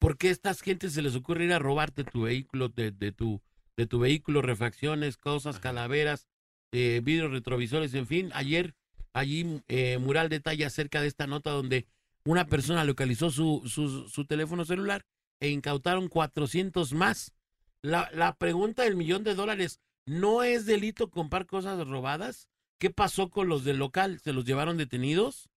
¿Por 0.00 0.18
qué 0.18 0.26
a 0.26 0.32
estas 0.32 0.60
gentes 0.60 0.94
se 0.94 1.02
les 1.02 1.14
ocurre 1.14 1.44
ir 1.44 1.52
a 1.52 1.60
robarte 1.60 2.02
tu 2.02 2.22
vehículo, 2.22 2.68
de, 2.68 2.90
de 2.90 3.12
tu, 3.12 3.40
de 3.76 3.86
tu 3.86 4.00
vehículo, 4.00 4.42
refacciones, 4.42 5.16
cosas, 5.16 5.60
calaveras, 5.60 6.26
eh, 6.72 7.00
vidrios 7.00 7.30
retrovisores, 7.30 7.94
en 7.94 8.08
fin? 8.08 8.32
Ayer, 8.34 8.74
allí, 9.12 9.62
eh, 9.68 9.98
Mural 9.98 10.30
detalla 10.30 10.66
acerca 10.66 11.00
de 11.00 11.06
esta 11.06 11.28
nota 11.28 11.52
donde 11.52 11.86
una 12.24 12.46
persona 12.46 12.84
localizó 12.84 13.30
su, 13.30 13.62
su, 13.66 14.08
su 14.08 14.24
teléfono 14.24 14.64
celular 14.64 15.04
e 15.40 15.48
incautaron 15.50 16.08
400 16.08 16.92
más. 16.92 17.32
La, 17.82 18.10
la 18.14 18.34
pregunta 18.36 18.82
del 18.84 18.96
millón 18.96 19.24
de 19.24 19.34
dólares, 19.34 19.80
¿no 20.06 20.42
es 20.42 20.64
delito 20.64 21.10
comprar 21.10 21.46
cosas 21.46 21.86
robadas? 21.86 22.48
¿Qué 22.78 22.90
pasó 22.90 23.30
con 23.30 23.48
los 23.48 23.64
del 23.64 23.78
local? 23.78 24.20
¿Se 24.20 24.32
los 24.32 24.44
llevaron 24.44 24.76
detenidos? 24.76 25.50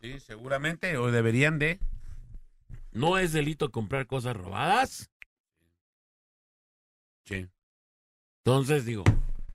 Sí, 0.00 0.20
seguramente, 0.20 0.96
o 0.96 1.10
deberían 1.10 1.58
de. 1.58 1.80
¿No 2.90 3.18
es 3.18 3.32
delito 3.32 3.70
comprar 3.70 4.06
cosas 4.06 4.36
robadas? 4.36 5.10
Sí. 7.24 7.48
Entonces 8.44 8.84
digo, 8.84 9.04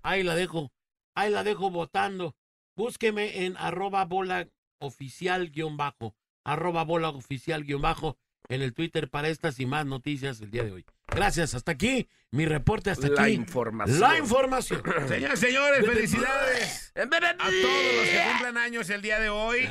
ahí 0.01 0.23
la 0.23 0.33
dejo, 0.33 0.71
ahí 1.13 1.31
la 1.31 1.43
dejo 1.43 1.69
votando. 1.69 2.35
Búsqueme 2.75 3.45
en 3.45 3.57
arroba 3.57 4.05
bola 4.05 4.47
oficial 4.79 5.49
guion 5.51 5.77
bajo, 5.77 6.15
arroba 6.43 6.83
bola 6.83 7.09
oficial 7.09 7.63
guion 7.63 7.81
bajo 7.81 8.17
en 8.49 8.61
el 8.61 8.73
Twitter 8.73 9.09
para 9.09 9.27
estas 9.27 9.59
y 9.59 9.65
más 9.65 9.85
noticias 9.85 10.39
el 10.41 10.51
día 10.51 10.63
de 10.63 10.71
hoy. 10.71 10.85
Gracias, 11.09 11.53
hasta 11.53 11.71
aquí, 11.71 12.07
mi 12.31 12.45
reporte 12.45 12.89
hasta 12.89 13.07
La 13.09 13.23
aquí. 13.23 13.31
información. 13.33 13.99
La 13.99 14.17
información. 14.17 14.81
Señores, 15.07 15.39
señores, 15.39 15.85
felicidades 15.85 16.93
a 16.95 17.05
todos 17.09 17.21
los 17.95 18.09
que 18.09 18.23
cumplan 18.29 18.57
años 18.57 18.89
el 18.89 19.01
día 19.01 19.19
de 19.19 19.29
hoy. 19.29 19.69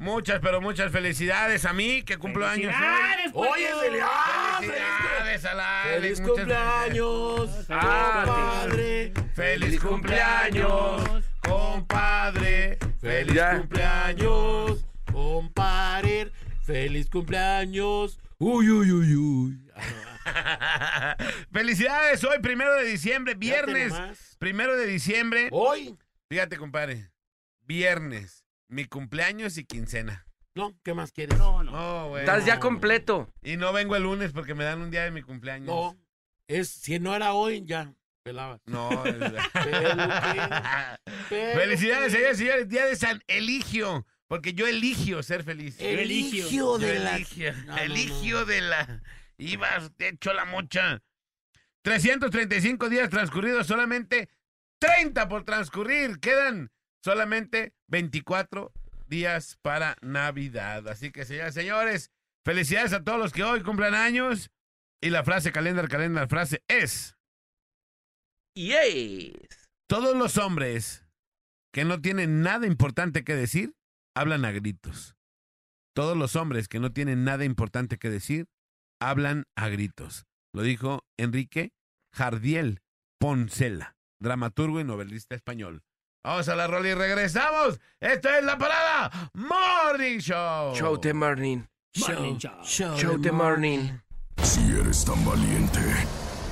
Muchas, 0.00 0.40
pero 0.40 0.60
muchas 0.60 0.90
felicidades 0.92 1.64
a 1.64 1.72
mí 1.72 2.02
que 2.02 2.16
cumplo 2.18 2.46
años 2.46 2.74
hoy. 2.74 2.82
¡Felicidades, 2.82 3.32
puerco! 3.32 3.54
Oye, 3.54 3.68
felicidades. 3.80 4.58
Felicidades 4.58 5.44
a 5.44 5.54
la 5.54 5.82
Alex, 5.82 5.94
¡Feliz 6.00 6.20
muchas 6.20 6.36
cumpleaños! 6.36 7.66
Ah, 7.68 8.22
compadre! 8.26 9.12
Feliz 9.34 9.80
cumpleaños, 9.80 11.24
compadre. 11.42 12.47
Feliz 13.08 13.34
Ya. 13.34 13.56
cumpleaños, 13.58 14.84
compadre. 15.10 16.30
Feliz 16.62 17.08
cumpleaños. 17.08 18.20
Uy, 18.36 18.68
uy, 18.68 18.92
uy, 18.92 19.16
uy. 19.16 19.72
Felicidades, 21.50 22.22
hoy 22.24 22.38
primero 22.42 22.74
de 22.74 22.84
diciembre, 22.84 23.32
viernes. 23.34 23.94
Primero 24.38 24.76
de 24.76 24.84
diciembre. 24.84 25.48
Hoy. 25.52 25.96
Fíjate, 26.28 26.58
compadre. 26.58 27.10
Viernes, 27.62 28.44
mi 28.68 28.84
cumpleaños 28.84 29.56
y 29.56 29.64
quincena. 29.64 30.26
No, 30.54 30.78
¿qué 30.82 30.92
más 30.92 31.10
quieres? 31.10 31.38
No, 31.38 31.62
no. 31.64 31.72
Oh, 31.72 32.08
bueno. 32.10 32.30
Estás 32.30 32.44
ya 32.44 32.60
completo. 32.60 33.32
Y 33.42 33.56
no 33.56 33.72
vengo 33.72 33.96
el 33.96 34.02
lunes 34.02 34.32
porque 34.32 34.54
me 34.54 34.64
dan 34.64 34.82
un 34.82 34.90
día 34.90 35.04
de 35.04 35.12
mi 35.12 35.22
cumpleaños. 35.22 35.66
No. 35.66 35.96
Es, 36.46 36.68
si 36.68 36.98
no 36.98 37.16
era 37.16 37.32
hoy, 37.32 37.64
ya. 37.64 37.94
Pelaba. 38.28 38.60
No. 38.66 39.04
es- 39.06 39.22
Felicidades, 41.28 42.12
señores 42.12 42.36
y 42.36 42.44
señores. 42.44 42.68
Día 42.68 42.84
de 42.86 42.96
San 42.96 43.22
Eligio. 43.26 44.06
Porque 44.26 44.52
yo 44.52 44.66
eligio 44.66 45.22
ser 45.22 45.42
feliz. 45.44 45.76
Eligio 45.80 46.76
de 46.78 46.98
la... 46.98 47.16
eligio, 47.16 47.52
No, 47.64 47.76
no, 47.76 47.78
eligio 47.78 48.40
no. 48.40 48.44
de 48.44 48.60
la. 48.60 49.02
Ibas, 49.38 49.90
te 49.96 50.08
echo 50.08 50.34
la 50.34 50.44
mocha. 50.44 51.00
335 51.82 52.88
días 52.90 53.08
transcurridos, 53.08 53.66
solamente 53.66 54.28
30 54.80 55.28
por 55.28 55.44
transcurrir. 55.44 56.18
Quedan 56.20 56.70
solamente 57.02 57.72
24 57.86 58.72
días 59.06 59.56
para 59.62 59.96
Navidad. 60.02 60.86
Así 60.88 61.10
que, 61.10 61.24
señoras 61.24 61.56
y 61.56 61.60
señores, 61.60 62.10
felicidades 62.44 62.92
a 62.92 63.02
todos 63.02 63.18
los 63.18 63.32
que 63.32 63.44
hoy 63.44 63.62
cumplan 63.62 63.94
años. 63.94 64.50
Y 65.00 65.08
la 65.10 65.24
frase 65.24 65.52
calendar, 65.52 65.88
calendar, 65.88 66.28
frase 66.28 66.62
es: 66.68 67.16
Yes. 68.58 69.34
Todos 69.88 70.16
los 70.16 70.36
hombres 70.36 71.06
que 71.72 71.84
no 71.84 72.00
tienen 72.00 72.42
nada 72.42 72.66
importante 72.66 73.22
que 73.22 73.36
decir 73.36 73.76
hablan 74.16 74.44
a 74.44 74.50
gritos. 74.50 75.14
Todos 75.94 76.16
los 76.16 76.34
hombres 76.34 76.66
que 76.66 76.80
no 76.80 76.92
tienen 76.92 77.22
nada 77.22 77.44
importante 77.44 77.98
que 77.98 78.10
decir 78.10 78.46
hablan 79.00 79.44
a 79.56 79.68
gritos. 79.68 80.26
Lo 80.52 80.62
dijo 80.62 81.04
Enrique 81.16 81.70
Jardiel 82.12 82.80
Poncela, 83.20 83.94
dramaturgo 84.20 84.80
y 84.80 84.84
novelista 84.84 85.36
español. 85.36 85.82
Vamos 86.24 86.48
a 86.48 86.56
la 86.56 86.66
rola 86.66 86.88
y 86.88 86.94
regresamos. 86.94 87.78
Esto 88.00 88.28
es 88.28 88.44
la 88.44 88.58
parada 88.58 89.30
Morning 89.34 90.18
Show. 90.18 90.74
Show 90.74 90.98
the 90.98 91.14
morning. 91.14 91.62
Morning 91.96 92.36
Show. 92.38 92.96
Show 92.96 93.20
the 93.22 93.30
morning. 93.30 94.00
Si 94.42 94.60
eres 94.72 95.04
tan 95.04 95.24
valiente, 95.24 95.80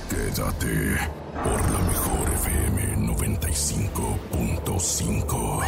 quédate 0.09 0.97
por 1.43 1.71
la 1.71 1.79
mejor 1.79 2.29
FM 2.33 2.97
95.5. 3.07 5.63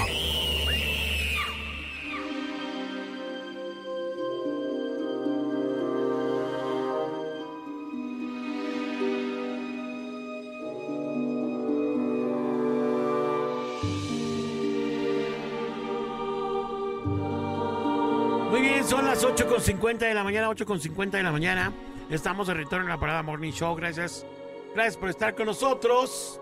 Muy 18.50 18.62
bien, 18.62 18.84
son 18.84 19.06
las 19.06 19.24
8.50 19.24 20.00
de 20.00 20.14
la 20.14 20.24
mañana, 20.24 20.50
8.50 20.50 21.12
de 21.12 21.24
la 21.24 21.32
mañana. 21.32 21.72
Estamos 22.10 22.47
de 22.47 22.55
retorno 22.55 22.86
en 22.86 22.89
la 22.89 22.99
parada 22.99 23.22
Morning 23.22 23.51
Show. 23.51 23.76
Gracias. 23.76 24.26
Gracias 24.74 24.97
por 24.97 25.10
estar 25.10 25.36
con 25.36 25.45
nosotros. 25.45 26.41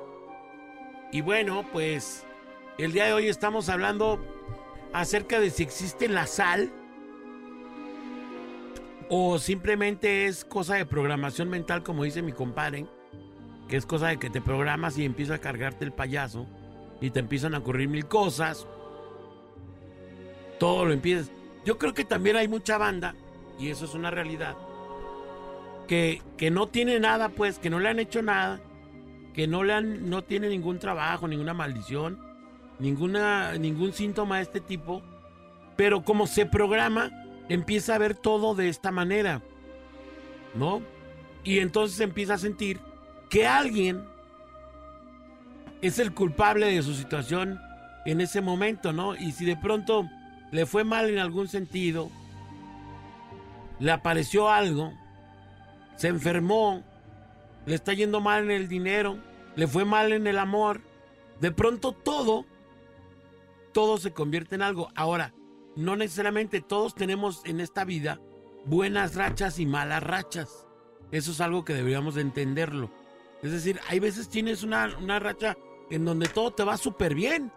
Y 1.12 1.20
bueno, 1.20 1.66
pues 1.74 2.26
el 2.78 2.94
día 2.94 3.06
de 3.06 3.14
hoy 3.14 3.28
estamos 3.28 3.68
hablando 3.68 4.24
acerca 4.94 5.42
de 5.42 5.50
si 5.50 5.64
existe 5.64 6.08
la 6.08 6.26
sal 6.26 6.72
o 9.10 9.40
simplemente 9.40 10.26
es 10.26 10.46
cosa 10.46 10.76
de 10.76 10.86
programación 10.86 11.50
mental, 11.50 11.84
como 11.84 12.06
dice 12.06 12.22
mi 12.22 12.32
compadre, 12.32 12.86
que 13.68 13.76
es 13.76 13.86
cosa 13.86 14.08
de 14.08 14.20
que 14.20 14.30
te 14.30 14.40
programas 14.40 14.98
y 14.98 15.04
empieza 15.04 15.36
a 15.36 15.40
cargarte 15.40 15.84
el 15.84 15.92
payaso 15.92 16.48
y 17.02 17.10
te 17.10 17.20
empiezan 17.20 17.56
a 17.56 17.60
ocurrir 17.60 17.90
mil 17.90 18.06
cosas. 18.06 18.66
Todo 20.60 20.86
lo 20.86 20.94
empiezas. 20.94 21.30
Yo 21.66 21.78
creo 21.78 21.94
que 21.94 22.06
también 22.06 22.38
hay 22.38 22.48
mucha 22.48 22.78
banda, 22.78 23.16
y 23.60 23.70
eso 23.70 23.86
es 23.86 23.94
una 23.94 24.10
realidad, 24.10 24.56
que, 25.88 26.22
que 26.38 26.52
no 26.52 26.68
tiene 26.68 27.00
nada, 27.00 27.30
pues, 27.30 27.60
que 27.60 27.70
no 27.70 27.80
le 27.80 27.90
han 27.90 28.00
hecho 28.00 28.22
nada, 28.22 28.60
que 29.34 29.48
no 29.48 29.64
le 29.64 29.74
han, 29.74 30.10
no 30.10 30.24
tiene 30.24 30.50
ningún 30.50 30.80
trabajo, 30.80 31.28
ninguna 31.28 31.54
maldición, 31.54 32.20
ninguna, 32.80 33.54
ningún 33.58 33.94
síntoma 33.94 34.38
de 34.38 34.44
este 34.44 34.62
tipo, 34.62 35.02
pero 35.76 36.04
como 36.04 36.28
se 36.28 36.46
programa, 36.46 37.12
empieza 37.50 37.96
a 37.96 38.00
ver 38.00 38.16
todo 38.16 38.56
de 38.56 38.70
esta 38.70 38.92
manera, 38.92 39.42
¿no? 40.56 40.82
Y 41.44 41.60
entonces 41.60 42.00
empieza 42.02 42.34
a 42.36 42.38
sentir 42.38 42.80
que 43.30 43.48
alguien 43.48 44.04
es 45.82 46.00
el 46.00 46.14
culpable 46.14 46.68
de 46.68 46.82
su 46.82 46.94
situación 46.94 47.60
en 48.06 48.22
ese 48.22 48.42
momento, 48.42 48.94
¿no? 48.94 49.16
Y 49.16 49.32
si 49.32 49.46
de 49.46 49.56
pronto 49.56 50.10
le 50.52 50.66
fue 50.66 50.84
mal 50.84 51.10
en 51.10 51.20
algún 51.20 51.48
sentido, 51.48 52.10
le 53.80 53.92
apareció 53.92 54.50
algo, 54.50 54.94
se 55.98 56.08
enfermó, 56.08 56.84
le 57.66 57.76
está 57.76 57.94
yendo 57.94 58.22
mal 58.22 58.46
en 58.46 58.52
el 58.52 58.68
dinero, 58.68 59.18
le 59.56 59.68
fue 59.68 59.84
mal 59.84 60.14
en 60.14 60.26
el 60.28 60.38
amor, 60.38 60.82
de 61.42 61.52
pronto 61.52 61.92
todo, 61.92 62.46
todo 63.74 63.98
se 63.98 64.14
convierte 64.14 64.56
en 64.56 64.62
algo. 64.62 64.90
Ahora, 64.96 65.34
no 65.76 65.96
necesariamente 65.96 66.62
todos 66.62 66.96
tenemos 66.96 67.42
en 67.46 67.60
esta 67.60 67.84
vida 67.84 68.20
buenas 68.66 69.16
rachas 69.16 69.60
y 69.60 69.66
malas 69.66 70.04
rachas. 70.04 70.66
Eso 71.12 71.32
es 71.32 71.42
algo 71.42 71.66
que 71.66 71.74
deberíamos 71.74 72.16
de 72.16 72.22
entenderlo. 72.22 72.92
Es 73.42 73.52
decir, 73.52 73.80
hay 73.88 74.00
veces 74.00 74.30
tienes 74.30 74.64
una, 74.64 74.96
una 74.98 75.20
racha 75.20 75.58
en 75.90 76.06
donde 76.06 76.28
todo 76.28 76.52
te 76.52 76.64
va 76.64 76.78
súper 76.78 77.16
bien. 77.16 77.52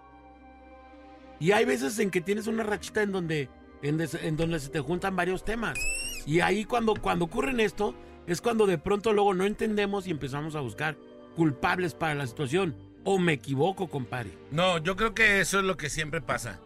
Y 1.39 1.53
hay 1.53 1.65
veces 1.65 1.99
en 1.99 2.11
que 2.11 2.21
tienes 2.21 2.47
una 2.47 2.63
rachita 2.63 3.03
en 3.03 3.13
donde, 3.13 3.49
en, 3.83 4.01
en 4.01 4.37
donde 4.37 4.61
se 4.61 4.69
te 4.69 4.81
juntan 4.81 5.17
varios 5.17 5.45
temas. 5.45 5.79
Y 6.27 6.41
ahí 6.41 6.65
cuando, 6.65 6.95
cuando 6.95 7.25
ocurren 7.25 7.61
esto, 7.61 7.95
es 8.33 8.41
cuando 8.41 8.67
de 8.67 8.79
pronto 8.79 9.13
luego 9.13 9.35
no 9.35 9.45
entendemos 9.45 10.07
y 10.07 10.11
empezamos 10.11 10.55
a 10.57 10.61
buscar 10.61 10.97
culpables 11.37 11.95
para 11.95 12.15
la 12.15 12.27
situación. 12.27 12.77
O 13.05 13.19
me 13.19 13.33
equivoco, 13.35 13.89
compadre. 13.89 14.37
No, 14.51 14.79
yo 14.79 14.95
creo 14.97 15.15
que 15.15 15.41
eso 15.41 15.59
es 15.59 15.65
lo 15.65 15.77
que 15.77 15.89
siempre 15.89 16.21
pasa. 16.21 16.61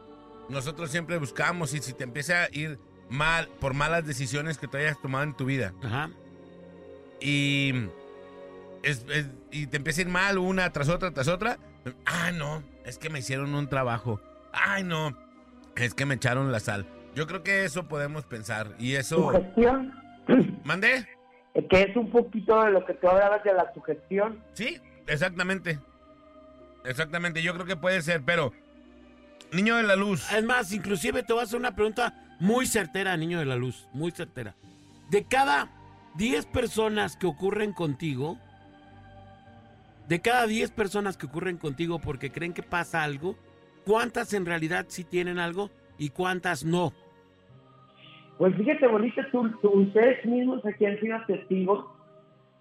Nosotros 0.49 0.91
siempre 0.91 1.17
buscamos 1.19 1.73
y 1.75 1.79
si 1.81 1.93
te 1.93 2.05
empieza 2.05 2.45
a 2.45 2.49
ir 2.53 2.79
mal 3.09 3.49
por 3.61 3.73
malas 3.75 4.05
decisiones 4.07 4.59
que 4.59 4.67
tú 4.69 4.77
hayas 4.77 5.01
tomado 5.01 5.25
en 5.25 5.35
tu 5.37 5.45
vida 5.45 5.73
Ajá. 5.83 6.11
y, 7.21 7.73
es- 8.83 9.05
es- 9.11 9.27
y 9.51 9.67
te 9.67 9.77
empieza 9.77 10.01
a 10.01 10.03
ir 10.03 10.09
mal 10.09 10.39
una 10.39 10.71
tras 10.73 10.89
otra 10.89 11.13
tras 11.13 11.29
otra, 11.29 11.59
ah, 12.07 12.33
no, 12.33 12.63
es 12.85 12.99
que 12.99 13.11
me 13.11 13.21
hicieron 13.21 13.55
un 13.55 13.69
trabajo. 13.69 14.21
Ay, 14.53 14.83
no, 14.85 15.17
es 15.77 15.95
que 15.95 16.07
me 16.07 16.15
echaron 16.15 16.51
la 16.53 16.61
sal. 16.61 16.87
Yo 17.15 17.27
creo 17.27 17.43
que 17.43 17.65
eso 17.65 17.87
podemos 17.89 18.25
pensar 18.25 18.75
y 18.79 18.95
eso... 18.95 19.17
Sugestión, 19.31 19.93
¿Mandé? 20.65 21.07
Eh, 21.55 21.67
que 21.69 21.83
es 21.83 21.97
un 21.97 22.11
poquito 22.11 22.63
de 22.63 22.73
lo 22.73 22.85
que 22.85 22.95
tú 22.95 23.09
hablabas 23.09 23.43
de 23.45 23.55
la 23.55 23.73
sugestión. 23.73 24.43
Sí, 24.55 24.81
exactamente. 25.07 25.79
Exactamente, 26.85 27.43
yo 27.43 27.55
creo 27.55 27.67
que 27.67 27.77
puede 27.77 28.03
ser, 28.03 28.23
pero... 28.25 28.53
Niño 29.53 29.77
de 29.77 29.85
la 29.85 29.95
luz. 29.95 30.31
Es 30.33 30.43
más, 30.43 30.73
inclusive 30.73 31.23
te 31.23 31.33
voy 31.33 31.41
a 31.41 31.45
hacer 31.45 31.59
una 31.59 31.77
pregunta 31.77 32.13
muy 32.41 32.67
certera, 32.67 33.17
niño 33.17 33.39
de 33.39 33.45
la 33.45 33.55
luz, 33.55 33.89
muy 33.93 34.11
certera. 34.11 34.57
De 35.11 35.25
cada 35.25 35.71
10 36.17 36.47
personas 36.47 37.17
que 37.17 37.27
ocurren 37.27 37.73
contigo, 37.73 38.39
de 40.09 40.21
cada 40.21 40.47
10 40.47 40.73
personas 40.73 41.17
que 41.17 41.27
ocurren 41.27 41.57
contigo 41.57 42.01
porque 42.01 42.33
creen 42.33 42.53
que 42.53 42.63
pasa 42.63 43.05
algo, 43.05 43.39
¿cuántas 43.85 44.33
en 44.33 44.45
realidad 44.45 44.87
sí 44.89 45.05
tienen 45.05 45.39
algo 45.39 45.71
y 45.99 46.11
cuántas 46.11 46.65
no? 46.65 46.93
Pues 48.39 48.55
fíjate, 48.57 48.87
bonita, 48.89 49.27
tú, 49.31 49.49
tú- 49.61 49.71
ustedes 49.83 50.25
mismos 50.27 50.65
aquí 50.67 50.87
han 50.87 50.99
sido 51.01 51.19
testigos 51.27 51.87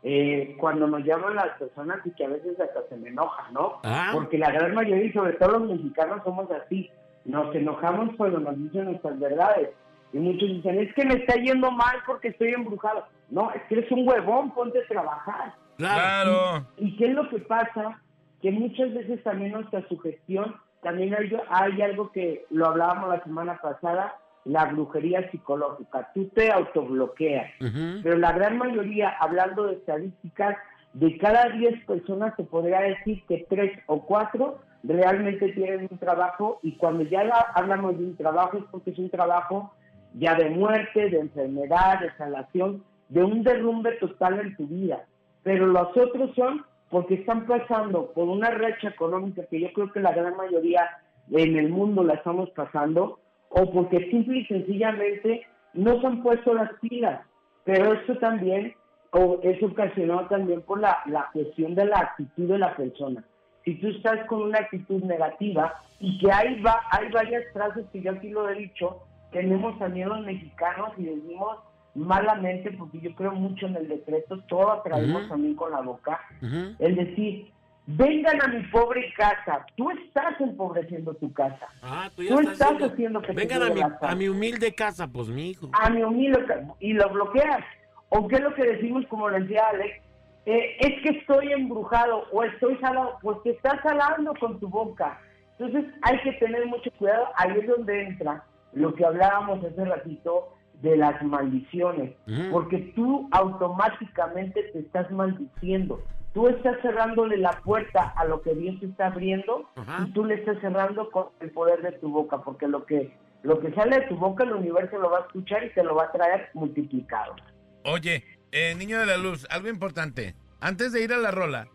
eh, 0.04 0.56
cuando 0.60 0.86
nos 0.88 1.04
llaman 1.04 1.36
las 1.36 1.58
personas 1.58 2.00
y 2.06 2.12
que 2.12 2.26
a 2.26 2.30
veces 2.30 2.60
hasta 2.60 2.84
se 2.90 2.98
me 2.98 3.10
enojan, 3.10 3.54
¿no? 3.54 3.80
Ah. 3.84 4.12
Porque 4.14 4.38
la 4.38 4.52
gran 4.52 4.74
mayoría, 4.76 5.06
y 5.06 5.14
sobre 5.14 5.34
todo 5.34 5.60
los 5.60 5.70
mexicanos, 5.70 6.22
somos 6.24 6.50
así. 6.52 6.90
Nos 7.26 7.56
enojamos 7.56 8.14
cuando 8.18 8.40
nos 8.40 8.58
dicen 8.58 8.86
nuestras 8.86 9.18
verdades. 9.20 9.70
Y 10.12 10.18
muchos 10.20 10.48
dicen, 10.50 10.78
es 10.78 10.94
que 10.94 11.06
me 11.06 11.16
está 11.16 11.36
yendo 11.36 11.72
mal 11.72 11.96
porque 12.06 12.28
estoy 12.28 12.50
embrujado. 12.54 13.06
No, 13.30 13.50
es 13.52 13.62
que 13.64 13.76
eres 13.76 13.92
un 13.92 14.08
huevón, 14.08 14.52
ponte 14.52 14.80
a 14.80 14.88
trabajar. 14.88 15.54
Claro. 15.78 16.68
¿Y 16.78 16.96
qué 16.98 17.06
es 17.08 17.14
lo 17.14 17.30
que 17.30 17.40
pasa? 17.40 18.00
Que 18.42 18.52
muchas 18.52 18.94
veces 18.94 19.24
también 19.24 19.54
nuestra 19.54 19.88
sugestión, 19.88 20.56
también 20.82 21.16
hay, 21.16 21.32
hay 21.50 21.82
algo 21.82 22.12
que 22.12 22.46
lo 22.50 22.68
hablábamos 22.68 23.10
la 23.10 23.24
semana 23.24 23.58
pasada, 23.62 24.18
la 24.46 24.66
brujería 24.66 25.30
psicológica. 25.32 26.10
Tú 26.14 26.28
te 26.30 26.52
autobloqueas. 26.52 27.50
Ujú. 27.62 28.02
Pero 28.04 28.18
la 28.18 28.32
gran 28.34 28.58
mayoría, 28.58 29.10
hablando 29.20 29.64
de 29.68 29.74
estadísticas, 29.76 30.56
de 30.94 31.18
cada 31.18 31.50
10 31.50 31.84
personas 31.86 32.34
se 32.36 32.44
podría 32.44 32.82
decir 32.82 33.24
que 33.28 33.46
3 33.50 33.72
o 33.88 34.06
4 34.06 34.60
realmente 34.84 35.52
tienen 35.54 35.88
un 35.90 35.98
trabajo 35.98 36.60
y 36.62 36.74
cuando 36.78 37.04
ya 37.04 37.24
la- 37.24 37.48
hablamos 37.56 37.98
de 37.98 38.04
un 38.04 38.16
trabajo 38.18 38.58
es 38.58 38.64
porque 38.70 38.92
es 38.92 39.00
un 39.00 39.10
trabajo 39.10 39.74
ya 40.14 40.36
de 40.36 40.50
muerte, 40.50 41.10
de 41.10 41.20
enfermedad, 41.20 42.00
de 42.02 42.12
salación, 42.18 42.84
de 43.10 43.24
un 43.24 43.44
derrumbe 43.44 43.94
total 43.94 44.40
en 44.40 44.56
tu 44.56 44.68
vida. 44.68 45.06
Pero 45.42 45.66
los 45.68 45.96
otros 45.98 46.36
son 46.36 46.64
porque 46.90 47.16
están 47.16 47.48
pasando 47.48 48.12
por 48.12 48.28
una 48.28 48.52
racha 48.52 48.90
económica 48.90 49.44
que 49.50 49.62
yo 49.62 49.74
creo 49.74 49.92
que 49.92 50.00
la 50.00 50.12
gran 50.12 50.38
mayoría 50.38 50.88
en 51.32 51.58
el 51.58 51.70
mundo 51.70 52.04
la 52.04 52.14
estamos 52.16 52.50
pasando, 52.52 53.20
o 53.56 53.72
porque 53.72 54.10
simple 54.10 54.40
y 54.40 54.46
sencillamente 54.46 55.46
no 55.74 56.00
se 56.02 56.08
han 56.08 56.24
puesto 56.24 56.54
las 56.54 56.72
pilas. 56.80 57.22
Pero 57.64 57.94
esto 57.94 58.18
también 58.18 58.76
o 59.12 59.40
es 59.44 59.62
ocasionado 59.62 60.28
también 60.28 60.62
por 60.64 60.80
la, 60.80 60.98
la 61.06 61.30
cuestión 61.32 61.76
de 61.76 61.86
la 61.86 62.00
actitud 62.00 62.48
de 62.50 62.58
la 62.58 62.76
persona. 62.76 63.24
Si 63.64 63.76
tú 63.76 63.88
estás 63.88 64.26
con 64.26 64.42
una 64.42 64.60
actitud 64.60 65.04
negativa 65.04 65.76
y 66.00 66.18
que 66.18 66.32
hay, 66.32 66.60
va, 66.62 66.82
hay 66.92 67.10
varias 67.12 67.44
frases 67.54 67.86
que 67.94 68.02
yo 68.02 68.12
aquí 68.12 68.30
lo 68.30 68.50
he 68.50 68.56
dicho, 68.56 69.04
tenemos 69.32 69.78
también 69.78 70.10
los 70.10 70.22
mexicanos 70.26 70.90
y 70.98 71.04
decimos 71.04 71.60
malamente, 71.96 72.72
porque 72.72 73.00
yo 73.00 73.14
creo 73.14 73.32
mucho 73.34 73.68
en 73.68 73.76
el 73.76 73.88
decreto, 73.88 74.42
todo 74.48 74.72
atraemos 74.72 75.22
Ujú. 75.22 75.30
también 75.30 75.56
con 75.56 75.72
la 75.72 75.82
boca, 75.82 76.20
Ujú. 76.42 76.76
es 76.80 76.96
decir, 76.96 77.53
vengan 77.86 78.42
a 78.42 78.48
mi 78.48 78.64
pobre 78.68 79.14
casa, 79.16 79.66
tú 79.76 79.90
estás 79.92 80.40
empobreciendo 80.40 81.14
tu 81.16 81.32
casa, 81.34 81.68
Ah, 81.82 82.10
tú 82.16 82.24
ya 82.24 82.30
tú 82.36 82.40
estás 82.42 82.62
haciendo- 82.62 82.86
haciendo 82.88 83.22
que 83.22 83.32
Vengan 83.34 83.64
a 83.64 83.70
mi, 83.70 83.82
a 84.02 84.16
mi 84.16 84.30
humilde 84.30 84.74
casa, 84.74 85.08
pues 85.08 85.28
mi 85.30 85.50
hijo. 85.52 85.70
a 85.74 85.90
mi 85.90 86.04
humilde 86.04 86.46
ca- 86.46 86.64
y 86.80 86.94
lo 86.94 87.10
bloqueas. 87.10 87.64
¿O 88.10 88.28
qué 88.28 88.36
es 88.36 88.42
lo 88.42 88.54
que 88.54 88.64
decimos, 88.64 89.06
como 89.08 89.28
lo 89.28 89.40
decía 89.40 89.64
Alex? 89.72 90.02
Eh, 90.46 90.78
es 90.80 91.02
que 91.02 91.18
estoy 91.20 91.52
embrujado 91.52 92.26
o 92.32 92.44
estoy 92.44 92.78
salado, 92.78 93.18
pues 93.22 93.42
te 93.44 93.52
estás 93.52 93.80
salando 93.82 94.34
con 94.40 94.60
tu 94.60 94.68
boca. 94.70 95.20
Entonces 95.58 95.92
hay 96.04 96.20
que 96.22 96.34
tener 96.34 96.66
mucho 96.68 96.92
cuidado. 97.00 97.28
Ahí 97.38 97.58
es 97.60 97.68
donde 97.68 98.04
entra 98.04 98.44
lo 98.74 98.94
que 98.94 99.06
hablábamos 99.06 99.64
hace 99.64 99.84
ratito 99.86 100.54
de 100.82 100.98
las 100.98 101.22
maldiciones. 101.24 102.14
Porque 102.52 102.78
tú 102.96 103.28
automáticamente 103.32 104.64
te 104.74 104.80
estás 104.80 105.10
maldiciendo. 105.12 106.00
Tú 106.34 106.48
estás 106.48 106.82
cerrándole 106.82 107.38
la 107.38 107.52
puerta 107.62 108.14
a 108.16 108.26
lo 108.26 108.42
que 108.42 108.56
Dios 108.56 108.82
está 108.82 109.08
abriendo 109.08 109.70
Ajá. 109.76 110.06
y 110.08 110.12
tú 110.14 110.26
le 110.26 110.36
estás 110.36 110.60
cerrando 110.62 111.12
con 111.12 111.28
el 111.40 111.52
poder 111.52 111.82
de 111.82 111.92
tu 111.94 112.10
boca, 112.10 112.42
porque 112.42 112.68
lo 112.68 112.86
que 112.86 113.16
lo 113.44 113.60
que 113.60 113.74
sale 113.74 114.00
de 114.00 114.08
tu 114.08 114.16
boca 114.16 114.46
el 114.46 114.54
universo 114.54 114.98
lo 114.98 115.12
va 115.12 115.20
a 115.20 115.22
escuchar 115.22 115.66
y 115.66 115.74
te 115.74 115.84
lo 115.84 115.96
va 115.96 116.06
a 116.06 116.12
traer 116.12 116.50
multiplicado. 116.54 117.36
Oye, 117.84 118.24
eh, 118.52 118.74
niño 118.76 119.00
de 119.00 119.06
la 119.06 119.18
luz, 119.18 119.46
algo 119.50 119.68
importante. 119.68 120.34
Antes 120.62 120.94
de 120.94 121.04
ir 121.04 121.12
a 121.12 121.18
la 121.18 121.30
rola, 121.30 121.68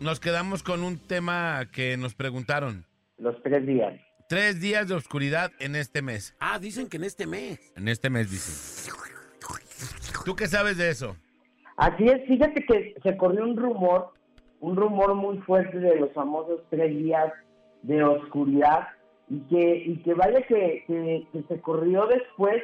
nos 0.00 0.18
quedamos 0.18 0.62
con 0.62 0.82
un 0.82 0.98
tema 0.98 1.66
que 1.72 1.96
nos 1.98 2.14
preguntaron. 2.14 2.86
Los 3.18 3.40
tres 3.42 3.66
días. 3.66 3.94
Tres 4.28 4.60
días 4.60 4.88
de 4.88 4.94
oscuridad 4.94 5.52
en 5.58 5.76
este 5.76 6.00
mes. 6.00 6.34
Ah, 6.40 6.58
dicen 6.58 6.88
que 6.88 6.96
en 6.96 7.04
este 7.04 7.26
mes. 7.26 7.60
En 7.76 7.88
este 7.88 8.08
mes, 8.08 8.30
dice. 8.30 8.90
¿Tú 10.24 10.36
qué 10.36 10.46
sabes 10.46 10.78
de 10.78 10.88
eso? 10.90 11.16
Así 11.78 12.04
es, 12.06 12.26
fíjate 12.26 12.64
que 12.66 12.94
se 13.02 13.16
corrió 13.16 13.44
un 13.44 13.56
rumor, 13.56 14.10
un 14.60 14.76
rumor 14.76 15.14
muy 15.14 15.38
fuerte 15.38 15.78
de 15.78 15.98
los 16.00 16.12
famosos 16.12 16.60
tres 16.70 16.90
días 16.96 17.32
de 17.82 18.02
oscuridad 18.04 18.88
y 19.30 19.38
que, 19.48 19.76
y 19.86 19.96
que 20.02 20.12
vaya 20.14 20.42
que, 20.42 20.82
que- 20.86 21.26
que 21.32 21.42
se 21.48 21.60
corrió 21.60 22.06
después 22.06 22.62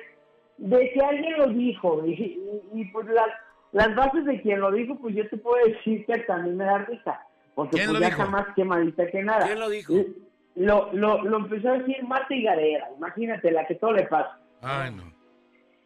de 0.58 0.90
que 0.92 1.00
alguien 1.00 1.38
lo 1.38 1.46
dijo 1.48 2.04
y, 2.06 2.12
y- 2.12 2.62
y, 2.80 2.84
pues 2.86 3.06
la, 3.06 3.24
las 3.72 3.94
bases 3.94 4.24
de 4.24 4.40
quien 4.42 4.60
lo 4.60 4.70
dijo, 4.72 4.96
pues 4.96 5.14
yo 5.14 5.28
te 5.28 5.36
puedo 5.36 5.64
decir 5.64 6.04
que 6.06 6.18
también 6.20 6.56
me 6.56 6.64
da 6.64 6.78
risa. 6.78 7.20
Porque 7.54 7.76
¿Quién 7.76 7.86
pues 7.90 7.94
lo 7.94 8.00
ya 8.00 8.06
dijo? 8.10 8.22
está 8.22 8.30
más 8.32 8.46
quemadita 8.56 9.06
que 9.06 9.22
nada. 9.22 9.46
¿Quién 9.46 9.60
lo 9.60 9.68
dijo? 9.70 9.92
Y 9.94 10.16
Lo, 10.56 10.92
lo, 10.92 11.22
lo 11.22 11.36
empezó 11.38 11.68
a 11.70 11.78
decir 11.78 12.02
Marta 12.04 12.34
Higarera, 12.34 12.88
imagínate, 12.96 13.50
la 13.52 13.64
que 13.66 13.76
todo 13.76 13.92
le 13.92 14.04
pasa. 14.06 14.38
Ay, 14.60 14.92
no. 14.92 15.04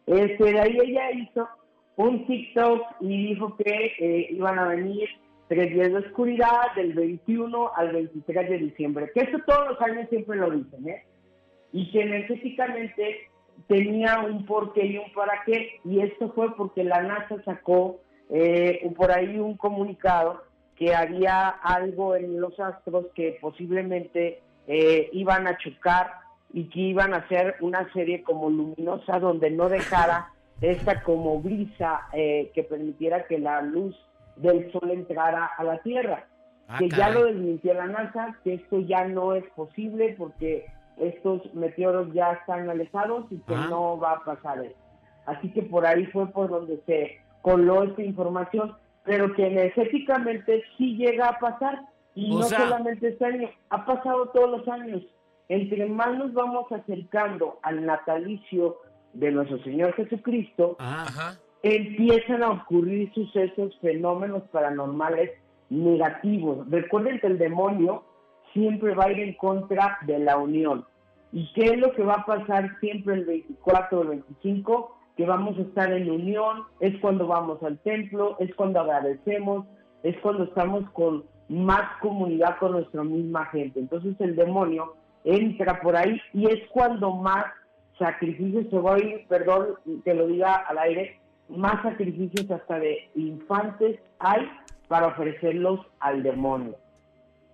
Este, 0.07 0.43
de 0.51 0.59
ahí 0.59 0.77
ella 0.83 1.11
hizo 1.11 1.47
un 1.99 2.25
TikTok 2.25 2.81
y 3.01 3.27
dijo 3.27 3.57
que 3.57 3.93
eh, 3.99 4.27
iban 4.31 4.57
a 4.57 4.69
venir 4.69 5.09
tres 5.49 5.69
días 5.73 5.91
de 5.91 5.97
oscuridad 5.97 6.73
del 6.77 6.93
21 6.93 7.71
al 7.75 7.91
23 7.91 8.49
de 8.49 8.57
diciembre. 8.57 9.11
Que 9.13 9.25
eso 9.25 9.37
todos 9.45 9.71
los 9.71 9.81
años 9.81 10.07
siempre 10.09 10.37
lo 10.37 10.49
dicen, 10.49 10.87
¿eh? 10.87 11.03
Y 11.73 11.91
que 11.91 12.01
energéticamente 12.01 13.27
tenía 13.67 14.19
un 14.19 14.45
porqué 14.45 14.85
y 14.85 14.97
un 14.97 15.11
para 15.11 15.43
qué. 15.45 15.81
Y 15.83 15.99
esto 15.99 16.31
fue 16.31 16.55
porque 16.55 16.85
la 16.85 17.01
NASA 17.01 17.43
sacó 17.43 17.99
eh, 18.29 18.89
por 18.95 19.11
ahí 19.11 19.37
un 19.37 19.57
comunicado 19.57 20.41
que 20.77 20.95
había 20.95 21.49
algo 21.49 22.15
en 22.15 22.39
los 22.39 22.57
astros 22.61 23.07
que 23.13 23.37
posiblemente 23.41 24.41
eh, 24.67 25.09
iban 25.11 25.47
a 25.47 25.57
chocar 25.57 26.11
y 26.53 26.69
que 26.69 26.79
iban 26.79 27.13
a 27.13 27.17
hacer 27.17 27.57
una 27.59 27.91
serie 27.91 28.23
como 28.23 28.49
luminosa 28.49 29.19
donde 29.19 29.51
no 29.51 29.67
dejara 29.67 30.29
esta 30.61 31.01
como 31.03 31.41
brisa 31.41 32.01
eh, 32.13 32.51
que 32.53 32.63
permitiera 32.63 33.25
que 33.27 33.39
la 33.39 33.61
luz 33.61 33.95
del 34.35 34.71
sol 34.71 34.89
entrara 34.91 35.45
a 35.57 35.63
la 35.63 35.79
Tierra. 35.79 36.25
Ah, 36.67 36.77
que 36.79 36.89
ya 36.89 36.97
caray. 36.97 37.13
lo 37.13 37.25
desmintió 37.25 37.73
la 37.73 37.87
NASA, 37.87 38.37
que 38.43 38.53
esto 38.55 38.79
ya 38.81 39.07
no 39.07 39.33
es 39.33 39.43
posible 39.55 40.15
porque 40.17 40.65
estos 40.97 41.53
meteoros 41.53 42.13
ya 42.13 42.33
están 42.33 42.69
alejados 42.69 43.25
y 43.31 43.37
que 43.39 43.55
Ah. 43.55 43.67
no 43.69 43.97
va 43.97 44.13
a 44.13 44.23
pasar 44.23 44.63
eso. 44.63 44.75
Así 45.25 45.51
que 45.51 45.61
por 45.63 45.85
ahí 45.85 46.05
fue 46.07 46.27
por 46.27 46.49
donde 46.49 46.79
se 46.85 47.19
coló 47.41 47.83
esta 47.83 48.03
información, 48.03 48.75
pero 49.03 49.33
que 49.33 49.47
energéticamente 49.47 50.63
sí 50.77 50.95
llega 50.97 51.29
a 51.29 51.39
pasar. 51.39 51.81
Y 52.15 52.31
O 52.35 52.39
no 52.39 52.43
sea- 52.43 52.59
solamente 52.59 53.07
este 53.09 53.25
año, 53.25 53.49
ha 53.69 53.85
pasado 53.85 54.27
todos 54.29 54.49
los 54.59 54.67
años. 54.67 55.01
Entre 55.47 55.85
más 55.87 56.15
nos 56.17 56.33
vamos 56.33 56.71
acercando 56.71 57.59
al 57.63 57.85
natalicio 57.85 58.77
de 59.13 59.31
nuestro 59.31 59.57
Señor 59.63 59.93
Jesucristo, 59.93 60.75
Ajá. 60.79 61.37
Empiezan 61.61 62.41
a 62.41 62.51
ocurrir 62.51 63.11
sucesos, 63.13 63.77
fenómenos 63.81 64.43
paranormales 64.43 65.31
negativos. 65.69 66.69
Recuerden 66.69 67.19
que 67.19 67.27
el 67.27 67.37
demonio 67.37 68.03
siempre 68.53 68.95
va 68.95 69.05
a 69.05 69.11
ir 69.11 69.19
en 69.19 69.33
contra 69.33 69.97
de 70.05 70.19
la 70.19 70.37
unión. 70.37 70.85
¿Y 71.33 71.51
qué 71.53 71.65
es 71.65 71.77
lo 71.77 71.91
que 71.91 72.03
va 72.03 72.13
a 72.15 72.25
pasar 72.25 72.79
siempre 72.79 73.15
el 73.15 73.25
24 73.25 73.99
o 73.99 74.01
el 74.03 74.07
25? 74.07 74.95
Que 75.17 75.25
vamos 75.25 75.57
a 75.57 75.61
estar 75.61 75.91
en 75.91 76.09
unión, 76.09 76.63
es 76.79 76.97
cuando 77.01 77.27
vamos 77.27 77.61
al 77.61 77.77
templo, 77.79 78.37
es 78.39 78.55
cuando 78.55 78.79
agradecemos, 78.79 79.65
es 80.03 80.17
cuando 80.21 80.45
estamos 80.45 80.89
con 80.91 81.25
más 81.49 81.99
comunidad 82.01 82.57
con 82.57 82.71
nuestra 82.71 83.03
misma 83.03 83.45
gente. 83.47 83.81
Entonces 83.81 84.15
el 84.19 84.37
demonio 84.37 84.95
entra 85.25 85.81
por 85.81 85.97
ahí 85.97 86.19
y 86.33 86.45
es 86.47 86.67
cuando 86.69 87.11
más 87.11 87.45
sacrificios 87.99 88.65
se 88.69 89.05
ir, 89.05 89.27
perdón 89.27 89.75
que 90.03 90.13
lo 90.13 90.27
diga 90.27 90.55
al 90.55 90.79
aire, 90.79 91.19
más 91.49 91.81
sacrificios 91.83 92.49
hasta 92.49 92.79
de 92.79 93.09
infantes 93.15 93.99
hay 94.19 94.49
para 94.87 95.07
ofrecerlos 95.07 95.81
al 95.99 96.23
demonio. 96.23 96.75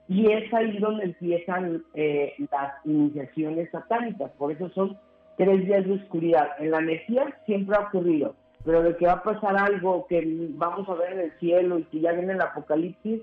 Y 0.07 0.31
es 0.31 0.53
ahí 0.53 0.77
donde 0.77 1.05
empiezan 1.05 1.83
eh, 1.95 2.33
las 2.51 2.73
iniciaciones 2.85 3.69
satánicas. 3.71 4.31
Por 4.37 4.51
eso 4.51 4.69
son 4.69 4.97
tres 5.35 5.65
días 5.65 5.85
de 5.85 5.93
oscuridad. 5.93 6.49
En 6.59 6.71
la 6.71 6.79
energía 6.79 7.35
siempre 7.45 7.75
ha 7.75 7.87
ocurrido, 7.87 8.35
pero 8.63 8.83
de 8.83 8.95
que 8.95 9.07
va 9.07 9.13
a 9.13 9.23
pasar 9.23 9.57
algo 9.57 10.05
que 10.07 10.21
vamos 10.51 10.87
a 10.87 10.93
ver 10.93 11.13
en 11.13 11.19
el 11.21 11.31
cielo 11.39 11.79
y 11.79 11.83
que 11.85 12.01
ya 12.01 12.11
viene 12.11 12.33
el 12.33 12.41
apocalipsis, 12.41 13.21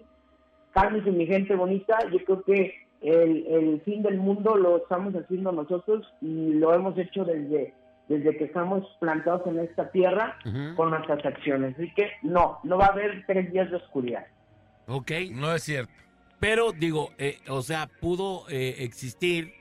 cálmese 0.73 1.11
mi 1.13 1.27
gente 1.27 1.55
bonita, 1.55 1.99
yo 2.11 2.19
creo 2.25 2.43
que 2.43 2.75
el, 3.03 3.47
el 3.47 3.81
fin 3.85 4.03
del 4.03 4.19
mundo 4.19 4.57
lo 4.57 4.79
estamos 4.79 5.15
haciendo 5.15 5.53
nosotros 5.53 6.07
y 6.21 6.55
lo 6.55 6.73
hemos 6.75 6.97
hecho 6.99 7.25
desde, 7.25 7.75
desde 8.09 8.37
que 8.37 8.45
estamos 8.45 8.87
plantados 9.01 9.47
en 9.47 9.59
esta 9.59 9.91
tierra 9.91 10.37
con 10.77 10.91
nuestras 10.91 11.25
acciones. 11.25 11.75
Así 11.77 11.93
que 11.95 12.11
no, 12.23 12.59
no 12.65 12.79
va 12.79 12.87
a 12.87 12.93
haber 12.93 13.25
tres 13.27 13.53
días 13.53 13.71
de 13.71 13.77
oscuridad. 13.77 14.27
Ok. 14.87 15.11
No 15.33 15.53
es 15.55 15.63
cierto. 15.63 15.93
Pero 16.41 16.73
digo, 16.73 17.11
eh, 17.19 17.39
o 17.49 17.63
sea, 17.63 17.89
pudo 18.01 18.49
eh, 18.51 18.77
existir 18.81 19.53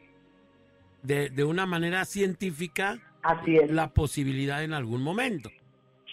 de, 1.04 1.30
de 1.30 1.44
una 1.44 1.66
manera 1.66 2.06
científica 2.06 2.98
Así 3.24 3.56
es. 3.56 3.72
la 3.72 3.90
posibilidad 3.94 4.64
en 4.64 4.74
algún 4.74 5.02
momento. 5.04 5.50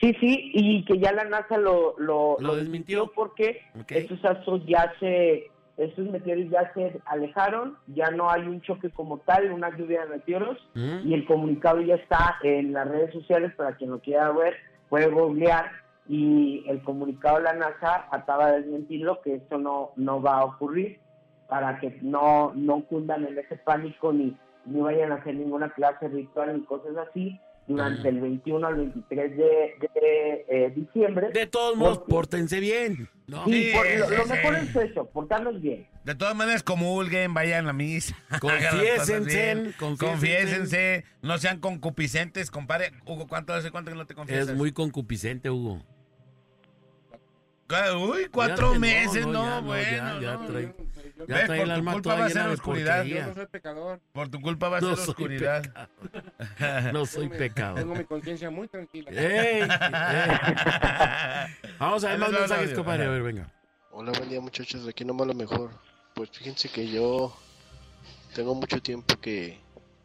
Sí, 0.00 0.14
sí, 0.20 0.50
y 0.54 0.84
que 0.84 0.98
ya 1.00 1.10
la 1.12 1.24
NASA 1.24 1.56
lo, 1.58 1.94
lo, 1.98 2.36
Lo 2.38 2.48
lo 2.48 2.56
desmintió. 2.56 3.10
porque 3.14 3.62
Ok. 3.80 3.90
estos 3.92 4.24
astros 4.24 4.62
ya 4.66 4.92
se, 5.00 5.50
estos 5.78 6.10
meteoros 6.10 6.50
ya 6.50 6.70
se 6.74 7.00
alejaron, 7.06 7.76
ya 7.86 8.10
no 8.10 8.30
hay 8.30 8.42
un 8.42 8.60
choque 8.60 8.90
como 8.90 9.18
tal, 9.18 9.50
una 9.52 9.74
lluvia 9.76 10.02
de 10.04 10.16
meteoros, 10.16 10.58
Ujú. 10.74 11.08
y 11.08 11.14
el 11.14 11.24
comunicado 11.26 11.80
ya 11.80 11.94
está 11.94 12.36
en 12.42 12.72
las 12.72 12.86
redes 12.88 13.12
sociales 13.12 13.52
para 13.56 13.76
quien 13.76 13.90
lo 13.90 14.00
quiera 14.00 14.30
ver, 14.32 14.54
puede 14.88 15.06
googlear, 15.06 15.70
y 16.08 16.64
el 16.68 16.82
comunicado 16.82 17.36
de 17.38 17.44
la 17.44 17.52
NASA 17.52 18.08
acaba 18.10 18.50
de 18.52 18.62
desmentirlo 18.62 19.20
que 19.22 19.34
esto 19.36 19.58
no, 19.58 19.90
no 19.96 20.20
va 20.20 20.38
a 20.38 20.44
ocurrir, 20.44 20.98
para 21.48 21.78
que 21.80 21.98
no, 22.02 22.52
no 22.54 22.82
cundan 22.86 23.26
en 23.26 23.38
ese 23.38 23.56
pánico 23.56 24.12
ni, 24.12 24.36
ni 24.66 24.80
vayan 24.80 25.12
a 25.12 25.16
hacer 25.16 25.34
ninguna 25.34 25.70
clase 25.70 26.08
ritual 26.08 26.54
ni 26.56 26.64
cosas 26.64 26.96
así 27.08 27.38
durante 27.66 28.08
el 28.08 28.20
21 28.20 28.66
al 28.66 28.74
23 28.76 29.36
de, 29.36 29.44
de, 29.44 30.44
eh, 30.48 30.72
diciembre. 30.74 31.28
De 31.32 31.46
todos 31.46 31.76
modos, 31.76 31.98
Porque- 31.98 32.12
pórtense 32.14 32.60
bien. 32.60 33.08
¿No? 33.28 33.44
Sí, 33.44 33.70
Sí, 33.70 33.70
por- 33.74 33.86
lo, 33.98 34.08
sí, 34.08 34.14
lo 34.16 34.24
sí. 34.24 34.30
mejor 34.30 34.56
es 34.56 34.74
eso, 34.76 35.08
portarnos 35.10 35.60
bien. 35.60 35.86
De 36.04 36.14
todas 36.14 36.34
maneras, 36.34 36.62
comulguen, 36.62 37.34
vayan 37.34 37.64
a 37.64 37.66
la 37.68 37.72
misa. 37.74 38.16
Confiésense, 38.40 39.74
confiésense. 39.78 41.04
No 41.22 41.38
sean 41.38 41.60
concupiscentes, 41.60 42.50
compadre. 42.50 42.92
Hugo, 43.06 43.28
¿cuánto 43.28 43.52
hace 43.54 43.70
cuánto 43.70 43.90
que 43.92 43.96
no 43.96 44.06
te 44.06 44.14
confiesas? 44.14 44.48
Es 44.48 44.56
muy 44.56 44.72
concupiscente, 44.72 45.50
Hugo. 45.50 45.82
Uy, 48.00 48.28
cuatro 48.32 48.74
meses, 48.76 49.26
no, 49.26 49.32
no, 49.32 49.44
ya, 49.44 49.60
no, 49.60 49.66
bueno. 49.66 50.20
ya, 50.20 50.20
ya 50.20 50.32
no. 50.38 50.74
Ya 51.26 51.34
Ves, 51.36 51.46
trae 51.46 51.46
por 51.46 51.56
el 51.58 51.64
tu 51.66 51.72
alma 51.72 51.92
culpa 51.92 52.02
toda 52.02 52.14
va 52.20 52.24
a 52.24 52.28
ser 52.28 52.36
llena 52.36 52.48
de 52.48 52.54
oscuridad. 52.54 53.04
yo 53.04 53.26
no 53.26 53.34
soy 53.34 53.46
pecador. 53.46 54.00
Por 54.12 54.28
tu 54.28 54.40
culpa 54.40 54.68
va 54.68 54.78
a 54.78 54.80
No 54.80 54.96
ser 54.96 55.08
oscuridad. 55.08 55.88
No 56.92 57.06
soy 57.06 57.22
Tengo 57.22 57.32
mi- 57.34 57.38
pecado. 57.38 57.74
Tengo 57.74 57.94
mi 57.96 58.04
conciencia 58.04 58.50
muy 58.50 58.68
tranquila. 58.68 59.10
¡Ey! 59.10 59.62
ey. 59.62 59.68
Vamos 61.78 62.04
a 62.04 62.08
ver 62.10 62.18
más 62.18 62.30
mensajes, 62.32 62.72
compadre. 62.74 63.06
A 63.06 63.10
ver, 63.10 63.22
venga. 63.22 63.52
Hola, 63.90 64.12
buen 64.12 64.28
día 64.28 64.40
muchachos, 64.40 64.84
de 64.84 64.90
aquí 64.90 65.04
nomás 65.04 65.26
lo 65.26 65.34
mejor. 65.34 65.70
Pues 66.14 66.30
fíjense 66.30 66.68
que 66.68 66.88
yo 66.88 67.36
tengo 68.34 68.54
mucho 68.54 68.80
tiempo 68.80 69.18
que 69.20 69.58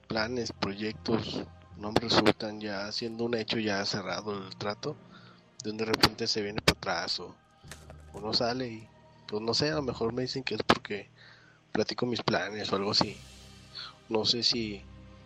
planes, 0.08 0.52
proyectos 0.52 1.44
no 1.78 1.92
me 1.92 2.00
resultan 2.00 2.60
ya 2.62 2.92
siendo 2.92 3.26
un 3.26 3.36
hecho 3.36 3.58
ya 3.60 3.86
cerrado 3.86 4.38
el 4.48 4.56
trato, 4.58 4.96
de 5.64 5.70
donde 5.70 5.86
de 5.86 5.92
repente 5.92 6.28
se 6.28 6.42
viene 6.42 6.62
para 6.62 6.78
atrás 7.04 7.20
o, 7.20 7.36
o 8.14 8.22
no 8.22 8.34
sale 8.34 8.68
y 8.68 8.88
pues 9.28 9.42
no 9.42 9.54
sé, 9.54 9.70
a 9.70 9.76
lo 9.76 9.82
mejor 9.82 10.14
me 10.14 10.24
dicen 10.24 10.44
que 10.44 10.56
es 10.56 10.64
porque 10.64 11.10
platico 11.72 12.06
mis 12.06 12.22
planes 12.22 12.72
o 12.72 12.76
algo 12.76 12.92
así. 12.92 13.18
No 14.10 14.26
sé 14.26 14.44
si, 14.44 14.82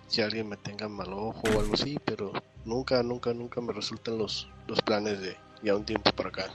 si 0.07 0.21
alguien 0.21 0.49
me 0.49 0.57
tenga 0.57 0.87
mal 0.87 1.11
ojo 1.13 1.43
o 1.55 1.59
algo 1.59 1.73
así, 1.73 1.99
pero 2.05 2.31
nunca, 2.65 3.03
nunca, 3.03 3.33
nunca 3.33 3.61
me 3.61 3.73
resultan 3.73 4.17
los, 4.17 4.49
los 4.67 4.81
planes 4.81 5.21
de 5.21 5.35
ya 5.61 5.75
un 5.75 5.85
tiempo 5.85 6.11
para 6.11 6.29
acá. 6.29 6.45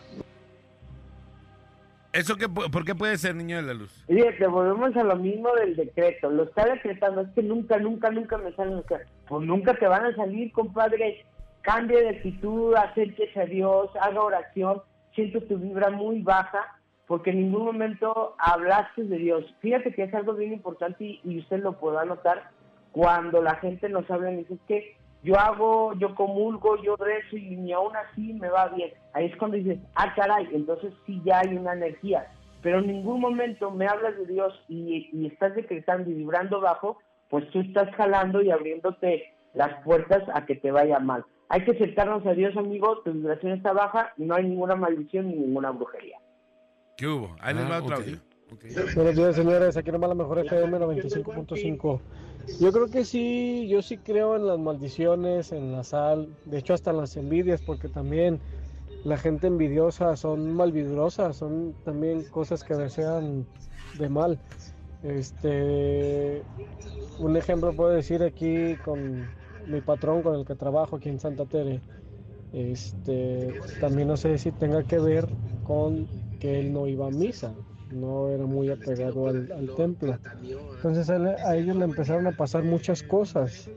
¿Eso 2.12 2.36
qué, 2.36 2.46
por 2.46 2.84
qué 2.84 2.94
puede 2.94 3.16
ser 3.16 3.34
niño 3.34 3.56
de 3.56 3.62
la 3.62 3.72
luz? 3.72 4.04
Fíjate, 4.06 4.46
volvemos 4.46 4.94
a 4.96 5.02
lo 5.02 5.16
mismo 5.16 5.50
del 5.54 5.74
decreto. 5.76 6.30
Lo 6.30 6.44
está 6.44 6.66
decretando, 6.66 7.22
es 7.22 7.28
que 7.34 7.42
nunca, 7.42 7.78
nunca, 7.78 8.10
nunca 8.10 8.36
me 8.36 8.52
salen 8.52 8.76
los 8.76 8.84
Pues 9.28 9.46
nunca 9.46 9.74
te 9.74 9.86
van 9.86 10.04
a 10.04 10.14
salir, 10.14 10.52
compadre. 10.52 11.24
Cambie 11.62 12.02
de 12.02 12.10
actitud, 12.10 12.74
acérquese 12.74 13.40
a 13.40 13.46
Dios, 13.46 13.90
haga 13.98 14.20
oración. 14.20 14.82
Siento 15.14 15.40
tu 15.42 15.56
vibra 15.56 15.90
muy 15.90 16.20
baja 16.20 16.81
porque 17.06 17.30
en 17.30 17.38
ningún 17.38 17.64
momento 17.64 18.34
hablaste 18.38 19.04
de 19.04 19.18
Dios. 19.18 19.44
Fíjate 19.60 19.92
que 19.92 20.04
es 20.04 20.14
algo 20.14 20.34
bien 20.34 20.52
importante 20.52 21.20
y, 21.22 21.38
usted 21.38 21.62
lo 21.62 21.78
podrá 21.78 22.04
notar 22.04 22.50
cuando 22.92 23.42
la 23.42 23.56
gente 23.56 23.88
nos 23.88 24.10
habla 24.10 24.32
y 24.32 24.36
dice 24.36 24.54
"Es 24.54 24.60
que 24.68 24.96
yo 25.22 25.38
hago, 25.38 25.94
yo 25.94 26.14
comulgo, 26.14 26.82
yo 26.82 26.96
rezo 26.96 27.36
y 27.36 27.56
ni 27.56 27.72
aún 27.72 27.92
así 27.96 28.34
me 28.34 28.48
va 28.48 28.68
bien. 28.68 28.90
Ahí 29.12 29.26
es 29.26 29.36
cuando 29.36 29.56
dices, 29.56 29.78
ah, 29.94 30.12
caray, 30.16 30.48
entonces 30.52 30.92
sí 31.06 31.20
ya 31.24 31.40
hay 31.40 31.56
una 31.56 31.74
energía. 31.74 32.26
Pero 32.60 32.80
en 32.80 32.88
ningún 32.88 33.20
momento 33.20 33.70
me 33.70 33.86
hablas 33.86 34.16
de 34.16 34.26
Dios 34.26 34.52
y, 34.68 35.08
y 35.12 35.26
estás 35.26 35.54
decretando 35.54 36.10
y 36.10 36.14
vibrando 36.14 36.60
bajo, 36.60 36.98
pues 37.28 37.48
tú 37.50 37.60
estás 37.60 37.94
jalando 37.94 38.42
y 38.42 38.50
abriéndote 38.50 39.32
las 39.54 39.82
puertas 39.84 40.22
a 40.34 40.44
que 40.44 40.56
te 40.56 40.70
vaya 40.70 40.98
mal. 40.98 41.24
Hay 41.48 41.64
que 41.64 41.72
acercarnos 41.72 42.26
a 42.26 42.32
Dios, 42.32 42.56
amigo, 42.56 42.98
tu 43.02 43.12
vibración 43.12 43.52
está 43.52 43.72
baja 43.72 44.12
y 44.16 44.24
no 44.24 44.34
hay 44.34 44.44
ninguna 44.44 44.74
maldición 44.74 45.28
ni 45.28 45.34
ninguna 45.34 45.70
brujería. 45.70 46.18
¿Qué 46.96 47.06
hubo? 47.06 47.34
Ahí 47.40 47.54
les 47.54 47.64
Ah, 47.64 47.68
va 47.70 47.78
otro 47.82 47.96
ok, 47.96 48.02
audio. 48.02 48.18
ok. 48.52 48.64
Buenos 48.94 49.16
días, 49.16 49.36
señores. 49.36 49.76
Aquí 49.76 49.90
nomás 49.90 50.08
la 50.10 50.14
mejor 50.14 50.38
FM 50.40 50.78
95.5. 50.78 52.00
Yo 52.60 52.72
creo 52.72 52.86
que 52.88 53.04
sí, 53.04 53.68
yo 53.68 53.82
sí 53.82 53.98
creo 53.98 54.36
en 54.36 54.46
las 54.46 54.58
maldiciones, 54.58 55.52
en 55.52 55.72
la 55.72 55.84
sal, 55.84 56.28
de 56.44 56.58
hecho 56.58 56.74
hasta 56.74 56.90
en 56.90 56.96
las 56.98 57.16
envidias, 57.16 57.62
porque 57.62 57.88
también 57.88 58.40
la 59.04 59.16
gente 59.16 59.46
envidiosa 59.46 60.16
son 60.16 60.52
malvidrosas, 60.54 61.36
son 61.36 61.74
también 61.84 62.24
cosas 62.24 62.64
que 62.64 62.74
desean 62.74 63.46
de 63.98 64.08
mal. 64.08 64.38
Este, 65.04 66.42
un 67.18 67.36
ejemplo 67.36 67.72
puedo 67.74 67.90
decir 67.90 68.22
aquí 68.22 68.76
con 68.84 69.26
mi 69.68 69.80
patrón 69.80 70.22
con 70.22 70.34
el 70.36 70.44
que 70.44 70.54
trabajo 70.56 70.96
aquí 70.96 71.08
en 71.08 71.20
Santa 71.20 71.44
Tere. 71.46 71.80
Este, 72.52 73.60
también 73.80 74.08
no 74.08 74.16
sé 74.16 74.36
si 74.38 74.50
tenga 74.52 74.82
que 74.84 74.98
ver 74.98 75.26
con 75.64 76.06
que 76.42 76.58
él 76.58 76.72
no 76.72 76.88
iba 76.88 77.06
a 77.06 77.10
misa, 77.10 77.54
no 77.92 78.28
era 78.28 78.44
muy 78.44 78.68
apegado 78.68 79.28
al, 79.28 79.52
al 79.52 79.76
templo. 79.76 80.18
Entonces 80.74 81.08
a, 81.08 81.56
ellos 81.56 81.76
le 81.76 81.84
empezaron 81.84 82.26
a 82.26 82.32
pasar 82.32 82.64
muchas 82.64 83.00
cosas. 83.04 83.70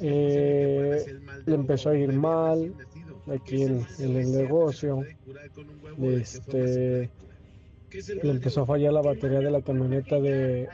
Eh, 0.00 1.02
le 1.46 1.54
empezó 1.54 1.88
a 1.88 1.96
ir 1.96 2.12
mal 2.12 2.74
aquí 3.34 3.62
en, 3.62 3.86
en 4.00 4.16
el 4.16 4.32
negocio. 4.32 5.02
Este, 6.02 7.10
le 8.22 8.30
empezó 8.30 8.62
a 8.62 8.66
fallar 8.66 8.92
la 8.92 9.00
batería 9.00 9.38
de 9.40 9.50
la 9.50 9.62
camioneta 9.62 10.20
de, 10.20 10.68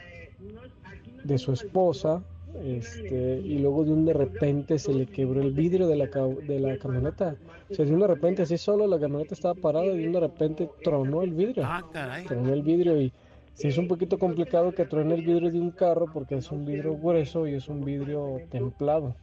de 1.23 1.39
su 1.39 1.53
esposa. 1.53 2.25
Este, 2.63 3.41
y 3.45 3.59
luego 3.59 3.85
de 3.85 3.93
un 3.93 4.05
de 4.05 4.13
repente 4.13 4.79
se 4.79 4.93
le 4.93 5.07
quebró 5.07 5.41
el 5.41 5.53
vidrio 5.53 5.87
de 5.87 5.97
la, 5.97 6.07
de 6.07 6.61
la 6.61 6.77
camioneta. 6.79 7.37
O 7.71 7.75
sea, 7.75 7.85
de 7.85 7.93
un 7.93 8.01
de 8.01 8.07
repente, 8.07 8.43
así 8.43 8.59
solo 8.59 8.87
la 8.87 8.99
camioneta 8.99 9.35
estaba 9.35 9.55
parada 9.55 9.87
y 9.87 9.99
de 9.99 10.07
un 10.07 10.13
de 10.13 10.21
repente 10.21 10.69
tronó 10.83 11.23
el 11.23 11.31
vidrio. 11.33 11.65
Ah, 11.67 11.85
caray. 11.93 12.25
Tronó 12.27 12.53
el 12.53 12.63
vidrio 12.63 13.01
y 13.01 13.13
sí 13.55 13.69
es 13.69 13.79
un 13.79 13.89
poquito 13.89 14.19
complicado 14.19 14.73
que 14.73 14.85
truene 14.85 15.15
el 15.15 15.23
vidrio 15.23 15.51
de 15.51 15.61
un 15.61 15.71
carro 15.71 16.07
porque 16.13 16.37
es 16.37 16.51
un 16.51 16.65
vidrio 16.65 16.97
grueso 16.97 17.47
y 17.47 17.55
es 17.55 17.69
un 17.69 17.85
vidrio 17.85 18.41
templado. 18.51 19.15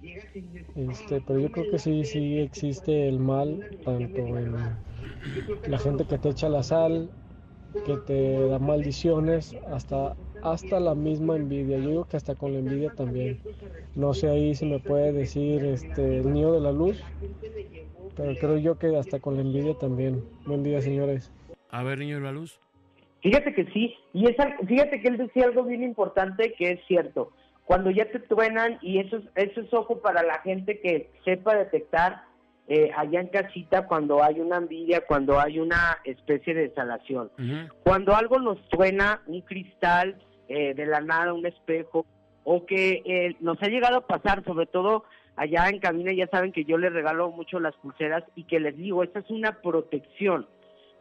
Este, 0.75 1.21
pero 1.25 1.39
yo 1.39 1.51
creo 1.51 1.69
que 1.71 1.79
sí, 1.79 2.03
sí 2.05 2.39
existe 2.39 3.07
el 3.07 3.19
mal, 3.19 3.65
tanto 3.83 4.17
en 4.17 4.55
la 5.67 5.79
gente 5.79 6.05
que 6.05 6.17
te 6.17 6.29
echa 6.29 6.49
la 6.49 6.63
sal, 6.63 7.09
que 7.85 7.97
te 7.97 8.47
da 8.47 8.59
maldiciones, 8.59 9.55
hasta, 9.67 10.15
hasta 10.43 10.79
la 10.79 10.95
misma 10.95 11.35
envidia. 11.35 11.77
Yo 11.77 11.89
digo 11.89 12.05
que 12.05 12.17
hasta 12.17 12.35
con 12.35 12.53
la 12.53 12.59
envidia 12.59 12.91
también. 12.93 13.39
No 13.95 14.13
sé 14.13 14.29
ahí 14.29 14.55
si 14.55 14.65
me 14.65 14.79
puede 14.79 15.11
decir 15.11 15.63
este, 15.65 16.19
el 16.19 16.33
niño 16.33 16.51
de 16.53 16.59
la 16.59 16.71
luz, 16.71 17.01
pero 18.15 18.35
creo 18.39 18.57
yo 18.57 18.77
que 18.77 18.95
hasta 18.95 19.19
con 19.19 19.35
la 19.35 19.41
envidia 19.41 19.73
también. 19.75 20.23
Buen 20.45 20.63
día, 20.63 20.81
señores. 20.81 21.31
A 21.69 21.83
ver, 21.83 21.99
niño 21.99 22.17
de 22.17 22.23
la 22.23 22.31
luz. 22.31 22.59
Fíjate 23.21 23.53
que 23.55 23.65
sí, 23.71 23.95
y 24.13 24.27
es, 24.29 24.35
fíjate 24.67 25.01
que 25.01 25.07
él 25.07 25.17
decía 25.17 25.45
algo 25.45 25.63
bien 25.63 25.83
importante 25.83 26.53
que 26.53 26.73
es 26.73 26.79
cierto. 26.87 27.31
Cuando 27.65 27.89
ya 27.89 28.05
te 28.11 28.19
truenan, 28.19 28.77
y 28.81 28.99
eso 28.99 29.17
es, 29.17 29.23
eso 29.33 29.61
es 29.61 29.73
ojo 29.73 29.99
para 29.99 30.21
la 30.21 30.39
gente 30.41 30.79
que 30.79 31.09
sepa 31.23 31.55
detectar 31.55 32.23
eh, 32.67 32.91
allá 32.95 33.21
en 33.21 33.27
casita 33.27 33.85
cuando 33.87 34.23
hay 34.23 34.39
una 34.39 34.57
envidia, 34.57 35.05
cuando 35.05 35.39
hay 35.39 35.59
una 35.59 35.99
especie 36.03 36.53
de 36.53 36.69
desalación. 36.69 37.29
Cuando 37.83 38.15
algo 38.15 38.39
nos 38.39 38.57
suena, 38.73 39.21
un 39.27 39.41
cristal 39.41 40.15
eh, 40.47 40.73
de 40.73 40.85
la 40.85 41.01
nada, 41.01 41.33
un 41.33 41.45
espejo, 41.45 42.05
o 42.43 42.65
que 42.65 43.01
eh, 43.05 43.35
nos 43.39 43.61
ha 43.61 43.67
llegado 43.67 43.97
a 43.97 44.07
pasar, 44.07 44.43
sobre 44.43 44.65
todo 44.67 45.03
allá 45.35 45.67
en 45.69 45.79
cabina, 45.79 46.11
ya 46.13 46.27
saben 46.27 46.51
que 46.51 46.63
yo 46.65 46.77
les 46.77 46.93
regalo 46.93 47.29
mucho 47.31 47.59
las 47.59 47.75
pulseras 47.75 48.23
y 48.35 48.43
que 48.45 48.59
les 48.59 48.77
digo, 48.77 49.03
esta 49.03 49.19
es 49.19 49.29
una 49.29 49.61
protección. 49.61 50.47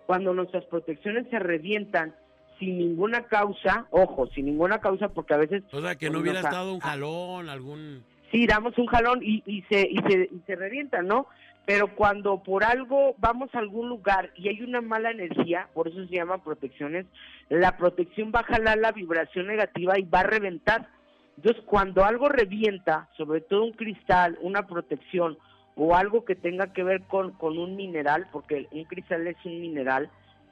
Cuando 0.07 0.35
nuestras 0.35 0.65
protecciones 0.67 1.27
se 1.31 1.39
revientan 1.39 2.15
sin 2.59 2.79
ninguna 2.79 3.25
causa, 3.27 3.87
ojo, 3.91 4.27
sin 4.29 4.47
ninguna 4.47 4.81
causa, 4.81 5.09
porque 5.09 5.35
a 5.35 5.39
veces... 5.39 5.63
O 5.73 5.81
sea, 5.81 5.97
que 5.97 6.07
no 6.07 6.13
pues, 6.13 6.23
hubiera 6.23 6.41
nos 6.41 6.47
ha- 6.47 6.49
estado 6.51 6.75
un 6.75 6.81
jalón, 6.81 7.49
algún... 7.49 8.05
sí, 8.31 8.47
damos 8.47 8.77
un 8.79 8.87
jalón 8.87 9.21
y, 9.23 9.43
y 9.47 9.63
se, 9.63 9.81
y, 9.89 9.97
se, 10.09 10.29
y 10.33 10.41
se 10.47 10.57
revienta, 10.57 11.03
¿no? 11.03 11.27
Pero 11.67 11.95
cuando 11.95 12.43
por 12.43 12.63
algo 12.63 13.15
vamos 13.19 13.49
a 13.55 13.59
algún 13.59 13.89
lugar 13.89 14.31
y 14.37 14.49
hay 14.49 14.61
una 14.63 14.83
mala 14.83 15.11
energía, 15.11 15.69
por 15.73 15.89
eso 15.89 16.05
se 16.07 16.15
llaman 16.15 16.41
protecciones, 16.43 17.07
la 17.49 17.77
protección 17.79 18.33
va 18.35 18.41
a 18.41 18.45
jalar 18.45 18.79
la 18.79 18.93
vibración 18.93 19.47
negativa 19.47 19.99
y 19.99 20.03
va 20.03 20.21
a 20.21 20.25
reventar. 20.25 20.89
Entonces, 21.37 21.63
cuando 21.67 22.05
algo 22.05 22.29
revienta, 22.29 23.09
sobre 23.17 23.41
todo 23.41 23.65
un 23.65 23.73
cristal, 23.73 24.39
una 24.43 24.67
protección 24.67 25.39
o 25.75 25.97
algo 25.97 26.25
que 26.25 26.37
tenga 26.37 26.73
que 26.73 26.85
ver 26.85 27.03
con, 27.05 27.33
con 27.33 27.59
un 27.59 27.77
mineral, 27.77 28.29
porque 28.31 28.69
un 28.71 28.85
cristal 28.85 29.27
es 29.27 29.37
un 29.45 29.61
mineral, 29.61 30.11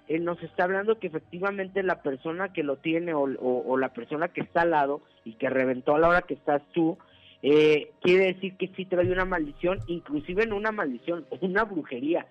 eh, 0.09 0.19
nos 0.19 0.43
está 0.43 0.65
hablando 0.65 0.99
que 0.99 1.07
efectivamente 1.07 1.83
la 1.85 2.03
persona 2.03 2.53
que 2.53 2.65
lo 2.65 2.77
tiene 2.79 3.15
o, 3.15 3.21
o- 3.21 3.65
o 3.69 3.77
la 3.77 3.91
persona 3.91 4.29
que 4.29 4.41
está 4.41 4.63
al 4.63 4.71
lado 4.71 5.03
y 5.25 5.35
que 5.35 5.49
reventó 5.49 5.95
a 5.95 5.99
la 6.01 6.09
hora 6.09 6.23
que 6.23 6.35
estás 6.35 6.63
tú, 6.73 6.99
eh, 7.43 7.91
quiere 8.01 8.35
decir 8.35 8.57
que 8.57 8.69
sí 8.77 8.87
trae 8.87 9.11
una 9.11 9.25
maldición, 9.25 9.81
inclusive 9.89 10.47
no 10.47 10.57
una 10.57 10.73
maldición, 10.73 11.27
una 11.41 11.65
brujería. 11.65 12.27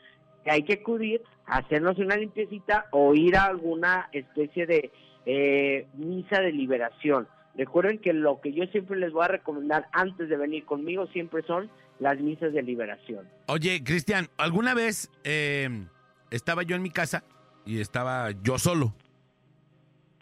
Hay 0.46 0.64
que 0.64 0.74
acudir 0.74 1.22
hacernos 1.46 1.98
una 2.00 2.16
limpiecita 2.16 2.88
o 2.92 3.14
ir 3.14 3.36
a 3.36 3.46
alguna 3.46 4.10
especie 4.12 4.66
de 4.66 4.92
eh, 5.26 5.88
misa 5.94 6.42
de 6.42 6.52
liberación. 6.52 7.28
Recuerden 7.56 8.00
que 8.00 8.14
lo 8.14 8.40
que 8.40 8.54
yo 8.54 8.66
siempre 8.68 8.98
les 8.98 9.12
voy 9.12 9.26
a 9.26 9.28
recomendar 9.28 9.88
antes 9.92 10.30
de 10.30 10.38
venir 10.38 10.66
conmigo 10.66 11.08
siempre 11.08 11.44
son 11.44 11.70
las 12.00 12.20
misas 12.20 12.54
de 12.54 12.64
liberación. 12.64 13.28
Oye, 13.48 13.84
Cristian, 13.84 14.30
¿alguna 14.38 14.74
vez 14.74 15.12
eh, 15.24 15.86
estaba 16.32 16.64
yo 16.64 16.76
en 16.76 16.82
mi 16.82 16.90
casa 16.90 17.24
y 17.66 17.82
estaba 17.82 18.32
yo 18.42 18.58
solo? 18.58 18.96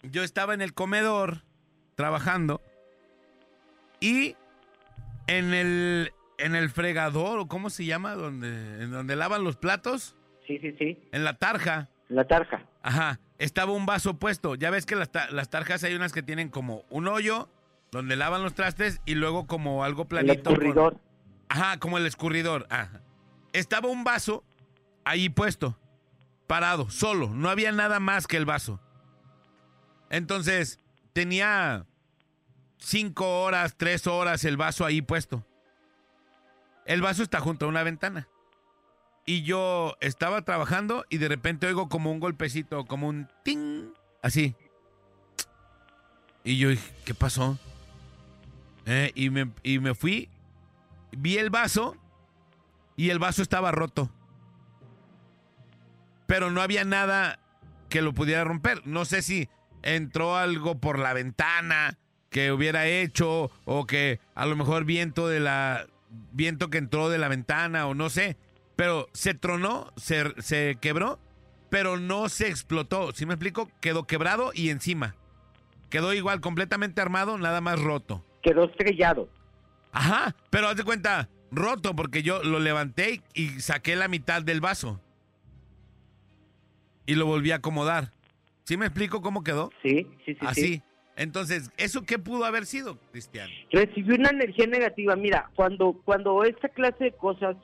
Yo 0.02 0.22
estaba 0.24 0.52
en 0.54 0.60
el 0.60 0.74
comedor 0.74 1.44
trabajando 1.94 2.60
y 4.00 4.34
en 5.38 5.54
el, 5.54 6.12
en 6.38 6.54
el 6.56 6.70
fregador, 6.70 7.38
o 7.38 7.46
cómo 7.48 7.70
se 7.70 7.84
llama, 7.84 8.14
donde, 8.14 8.82
en 8.82 8.90
donde 8.90 9.16
lavan 9.16 9.44
los 9.44 9.56
platos, 9.56 10.16
Sí, 10.46 10.58
sí, 10.58 10.74
sí, 10.78 10.98
en 11.12 11.22
la 11.24 11.34
tarja, 11.34 11.88
la 12.08 12.26
tarja. 12.26 12.64
ajá, 12.82 13.20
estaba 13.38 13.72
un 13.72 13.86
vaso 13.86 14.18
puesto. 14.18 14.56
Ya 14.56 14.70
ves 14.70 14.84
que 14.86 14.96
las, 14.96 15.10
ta- 15.12 15.30
las 15.30 15.48
tarjas 15.48 15.84
hay 15.84 15.94
unas 15.94 16.12
que 16.12 16.22
tienen 16.24 16.48
como 16.48 16.84
un 16.90 17.06
hoyo 17.06 17.48
donde 17.92 18.16
lavan 18.16 18.42
los 18.42 18.54
trastes 18.54 19.00
y 19.06 19.14
luego 19.14 19.46
como 19.46 19.84
algo 19.84 20.02
El 20.02 20.08
planito. 20.08 20.42
con- 20.42 20.52
escurridor. 20.54 20.96
Ajá, 21.48 21.78
como 21.78 21.98
el 21.98 22.06
escurridor. 22.06 22.66
Ajá. 22.70 23.00
Estaba 23.52 23.88
un 23.88 24.02
vaso 24.04 24.42
ahí 25.04 25.28
puesto, 25.28 25.78
parado, 26.48 26.90
solo. 26.90 27.28
No 27.30 27.48
había 27.48 27.70
nada 27.72 28.00
más 28.00 28.26
que 28.26 28.36
el 28.36 28.44
vaso. 28.46 28.80
Entonces, 30.10 30.80
tenía 31.12 31.86
cinco 32.80 33.42
horas, 33.42 33.74
tres 33.76 34.06
horas 34.06 34.44
el 34.44 34.56
vaso 34.56 34.84
ahí 34.84 35.02
puesto. 35.02 35.46
El 36.86 37.02
vaso 37.02 37.22
está 37.22 37.40
junto 37.40 37.66
a 37.66 37.68
una 37.68 37.82
ventana. 37.82 38.28
Y 39.26 39.42
yo 39.42 39.96
estaba 40.00 40.42
trabajando 40.42 41.04
y 41.08 41.18
de 41.18 41.28
repente 41.28 41.66
oigo 41.66 41.88
como 41.88 42.10
un 42.10 42.20
golpecito, 42.20 42.86
como 42.86 43.06
un 43.06 43.28
ting, 43.44 43.90
así. 44.22 44.56
Y 46.42 46.56
yo 46.56 46.70
dije, 46.70 46.92
¿qué 47.04 47.14
pasó? 47.14 47.58
Eh, 48.86 49.12
y, 49.14 49.30
me, 49.30 49.52
y 49.62 49.78
me 49.78 49.94
fui 49.94 50.30
vi 51.12 51.38
el 51.38 51.50
vaso 51.50 51.96
y 52.96 53.10
el 53.10 53.18
vaso 53.18 53.42
estaba 53.42 53.72
roto. 53.72 54.10
Pero 56.26 56.50
no 56.50 56.60
había 56.60 56.84
nada 56.84 57.40
que 57.88 58.02
lo 58.02 58.12
pudiera 58.12 58.44
romper. 58.44 58.86
No 58.86 59.04
sé 59.04 59.22
si 59.22 59.48
entró 59.82 60.36
algo 60.36 60.78
por 60.78 60.98
la 60.98 61.12
ventana 61.12 61.98
que 62.30 62.52
hubiera 62.52 62.86
hecho 62.86 63.50
o 63.64 63.86
que 63.86 64.20
a 64.34 64.46
lo 64.46 64.56
mejor 64.56 64.84
viento 64.84 65.28
de 65.28 65.40
la 65.40 65.86
viento 66.32 66.70
que 66.70 66.78
entró 66.78 67.08
de 67.08 67.18
la 67.18 67.28
ventana 67.28 67.86
o 67.86 67.94
no 67.94 68.08
sé, 68.08 68.36
pero 68.76 69.08
se 69.12 69.34
tronó, 69.34 69.92
se, 69.96 70.40
se 70.40 70.78
quebró, 70.80 71.18
pero 71.68 71.98
no 71.98 72.28
se 72.28 72.48
explotó. 72.48 73.12
Si 73.12 73.26
me 73.26 73.34
explico? 73.34 73.70
Quedó 73.80 74.04
quebrado 74.04 74.52
y 74.54 74.70
encima. 74.70 75.16
Quedó 75.90 76.14
igual 76.14 76.40
completamente 76.40 77.00
armado, 77.00 77.36
nada 77.36 77.60
más 77.60 77.80
roto. 77.80 78.24
Quedó 78.42 78.64
estrellado. 78.64 79.28
Ajá, 79.92 80.36
pero 80.50 80.68
haz 80.68 80.76
de 80.76 80.84
cuenta, 80.84 81.28
roto, 81.50 81.96
porque 81.96 82.22
yo 82.22 82.42
lo 82.44 82.60
levanté 82.60 83.22
y 83.34 83.60
saqué 83.60 83.96
la 83.96 84.06
mitad 84.06 84.40
del 84.42 84.60
vaso. 84.60 85.00
Y 87.06 87.16
lo 87.16 87.26
volví 87.26 87.50
a 87.50 87.56
acomodar. 87.56 88.12
¿Sí 88.64 88.76
me 88.76 88.86
explico 88.86 89.20
cómo 89.20 89.42
quedó? 89.42 89.70
Sí, 89.82 90.06
sí, 90.24 90.34
sí. 90.34 90.46
Así. 90.46 90.60
sí. 90.60 90.82
Entonces, 91.20 91.70
¿eso 91.76 92.06
qué 92.06 92.18
pudo 92.18 92.46
haber 92.46 92.64
sido, 92.64 92.96
Cristian? 93.12 93.50
recibió 93.70 94.14
una 94.14 94.30
energía 94.30 94.66
negativa. 94.66 95.14
Mira, 95.16 95.50
cuando, 95.54 96.00
cuando 96.02 96.42
esta 96.44 96.70
clase 96.70 97.04
de 97.04 97.12
cosas 97.12 97.56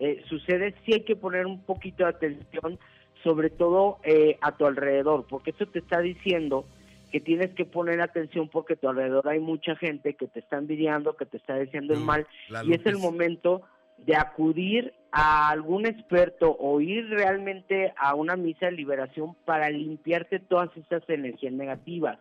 eh, 0.00 0.22
sucede, 0.30 0.74
sí 0.86 0.94
hay 0.94 1.02
que 1.02 1.14
poner 1.14 1.44
un 1.44 1.62
poquito 1.62 2.04
de 2.04 2.10
atención, 2.10 2.78
sobre 3.22 3.50
todo 3.50 3.98
eh, 4.02 4.38
a 4.40 4.56
tu 4.56 4.64
alrededor, 4.64 5.26
porque 5.28 5.50
eso 5.50 5.66
te 5.66 5.80
está 5.80 6.00
diciendo 6.00 6.64
que 7.12 7.20
tienes 7.20 7.50
que 7.50 7.66
poner 7.66 8.00
atención 8.00 8.48
porque 8.48 8.72
a 8.72 8.76
tu 8.76 8.88
alrededor 8.88 9.28
hay 9.28 9.40
mucha 9.40 9.76
gente 9.76 10.14
que 10.14 10.26
te 10.26 10.40
está 10.40 10.56
envidiando, 10.56 11.14
que 11.14 11.26
te 11.26 11.36
está 11.36 11.58
diciendo 11.58 11.92
el 11.92 12.00
No, 12.00 12.06
mal, 12.06 12.26
y 12.64 12.72
es 12.72 12.86
el 12.86 12.96
momento 12.96 13.60
de 13.98 14.16
acudir 14.16 14.94
a 15.10 15.50
algún 15.50 15.84
experto 15.84 16.56
o 16.58 16.80
ir 16.80 17.10
realmente 17.10 17.92
a 17.98 18.14
una 18.14 18.36
misa 18.36 18.66
de 18.66 18.72
liberación 18.72 19.36
para 19.44 19.68
limpiarte 19.68 20.40
todas 20.40 20.70
esas 20.78 21.06
energías 21.10 21.52
negativas. 21.52 22.18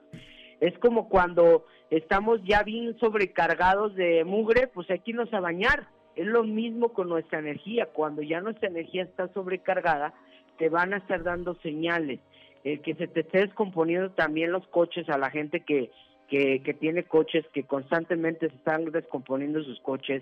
Es 0.61 0.77
como 0.77 1.09
cuando 1.09 1.65
estamos 1.89 2.39
ya 2.43 2.61
bien 2.61 2.95
sobrecargados 2.99 3.95
de 3.95 4.23
mugre, 4.23 4.67
pues 4.67 4.89
hay 4.91 4.99
que 4.99 5.11
irnos 5.11 5.33
a 5.33 5.41
bañar 5.41 5.87
Es 6.15 6.27
lo 6.27 6.43
mismo 6.43 6.89
con 6.89 7.09
nuestra 7.09 7.39
energía. 7.39 7.87
Cuando 7.87 8.21
ya 8.21 8.41
nuestra 8.41 8.69
energía 8.69 9.03
está 9.03 9.27
sobrecargada, 9.33 10.13
te 10.57 10.69
van 10.69 10.93
a 10.93 10.97
estar 10.97 11.23
dando 11.23 11.55
señales. 11.55 12.19
El 12.63 12.81
que 12.81 12.93
se 12.93 13.07
te 13.07 13.21
esté 13.21 13.39
descomponiendo 13.39 14.11
también 14.11 14.51
los 14.51 14.67
coches 14.67 15.09
a 15.09 15.17
la 15.17 15.31
gente 15.31 15.61
que, 15.61 15.89
que, 16.27 16.61
que 16.61 16.73
tiene 16.75 17.05
coches, 17.05 17.43
que 17.53 17.63
constantemente 17.63 18.49
se 18.49 18.55
están 18.55 18.85
descomponiendo 18.91 19.63
sus 19.63 19.79
coches 19.79 20.21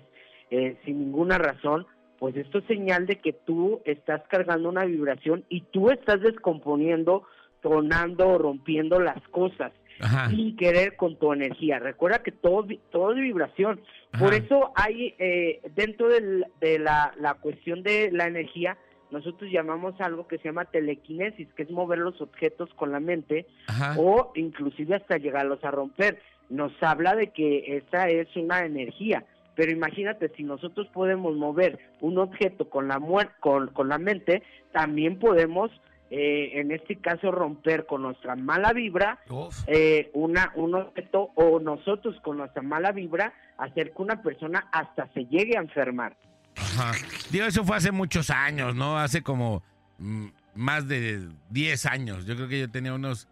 eh, 0.50 0.76
sin 0.84 1.00
ninguna 1.00 1.36
razón, 1.36 1.86
pues 2.18 2.34
esto 2.36 2.58
es 2.58 2.64
señal 2.64 3.06
de 3.06 3.16
que 3.16 3.34
tú 3.34 3.82
estás 3.84 4.22
cargando 4.28 4.70
una 4.70 4.86
vibración 4.86 5.44
y 5.50 5.62
tú 5.72 5.90
estás 5.90 6.20
descomponiendo, 6.22 7.24
tronando 7.60 8.28
o 8.28 8.38
rompiendo 8.38 9.00
las 9.00 9.20
cosas 9.28 9.72
Ajá. 10.00 10.28
sin 10.30 10.56
querer 10.56 10.96
con 10.96 11.16
tu 11.18 11.32
energía. 11.32 11.78
Recuerda 11.78 12.22
que 12.22 12.32
todo, 12.32 12.66
todo 12.90 13.12
es 13.12 13.18
vibración. 13.20 13.80
Por 14.18 14.34
eso 14.34 14.72
hay 14.74 15.14
eh, 15.18 15.60
dentro 15.74 16.08
del- 16.08 16.46
de 16.60 16.78
la, 16.78 17.12
la 17.18 17.34
cuestión 17.34 17.82
de 17.82 18.10
la 18.12 18.26
energía, 18.26 18.76
nosotros 19.10 19.50
llamamos 19.52 20.00
algo 20.00 20.26
que 20.28 20.38
se 20.38 20.44
llama 20.44 20.64
telequinesis, 20.66 21.48
que 21.54 21.64
es 21.64 21.70
mover 21.70 21.98
los 21.98 22.20
objetos 22.20 22.72
con 22.74 22.92
la 22.92 23.00
mente 23.00 23.46
Ajá. 23.68 23.94
o 23.98 24.32
inclusive 24.36 24.94
hasta 24.96 25.18
llegarlos 25.18 25.62
a 25.64 25.70
romper. 25.70 26.20
Nos 26.48 26.72
habla 26.82 27.14
de 27.14 27.28
que 27.28 27.76
esa 27.76 28.08
es 28.08 28.28
una 28.36 28.64
energía. 28.64 29.24
Pero 29.56 29.72
imagínate, 29.72 30.28
si 30.36 30.42
nosotros 30.44 30.86
podemos 30.88 31.36
mover 31.36 31.78
un 32.00 32.18
objeto 32.18 32.70
con 32.70 32.88
la, 32.88 33.00
con, 33.40 33.68
con 33.68 33.88
la 33.88 33.98
mente, 33.98 34.42
también 34.72 35.18
podemos, 35.18 35.70
eh, 36.10 36.60
en 36.60 36.72
este 36.72 36.96
caso, 36.96 37.30
romper 37.30 37.86
con 37.86 38.02
nuestra 38.02 38.34
mala 38.34 38.72
vibra 38.72 39.20
eh, 39.68 40.10
una, 40.12 40.52
un 40.56 40.74
objeto 40.74 41.30
o 41.36 41.60
nosotros 41.60 42.16
con 42.22 42.38
nuestra 42.38 42.62
mala 42.62 42.90
vibra 42.90 43.32
hacer 43.58 43.92
que 43.92 44.02
una 44.02 44.20
persona 44.20 44.68
hasta 44.72 45.08
se 45.14 45.26
llegue 45.26 45.56
a 45.56 45.60
enfermar. 45.60 46.16
Ajá. 46.56 46.92
Digo, 47.30 47.46
eso 47.46 47.64
fue 47.64 47.76
hace 47.76 47.92
muchos 47.92 48.30
años, 48.30 48.74
¿no? 48.74 48.98
Hace 48.98 49.22
como 49.22 49.62
mm, 49.98 50.26
más 50.54 50.88
de 50.88 51.28
10 51.50 51.86
años. 51.86 52.26
Yo 52.26 52.34
creo 52.34 52.48
que 52.48 52.58
yo 52.58 52.70
tenía 52.70 52.92
unos. 52.92 53.28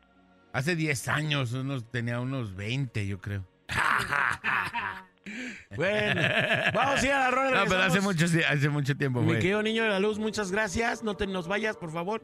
Hace 0.53 0.76
10 0.76 1.09
años, 1.09 1.53
unos, 1.53 1.91
tenía 1.91 2.20
unos 2.20 2.55
20, 2.55 3.07
yo 3.07 3.20
creo. 3.20 3.45
Bueno, 5.76 6.22
vamos 6.74 7.03
a 7.03 7.07
ir 7.07 7.12
a 7.12 7.18
la 7.18 7.31
rola. 7.31 7.61
No, 7.61 7.66
pero 7.68 7.83
hace 7.83 8.01
mucho, 8.01 8.24
hace 8.24 8.68
mucho 8.70 8.97
tiempo 8.97 9.20
Mi 9.20 9.26
fue. 9.26 9.39
querido 9.39 9.62
niño 9.62 9.83
de 9.83 9.91
la 9.91 10.01
luz, 10.01 10.18
muchas 10.18 10.51
gracias. 10.51 11.03
No 11.03 11.16
te 11.16 11.26
nos 11.26 11.47
vayas, 11.47 11.76
por 11.76 11.93
favor. 11.93 12.22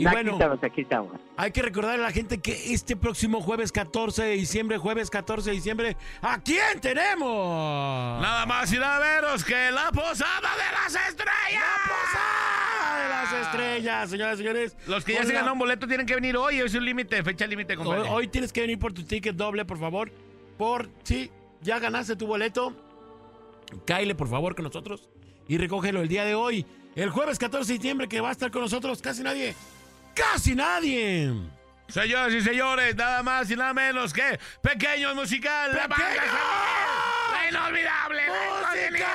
Y 0.00 0.06
aquí 0.06 0.14
bueno, 0.14 0.32
estamos, 0.32 0.58
aquí 0.64 0.80
estamos. 0.80 1.12
hay 1.36 1.50
que 1.52 1.62
recordar 1.62 1.94
a 1.98 2.02
la 2.02 2.10
gente 2.10 2.38
que 2.38 2.72
este 2.72 2.96
próximo 2.96 3.40
jueves 3.42 3.70
14 3.72 4.22
de 4.22 4.32
diciembre, 4.32 4.78
jueves 4.78 5.10
14 5.10 5.50
de 5.50 5.56
diciembre, 5.56 5.96
¿a 6.22 6.40
quién 6.40 6.80
tenemos? 6.80 8.20
Nada 8.22 8.46
más 8.46 8.72
y 8.72 8.78
nada 8.78 8.98
menos 9.20 9.44
que 9.44 9.70
la 9.70 9.90
posada 9.92 10.40
de 10.56 10.72
las 10.72 11.08
estrellas. 11.08 11.64
posada 11.84 13.02
de 13.02 13.08
las 13.08 13.46
estrellas, 13.46 14.10
señoras 14.10 14.34
y 14.34 14.38
señores. 14.38 14.76
Los 14.86 15.04
que 15.04 15.14
ya 15.14 15.22
se 15.24 15.28
la- 15.32 15.40
ganaron 15.40 15.58
boleto 15.58 15.86
tienen 15.86 16.06
que 16.06 16.14
venir 16.14 16.36
hoy. 16.36 16.58
Es 16.60 16.74
un 16.74 16.84
límite, 16.84 17.22
fecha 17.22 17.46
límite, 17.46 17.76
Hoy, 17.76 18.06
hoy 18.08 18.28
tienes 18.28 18.52
que 18.52 18.62
venir 18.62 18.78
por 18.78 18.92
tu 18.92 19.02
ticket 19.04 19.36
doble, 19.36 19.64
por 19.64 19.78
favor. 19.78 20.10
Por 20.56 20.88
si 21.04 21.30
ya 21.62 21.78
ganaste 21.78 22.16
tu 22.16 22.26
boleto, 22.26 22.74
cáile 23.86 24.14
por 24.14 24.28
favor 24.28 24.54
con 24.54 24.64
nosotros 24.64 25.08
y 25.48 25.58
recógelo 25.58 26.00
el 26.00 26.08
día 26.08 26.24
de 26.24 26.34
hoy. 26.34 26.66
El 26.96 27.10
jueves 27.10 27.38
14 27.38 27.72
de 27.72 27.78
diciembre 27.78 28.08
que 28.08 28.20
va 28.20 28.30
a 28.30 28.32
estar 28.32 28.50
con 28.50 28.62
nosotros 28.62 29.00
casi 29.00 29.22
nadie. 29.22 29.54
¡Casi 30.20 30.54
nadie! 30.54 31.32
Señoras 31.88 32.32
y 32.34 32.42
señores, 32.42 32.94
nada 32.94 33.22
más 33.22 33.50
y 33.50 33.56
nada 33.56 33.72
menos 33.72 34.12
que 34.12 34.38
Pequeños 34.60 35.14
Musical. 35.14 35.72
La 35.72 37.48
inolvidable. 37.48 38.22
incondible, 38.26 39.06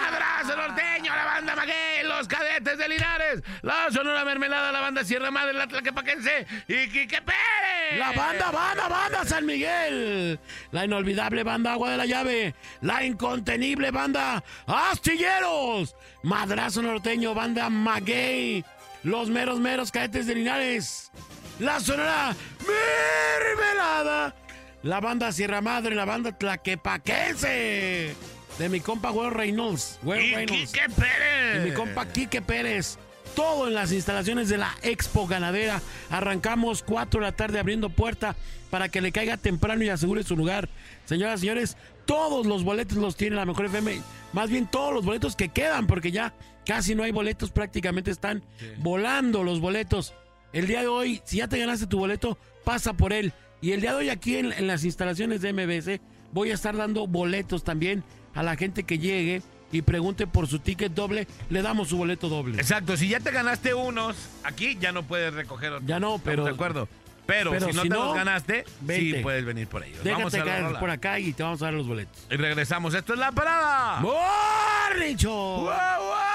Madrazo 0.00 0.56
Norteño, 0.56 1.14
la 1.14 1.24
banda 1.24 1.56
Maguey, 1.56 2.04
los 2.04 2.28
cadetes 2.28 2.78
de 2.78 2.88
Linares, 2.88 3.42
la 3.62 3.90
Sonora 3.90 4.24
Mermelada, 4.24 4.72
la 4.72 4.80
banda 4.80 5.04
Sierra 5.04 5.30
Madre, 5.30 5.52
la 5.52 5.66
Tlaquepaquense 5.66 6.46
y 6.68 6.88
Quique 6.88 7.20
Pérez. 7.20 7.98
La 7.98 8.12
banda, 8.12 8.50
banda, 8.52 8.88
banda 8.88 9.24
San 9.24 9.44
Miguel. 9.44 10.38
La 10.70 10.84
inolvidable 10.84 11.42
banda 11.42 11.72
Agua 11.72 11.90
de 11.90 11.96
la 11.96 12.06
Llave. 12.06 12.54
La 12.82 13.04
incontenible 13.04 13.90
banda 13.90 14.42
Astilleros. 14.66 15.96
Madrazo 16.22 16.82
Norteño, 16.82 17.34
banda 17.34 17.68
Maguey. 17.68 18.64
Los 19.02 19.30
meros, 19.30 19.60
meros 19.60 19.90
cadetes 19.90 20.26
de 20.26 20.34
Linares. 20.34 21.10
La 21.58 21.80
sonora 21.80 22.34
Mermelada. 22.66 24.34
La 24.82 25.00
banda 25.00 25.32
Sierra 25.32 25.60
Madre, 25.60 25.94
la 25.94 26.04
banda 26.04 26.36
Tlaquepaquense. 26.36 28.14
De 28.58 28.68
mi 28.68 28.80
compa 28.80 29.10
Will 29.10 29.30
Reynolds. 29.30 29.98
Will 30.02 30.20
Y 30.20 30.34
Reynolds. 30.34 30.72
Quique 30.72 30.86
Pérez. 30.90 31.66
Y 31.66 31.68
mi 31.68 31.74
compa 31.74 32.06
Quique 32.06 32.42
Pérez. 32.42 32.98
Todo 33.34 33.68
en 33.68 33.74
las 33.74 33.92
instalaciones 33.92 34.48
de 34.48 34.58
la 34.58 34.74
Expo 34.82 35.26
Ganadera. 35.26 35.80
Arrancamos 36.10 36.82
4 36.82 37.20
de 37.20 37.26
la 37.26 37.32
tarde 37.32 37.58
abriendo 37.58 37.90
puerta 37.90 38.36
para 38.70 38.88
que 38.88 39.00
le 39.00 39.12
caiga 39.12 39.36
temprano 39.36 39.82
y 39.84 39.88
asegure 39.88 40.22
su 40.22 40.36
lugar. 40.36 40.68
Señoras 41.04 41.40
y 41.40 41.42
señores, 41.42 41.76
todos 42.06 42.46
los 42.46 42.64
boletos 42.64 42.98
los 42.98 43.16
tiene 43.16 43.36
la 43.36 43.46
Mejor 43.46 43.66
FM. 43.66 44.00
Más 44.32 44.50
bien 44.50 44.66
todos 44.66 44.92
los 44.92 45.04
boletos 45.04 45.36
que 45.36 45.48
quedan, 45.48 45.86
porque 45.86 46.10
ya 46.10 46.32
casi 46.70 46.94
no 46.94 47.02
hay 47.02 47.10
boletos, 47.10 47.50
prácticamente 47.50 48.12
están 48.12 48.44
volando 48.78 49.42
los 49.42 49.58
boletos. 49.58 50.14
El 50.52 50.68
día 50.68 50.82
de 50.82 50.86
hoy, 50.86 51.20
si 51.24 51.38
ya 51.38 51.48
te 51.48 51.58
ganaste 51.58 51.88
tu 51.88 51.98
boleto, 51.98 52.38
pasa 52.64 52.92
por 52.92 53.12
él. 53.12 53.32
Y 53.60 53.72
el 53.72 53.80
día 53.80 53.90
de 53.90 53.96
hoy 53.96 54.08
aquí 54.08 54.36
en, 54.36 54.52
en 54.52 54.68
las 54.68 54.84
instalaciones 54.84 55.40
de 55.42 55.52
MBC 55.52 56.00
voy 56.32 56.52
a 56.52 56.54
estar 56.54 56.76
dando 56.76 57.08
boletos 57.08 57.64
también 57.64 58.04
a 58.36 58.44
la 58.44 58.54
gente 58.54 58.84
que 58.84 59.00
llegue 59.00 59.42
y 59.72 59.82
pregunte 59.82 60.28
por 60.28 60.46
su 60.46 60.60
ticket 60.60 60.92
doble, 60.94 61.26
le 61.48 61.60
damos 61.60 61.88
su 61.88 61.96
boleto 61.96 62.28
doble. 62.28 62.56
Exacto, 62.58 62.96
si 62.96 63.08
ya 63.08 63.18
te 63.18 63.32
ganaste 63.32 63.74
unos, 63.74 64.14
aquí 64.44 64.78
ya 64.80 64.92
no 64.92 65.02
puedes 65.02 65.34
recoger 65.34 65.72
otros. 65.72 65.88
Ya 65.88 65.98
no, 65.98 66.20
pero- 66.24 66.44
De 66.44 66.50
acuerdo. 66.50 66.88
Pero, 67.26 67.50
pero 67.52 67.66
si 67.68 67.72
no 67.76 67.82
si 67.82 67.88
te 67.88 67.94
no, 67.94 68.04
los 68.06 68.14
ganaste, 68.14 68.64
sí 68.64 68.72
vente. 68.80 69.20
puedes 69.20 69.44
venir 69.44 69.68
por 69.68 69.84
ellos. 69.84 69.98
Vamos 70.04 70.32
Déjate 70.32 70.36
a 70.36 70.44
la 70.44 70.62
caer 70.68 70.78
por 70.80 70.90
acá 70.90 71.18
y 71.20 71.32
te 71.32 71.42
vamos 71.44 71.62
a 71.62 71.66
dar 71.66 71.74
los 71.74 71.86
boletos. 71.86 72.26
Y 72.30 72.34
regresamos. 72.36 72.92
Esto 72.94 73.12
es 73.12 73.20
La 73.20 73.30
Parada. 73.30 74.00
¡Morning 74.00 75.16
Show! 75.16 75.62
¡Morning 75.62 76.29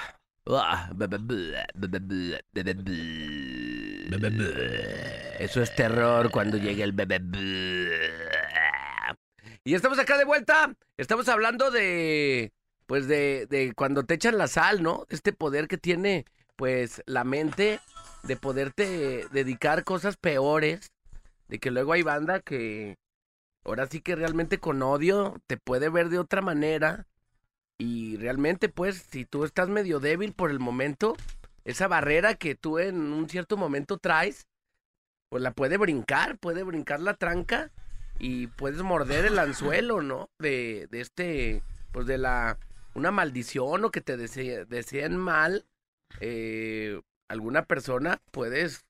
Eso 5.40 5.62
es 5.62 5.74
terror 5.76 6.30
cuando 6.32 6.58
llega 6.58 6.84
el 6.84 6.92
bebé. 6.92 7.22
Y 9.66 9.76
estamos 9.76 9.98
acá 9.98 10.18
de 10.18 10.26
vuelta. 10.26 10.76
Estamos 10.98 11.30
hablando 11.30 11.72
de, 11.72 12.52
pues 12.86 13.08
de, 13.08 13.48
de 13.50 13.74
cuando 13.74 14.04
te 14.04 14.16
echan 14.16 14.38
la 14.38 14.48
sal, 14.48 14.84
¿no? 14.84 15.06
Este 15.10 15.32
poder 15.32 15.70
que 15.70 15.78
tiene, 15.78 16.26
pues, 16.58 17.02
la 17.06 17.24
mente 17.24 17.80
de 18.24 18.36
poderte 18.36 19.26
dedicar 19.32 19.86
cosas 19.86 20.18
peores. 20.18 20.92
De 21.48 21.60
que 21.60 21.72
luego 21.72 21.94
hay 21.94 22.04
banda 22.04 22.42
que 22.42 22.98
ahora 23.64 23.88
sí 23.88 24.02
que 24.02 24.16
realmente 24.16 24.60
con 24.60 24.82
odio 24.82 25.42
te 25.48 25.56
puede 25.56 25.88
ver 25.90 26.10
de 26.10 26.20
otra 26.20 26.42
manera. 26.42 27.08
Y 27.78 28.18
realmente, 28.18 28.68
pues, 28.68 29.06
si 29.10 29.24
tú 29.24 29.46
estás 29.46 29.70
medio 29.70 30.02
débil 30.02 30.34
por 30.34 30.52
el 30.52 30.60
momento, 30.60 31.16
esa 31.64 31.88
barrera 31.88 32.36
que 32.36 32.56
tú 32.56 32.80
en 32.80 32.98
un 33.14 33.30
cierto 33.30 33.56
momento 33.56 33.98
traes, 33.98 34.46
pues 35.30 35.42
la 35.42 35.52
puede 35.52 35.78
brincar, 35.78 36.38
puede 36.38 36.64
brincar 36.64 37.00
la 37.00 37.14
tranca 37.14 37.72
y 38.20 38.48
puedes 38.48 38.82
morder 38.82 39.26
el 39.26 39.40
anzuelo, 39.40 40.02
¿no? 40.02 40.30
De, 40.40 40.88
de 40.92 41.02
este, 41.02 41.64
pues 41.92 42.06
de 42.08 42.18
la, 42.18 42.58
una 42.94 43.12
maldición 43.12 43.84
o 43.86 43.92
que 43.92 44.02
te 44.02 44.18
dese- 44.18 44.66
deseen 44.66 45.18
mal, 45.18 45.66
eh, 46.20 47.02
alguna 47.28 47.66
persona, 47.66 48.22
puedes 48.32 48.86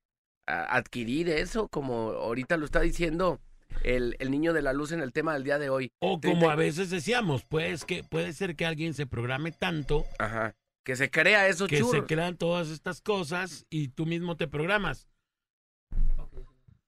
a- 0.45 0.75
adquirir 0.75 1.29
eso, 1.29 1.67
como 1.69 2.11
ahorita 2.11 2.57
lo 2.57 2.65
está 2.65 2.81
diciendo 2.81 3.39
el, 3.83 4.15
el 4.19 4.29
niño 4.29 4.53
de 4.53 4.61
la 4.61 4.73
luz 4.73 4.91
en 4.91 4.99
el 5.01 5.13
tema 5.13 5.33
del 5.33 5.43
día 5.45 5.57
de 5.57 5.69
hoy. 5.69 5.91
O 5.99 6.19
como 6.21 6.39
te- 6.47 6.51
a 6.51 6.55
veces 6.55 6.89
decíamos, 6.89 7.43
pues 7.45 7.85
que 7.85 8.03
puede 8.03 8.33
ser 8.33 8.55
que 8.55 8.65
alguien 8.65 8.93
se 8.93 9.05
programe 9.07 9.51
tanto 9.51 10.05
Ajá. 10.19 10.53
Que 10.85 10.97
se 10.97 11.09
crea 11.09 11.47
eso, 11.47 11.65
que 11.67 11.79
churro. 11.79 12.01
se 12.01 12.05
crean 12.05 12.35
todas 12.35 12.67
estas 12.69 12.99
cosas 12.99 13.65
y 13.69 13.87
tú 13.87 14.05
mismo 14.05 14.35
te 14.35 14.49
programas. 14.49 15.07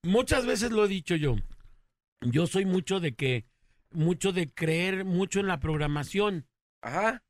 Muchas 0.04 0.46
veces 0.46 0.72
lo 0.72 0.86
he 0.86 0.88
dicho 0.90 1.16
yo. 1.16 1.36
Yo 2.26 2.48
soy 2.48 2.66
mucho 2.66 3.00
de 3.00 3.14
que, 3.16 3.46
mucho 3.92 4.32
de 4.32 4.52
creer 4.52 5.06
mucho 5.06 5.40
en 5.40 5.48
la 5.48 5.60
programación. 5.60 6.48
Ajá. 6.82 7.24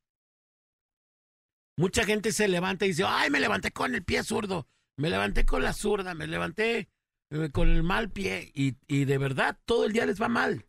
Mucha 1.78 2.06
gente 2.06 2.32
se 2.32 2.48
levanta 2.48 2.86
y 2.86 2.90
dice, 2.90 3.04
ay, 3.06 3.30
me 3.30 3.40
levanté 3.40 3.72
con 3.72 3.94
el 3.94 4.04
pie 4.04 4.24
zurdo, 4.24 4.68
me 4.98 5.10
levanté 5.10 5.46
con 5.46 5.62
la 5.62 5.74
zurda, 5.74 6.14
me 6.14 6.26
levanté 6.26 6.88
eh, 7.32 7.50
con 7.52 7.70
el 7.70 7.84
mal 7.84 8.10
pie 8.10 8.52
y, 8.54 8.78
y 8.88 9.04
de 9.06 9.18
verdad 9.18 9.60
todo 9.66 9.86
el 9.86 9.92
día 9.92 10.06
les 10.06 10.22
va 10.22 10.30
mal. 10.30 10.66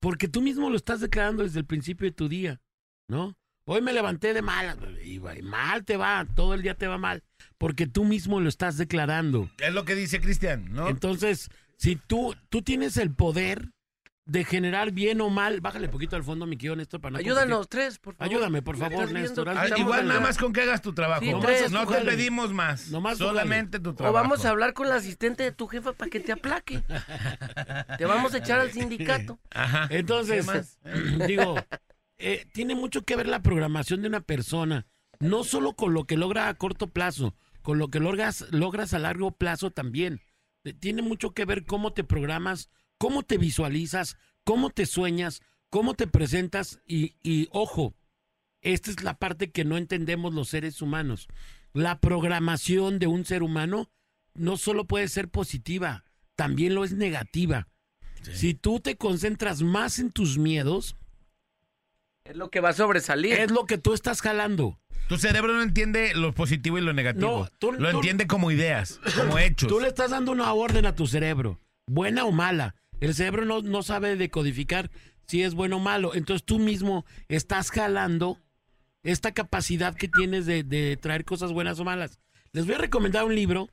Porque 0.00 0.28
tú 0.28 0.42
mismo 0.42 0.68
lo 0.68 0.76
estás 0.76 1.00
declarando 1.00 1.44
desde 1.44 1.60
el 1.60 1.64
principio 1.64 2.06
de 2.06 2.12
tu 2.12 2.28
día, 2.28 2.60
¿no? 3.08 3.36
Hoy 3.64 3.80
me 3.80 3.92
levanté 3.92 4.34
de 4.34 4.42
mal 4.42 4.98
y 5.04 5.20
mal 5.20 5.84
te 5.84 5.96
va, 5.96 6.26
todo 6.34 6.54
el 6.54 6.62
día 6.62 6.74
te 6.74 6.88
va 6.88 6.98
mal, 6.98 7.22
porque 7.58 7.86
tú 7.86 8.04
mismo 8.04 8.40
lo 8.40 8.48
estás 8.48 8.76
declarando. 8.76 9.48
Es 9.58 9.72
lo 9.72 9.84
que 9.84 9.94
dice 9.94 10.20
Cristian, 10.20 10.72
¿no? 10.72 10.88
Entonces, 10.88 11.48
si 11.82 11.96
tú, 11.96 12.36
tú 12.48 12.62
tienes 12.62 12.96
el 12.96 13.12
poder 13.12 13.72
de 14.24 14.44
generar 14.44 14.92
bien 14.92 15.20
o 15.20 15.30
mal, 15.30 15.60
bájale 15.60 15.88
poquito 15.88 16.14
al 16.14 16.22
fondo, 16.22 16.46
mi 16.46 16.56
querido 16.56 16.76
Néstor, 16.76 17.00
para 17.00 17.14
no 17.14 17.18
Ayúdanos, 17.18 17.68
tres, 17.68 17.98
por 17.98 18.14
favor. 18.14 18.32
Ayúdame, 18.32 18.62
por 18.62 18.76
¿Me 18.78 18.88
favor? 18.88 19.10
Néstor. 19.10 19.52
Igual 19.76 20.06
nada 20.06 20.20
más 20.20 20.38
con 20.38 20.52
que 20.52 20.62
hagas 20.62 20.80
tu 20.80 20.92
trabajo. 20.94 21.22
Sí, 21.22 21.32
no 21.32 21.40
tres, 21.40 21.72
no 21.72 21.84
te 21.84 22.02
pedimos 22.02 22.52
más. 22.52 22.88
Nomás 22.90 23.18
solamente 23.18 23.80
tu 23.80 23.90
O 23.90 23.94
trabajo. 23.94 24.14
vamos 24.14 24.44
a 24.44 24.50
hablar 24.50 24.74
con 24.74 24.88
la 24.88 24.94
asistente 24.94 25.42
de 25.42 25.50
tu 25.50 25.66
jefa 25.66 25.92
para 25.92 26.08
que 26.08 26.20
te 26.20 26.30
aplaque. 26.30 26.84
Te 27.98 28.04
vamos 28.06 28.32
a 28.34 28.38
echar 28.38 28.60
al 28.60 28.70
sindicato. 28.70 29.40
Ajá. 29.50 29.88
Entonces, 29.90 30.78
digo, 31.26 31.56
eh, 32.18 32.46
tiene 32.52 32.76
mucho 32.76 33.02
que 33.02 33.16
ver 33.16 33.26
la 33.26 33.42
programación 33.42 34.02
de 34.02 34.06
una 34.08 34.20
persona, 34.20 34.86
no 35.18 35.42
solo 35.42 35.72
con 35.72 35.94
lo 35.94 36.04
que 36.04 36.16
logra 36.16 36.46
a 36.46 36.54
corto 36.54 36.90
plazo, 36.90 37.34
con 37.60 37.78
lo 37.78 37.88
que 37.88 37.98
logras, 37.98 38.46
logras 38.52 38.94
a 38.94 39.00
largo 39.00 39.32
plazo 39.32 39.72
también. 39.72 40.20
Tiene 40.80 41.02
mucho 41.02 41.32
que 41.32 41.44
ver 41.44 41.64
cómo 41.64 41.92
te 41.92 42.04
programas, 42.04 42.70
cómo 42.98 43.22
te 43.22 43.38
visualizas, 43.38 44.16
cómo 44.44 44.70
te 44.70 44.86
sueñas, 44.86 45.42
cómo 45.70 45.94
te 45.94 46.06
presentas 46.06 46.80
y, 46.86 47.16
y 47.22 47.48
ojo, 47.50 47.94
esta 48.60 48.90
es 48.90 49.02
la 49.02 49.18
parte 49.18 49.50
que 49.50 49.64
no 49.64 49.76
entendemos 49.76 50.32
los 50.32 50.48
seres 50.48 50.80
humanos. 50.82 51.28
La 51.72 52.00
programación 52.00 52.98
de 52.98 53.08
un 53.08 53.24
ser 53.24 53.42
humano 53.42 53.90
no 54.34 54.56
solo 54.56 54.86
puede 54.86 55.08
ser 55.08 55.28
positiva, 55.28 56.04
también 56.36 56.74
lo 56.74 56.84
es 56.84 56.92
negativa. 56.92 57.68
Si 58.22 58.54
tú 58.54 58.78
te 58.78 58.96
concentras 58.96 59.62
más 59.62 59.98
en 59.98 60.12
tus 60.12 60.38
miedos, 60.38 60.96
Es 62.24 62.36
lo 62.36 62.50
que 62.50 62.60
va 62.60 62.70
a 62.70 62.72
sobresalir. 62.72 63.32
es 63.34 63.50
lo 63.50 63.64
que 63.66 63.78
tú 63.78 63.94
estás 63.94 64.20
jalando. 64.22 64.78
Tu 65.08 65.18
cerebro 65.18 65.52
no 65.52 65.62
entiende 65.62 66.14
lo 66.14 66.32
positivo 66.32 66.78
y 66.78 66.80
lo 66.80 66.92
negativo. 66.92 67.40
No, 67.44 67.48
tú- 67.58 67.72
lo 67.72 67.90
tú- 67.90 67.96
entiende 67.98 68.26
como 68.26 68.50
ideas, 68.50 69.00
como 69.16 69.38
hechos. 69.38 69.68
Tú 69.68 69.80
le 69.80 69.88
estás 69.88 70.10
dando 70.12 70.32
una 70.32 70.52
orden 70.52 70.86
a 70.86 70.94
tu 70.94 71.06
cerebro, 71.06 71.60
buena 71.86 72.24
o 72.24 72.32
mala. 72.32 72.74
El 73.00 73.14
cerebro 73.14 73.44
no, 73.44 73.62
no 73.62 73.82
sabe 73.82 74.16
decodificar 74.16 74.90
si 75.26 75.42
es 75.42 75.54
bueno 75.54 75.76
o 75.76 75.80
malo. 75.80 76.14
Entonces 76.14 76.44
tú 76.44 76.58
mismo 76.60 77.04
estás 77.28 77.70
jalando 77.70 78.38
esta 79.02 79.32
capacidad 79.32 79.96
que 79.96 80.06
tienes 80.08 80.46
de, 80.46 80.62
de 80.62 80.96
traer 80.96 81.24
cosas 81.24 81.52
buenas 81.52 81.80
o 81.80 81.84
malas. 81.84 82.20
Les 82.52 82.64
voy 82.66 82.76
a 82.76 82.78
recomendar 82.78 83.24
un 83.24 83.34
libro 83.34 83.68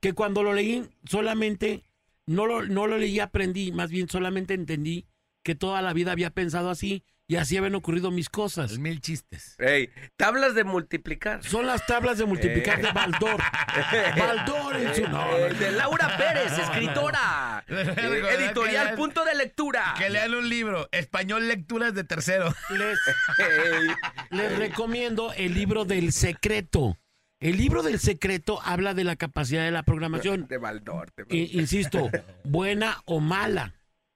que 0.00 0.12
cuando 0.14 0.42
lo 0.42 0.52
leí 0.52 0.82
solamente, 1.08 1.84
no 2.26 2.46
lo, 2.46 2.64
no 2.64 2.88
lo 2.88 2.98
leí 2.98 3.20
aprendí, 3.20 3.70
más 3.70 3.90
bien 3.90 4.08
solamente 4.08 4.54
entendí 4.54 5.06
que 5.44 5.54
toda 5.54 5.80
la 5.82 5.92
vida 5.92 6.10
había 6.10 6.30
pensado 6.30 6.70
así 6.70 7.04
y 7.28 7.36
así 7.36 7.56
habían 7.56 7.74
ocurrido 7.74 8.10
mis 8.10 8.28
cosas. 8.28 8.78
Mil 8.78 9.00
chistes. 9.00 9.54
Ey, 9.58 9.90
tablas 10.16 10.54
de 10.54 10.64
multiplicar. 10.64 11.42
Son 11.44 11.66
las 11.66 11.86
tablas 11.86 12.18
de 12.18 12.26
multiplicar 12.26 12.80
Eh. 12.80 12.82
de 12.82 12.92
Baldor. 12.92 13.40
Baldor 14.18 14.76
en 14.76 14.94
su... 14.94 15.02
No, 15.08 15.36
Eh, 15.36 15.48
no, 15.52 15.58
de 15.58 15.72
Laura 15.72 16.16
Pérez, 16.16 16.58
escritora. 16.58 17.64
Eh, 17.68 18.22
editorial 18.38 18.86
lean- 18.88 18.96
Punto 18.96 19.24
de 19.24 19.34
Lectura. 19.34 19.94
Que 19.96 20.10
lean 20.10 20.34
un 20.34 20.48
libro, 20.48 20.88
Español 20.92 21.48
Lecturas 21.48 21.94
de 21.94 22.04
Tercero. 22.04 22.52
les, 22.70 22.98
Ey, 23.38 23.88
les 24.30 24.58
recomiendo 24.58 25.32
el 25.34 25.54
libro 25.54 25.84
del 25.84 26.12
secreto. 26.12 26.98
El 27.40 27.56
libro 27.56 27.82
del 27.82 27.98
secreto 27.98 28.60
habla 28.62 28.94
de 28.94 29.04
la 29.04 29.16
capacidad 29.16 29.64
de 29.64 29.70
la 29.70 29.82
programación. 29.84 30.46
de 30.48 30.58
Baldor. 30.58 31.12
de 31.16 31.22
Baldor. 31.24 31.36
Insisto, 31.54 32.10
buena 32.44 33.00
o 33.04 33.20
mala. 33.20 33.74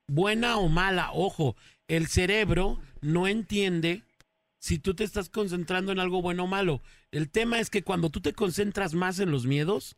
Buena 0.09 0.59
o 0.59 0.69
mala. 0.69 1.11
Ojo, 1.13 1.57
el 1.89 2.07
cerebro 2.09 2.79
no 3.01 3.27
entiende 3.27 4.03
si 4.59 4.79
tú 4.79 4.95
te 4.95 5.05
estás 5.05 5.29
concentrando 5.29 5.93
en 5.93 6.01
algo 6.01 6.23
bueno 6.23 6.45
o 6.45 6.47
malo. 6.47 6.83
El 7.11 7.31
tema 7.31 7.61
es 7.61 7.71
que 7.71 7.83
cuando 7.83 8.11
tú 8.11 8.21
te 8.21 8.33
concentras 8.33 8.95
más 8.95 9.21
en 9.21 9.31
los 9.31 9.47
miedos, 9.47 9.97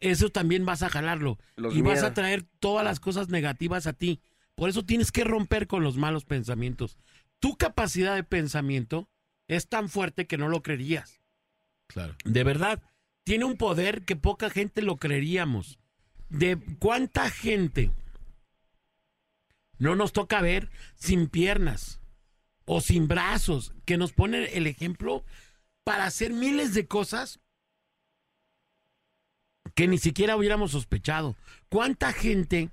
eso 0.00 0.30
también 0.30 0.64
vas 0.64 0.82
a 0.82 0.88
jalarlo. 0.88 1.38
Los 1.56 1.74
y 1.74 1.82
vas 1.82 2.02
a 2.02 2.14
traer 2.14 2.44
todas 2.60 2.84
las 2.84 3.00
cosas 3.00 3.28
negativas 3.28 3.86
a 3.86 3.92
ti. 3.92 4.20
Por 4.54 4.68
eso 4.68 4.84
tienes 4.84 5.12
que 5.12 5.24
romper 5.24 5.66
con 5.66 5.82
los 5.82 5.96
malos 5.96 6.24
pensamientos. 6.24 6.98
Tu 7.40 7.56
capacidad 7.56 8.14
de 8.14 8.24
pensamiento 8.24 9.08
es 9.48 9.68
tan 9.68 9.88
fuerte 9.88 10.26
que 10.26 10.38
no 10.38 10.48
lo 10.48 10.62
creerías. 10.62 11.20
Claro. 11.88 12.14
De 12.24 12.44
verdad, 12.44 12.82
tiene 13.24 13.44
un 13.44 13.56
poder 13.56 14.02
que 14.04 14.16
poca 14.16 14.50
gente 14.50 14.82
lo 14.82 14.96
creeríamos. 14.96 15.78
De 16.28 16.58
cuánta 16.78 17.30
gente 17.30 17.90
no 19.78 19.96
nos 19.96 20.12
toca 20.12 20.40
ver 20.40 20.70
sin 20.94 21.28
piernas 21.28 22.00
o 22.68 22.82
sin 22.82 23.08
brazos, 23.08 23.72
que 23.86 23.96
nos 23.96 24.12
pone 24.12 24.44
el 24.56 24.66
ejemplo 24.66 25.24
para 25.84 26.04
hacer 26.04 26.32
miles 26.32 26.74
de 26.74 26.86
cosas 26.86 27.40
que 29.74 29.88
ni 29.88 29.96
siquiera 29.96 30.36
hubiéramos 30.36 30.72
sospechado. 30.72 31.34
¿Cuánta 31.70 32.12
gente 32.12 32.70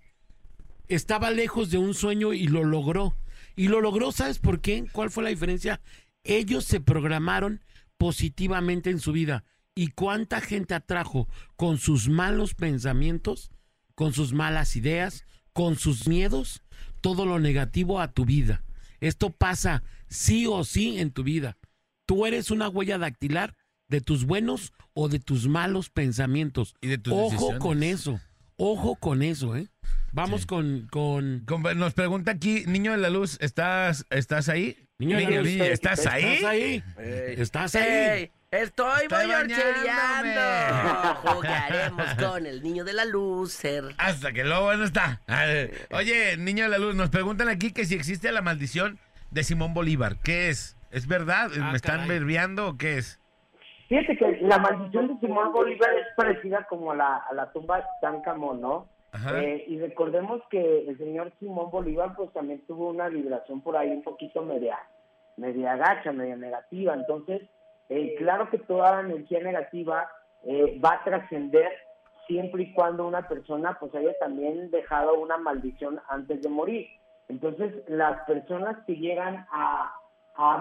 estaba 0.90 1.32
lejos 1.32 1.72
de 1.72 1.78
un 1.78 1.94
sueño 1.94 2.34
y 2.34 2.48
lo 2.48 2.66
logró? 2.66 3.16
Y 3.56 3.70
lo 3.70 3.80
logró, 3.80 4.12
¿sabes 4.12 4.38
por 4.38 4.60
qué? 4.60 4.86
¿Cuál 4.92 5.12
fue 5.12 5.24
la 5.24 5.30
diferencia? 5.30 5.80
Ellos 6.26 6.66
se 6.66 6.82
programaron 6.82 7.64
positivamente 7.98 8.90
en 8.90 9.00
su 9.00 9.14
vida. 9.14 9.46
¿Y 9.76 9.88
cuánta 9.88 10.42
gente 10.42 10.74
atrajo 10.74 11.30
con 11.56 11.78
sus 11.78 12.10
malos 12.10 12.54
pensamientos, 12.54 13.50
con 13.96 14.12
sus 14.12 14.34
malas 14.34 14.76
ideas, 14.76 15.24
con 15.54 15.78
sus 15.78 16.10
miedos, 16.10 16.64
todo 17.00 17.26
lo 17.26 17.40
negativo 17.40 18.02
a 18.02 18.12
tu 18.12 18.26
vida? 18.26 18.66
Esto 19.06 19.30
pasa 19.30 19.84
sí 20.08 20.48
o 20.48 20.64
sí 20.64 21.00
en 21.00 21.12
tu 21.12 21.24
vida. 21.24 21.58
Tú 22.08 22.26
eres 22.26 22.52
una 22.52 22.70
huella 22.70 22.98
dactilar 22.98 23.56
de 23.88 24.02
tus 24.02 24.26
buenos 24.26 24.74
o 24.94 25.10
de 25.10 25.20
tus 25.20 25.48
malos 25.48 25.90
pensamientos. 25.90 26.76
Y 26.82 26.88
de 26.88 26.98
tus 26.98 27.14
Ojo 27.14 27.30
decisiones. 27.32 27.60
con 27.60 27.84
eso. 27.84 28.20
Ojo 28.58 28.96
con 28.96 29.22
eso, 29.22 29.56
¿eh? 29.56 29.68
Vamos 30.12 30.42
Sí. 30.42 30.48
con, 30.48 30.88
con... 30.90 31.46
Compa- 31.46 31.76
Nos 31.76 31.94
pregunta 31.94 32.32
aquí, 32.32 32.64
Niño 32.68 32.94
de 32.94 32.98
la 32.98 33.10
Luz, 33.10 33.38
¿estás, 33.42 34.06
¿estás 34.10 34.48
ahí? 34.50 34.78
Niño 34.98 35.18
de 35.18 35.24
la 35.30 35.42
Luz, 35.42 35.48
¿estás 35.50 36.06
ahí? 36.08 36.24
¿Estás 36.24 36.50
ahí? 36.50 36.84
¿Estás 37.38 37.76
ahí? 37.76 38.32
Estoy 38.52 39.04
Estoy 39.04 39.26
boyorchereando. 39.28 41.16
Jugaremos 41.30 42.14
con 42.16 42.46
el 42.46 42.64
niño 42.64 42.84
de 42.84 42.94
la 42.94 43.06
loser. 43.06 43.84
Hasta 43.98 44.32
que 44.32 44.44
luego 44.44 44.74
no 44.76 44.86
está. 44.86 45.22
Oye, 45.92 46.38
Niño 46.38 46.66
de 46.66 46.70
la 46.70 46.78
Luz, 46.78 46.96
nos 46.96 47.10
preguntan 47.10 47.50
aquí 47.50 47.74
que 47.74 47.86
si 47.86 47.96
existe 47.96 48.32
la 48.32 48.42
maldición 48.42 49.00
de 49.32 49.44
Simón 49.44 49.74
Bolívar. 49.74 50.18
¿Qué 50.24 50.50
es? 50.50 50.78
¿Es 50.92 51.08
verdad? 51.08 51.52
Ah, 51.60 51.72
¿Me 51.72 51.78
están 51.78 52.08
verbiando 52.08 52.70
o 52.70 52.78
qué 52.78 52.98
es? 52.98 53.20
Fíjate 53.90 54.18
que 54.18 54.40
la 54.42 54.58
maldición 54.58 55.08
de 55.08 55.20
Simón 55.20 55.52
Bolívar 55.52 55.94
es 55.94 56.08
parecida 56.16 56.66
como 56.70 56.92
a 56.92 56.96
la, 56.96 57.18
a 57.18 57.34
la 57.34 57.52
tumba 57.52 57.78
de 57.78 57.84
Tutankamón, 58.00 58.62
¿no? 58.62 58.88
Ajá. 59.12 59.42
Eh, 59.42 59.66
y 59.68 59.80
recordemos 59.80 60.42
que 60.50 60.88
el 60.88 60.98
señor 60.98 61.32
Simón 61.40 61.70
Bolívar 61.72 62.16
pues 62.16 62.34
también 62.34 62.62
tuvo 62.66 62.90
una 62.90 63.10
vibración 63.10 63.62
por 63.62 63.78
ahí 63.78 63.90
un 63.90 64.04
poquito 64.04 64.42
media, 64.42 64.78
media 65.38 65.76
gacha, 65.76 66.12
media 66.12 66.36
negativa. 66.36 66.94
Entonces, 66.94 67.42
eh, 67.90 68.16
claro 68.18 68.50
que 68.50 68.58
toda 68.58 69.02
energía 69.02 69.42
negativa 69.42 70.10
eh, 70.44 70.80
va 70.84 70.94
a 70.94 71.04
trascender 71.04 71.72
siempre 72.28 72.64
y 72.64 72.74
cuando 72.74 73.08
una 73.08 73.28
persona 73.28 73.78
pues 73.80 73.94
haya 73.96 74.14
también 74.20 74.72
dejado 74.72 75.20
una 75.20 75.38
maldición 75.38 76.00
antes 76.10 76.42
de 76.42 76.50
morir. 76.50 76.88
Entonces, 77.28 77.74
las 77.88 78.24
personas 78.26 78.78
que 78.86 78.96
llegan 78.96 79.46
a, 79.52 80.02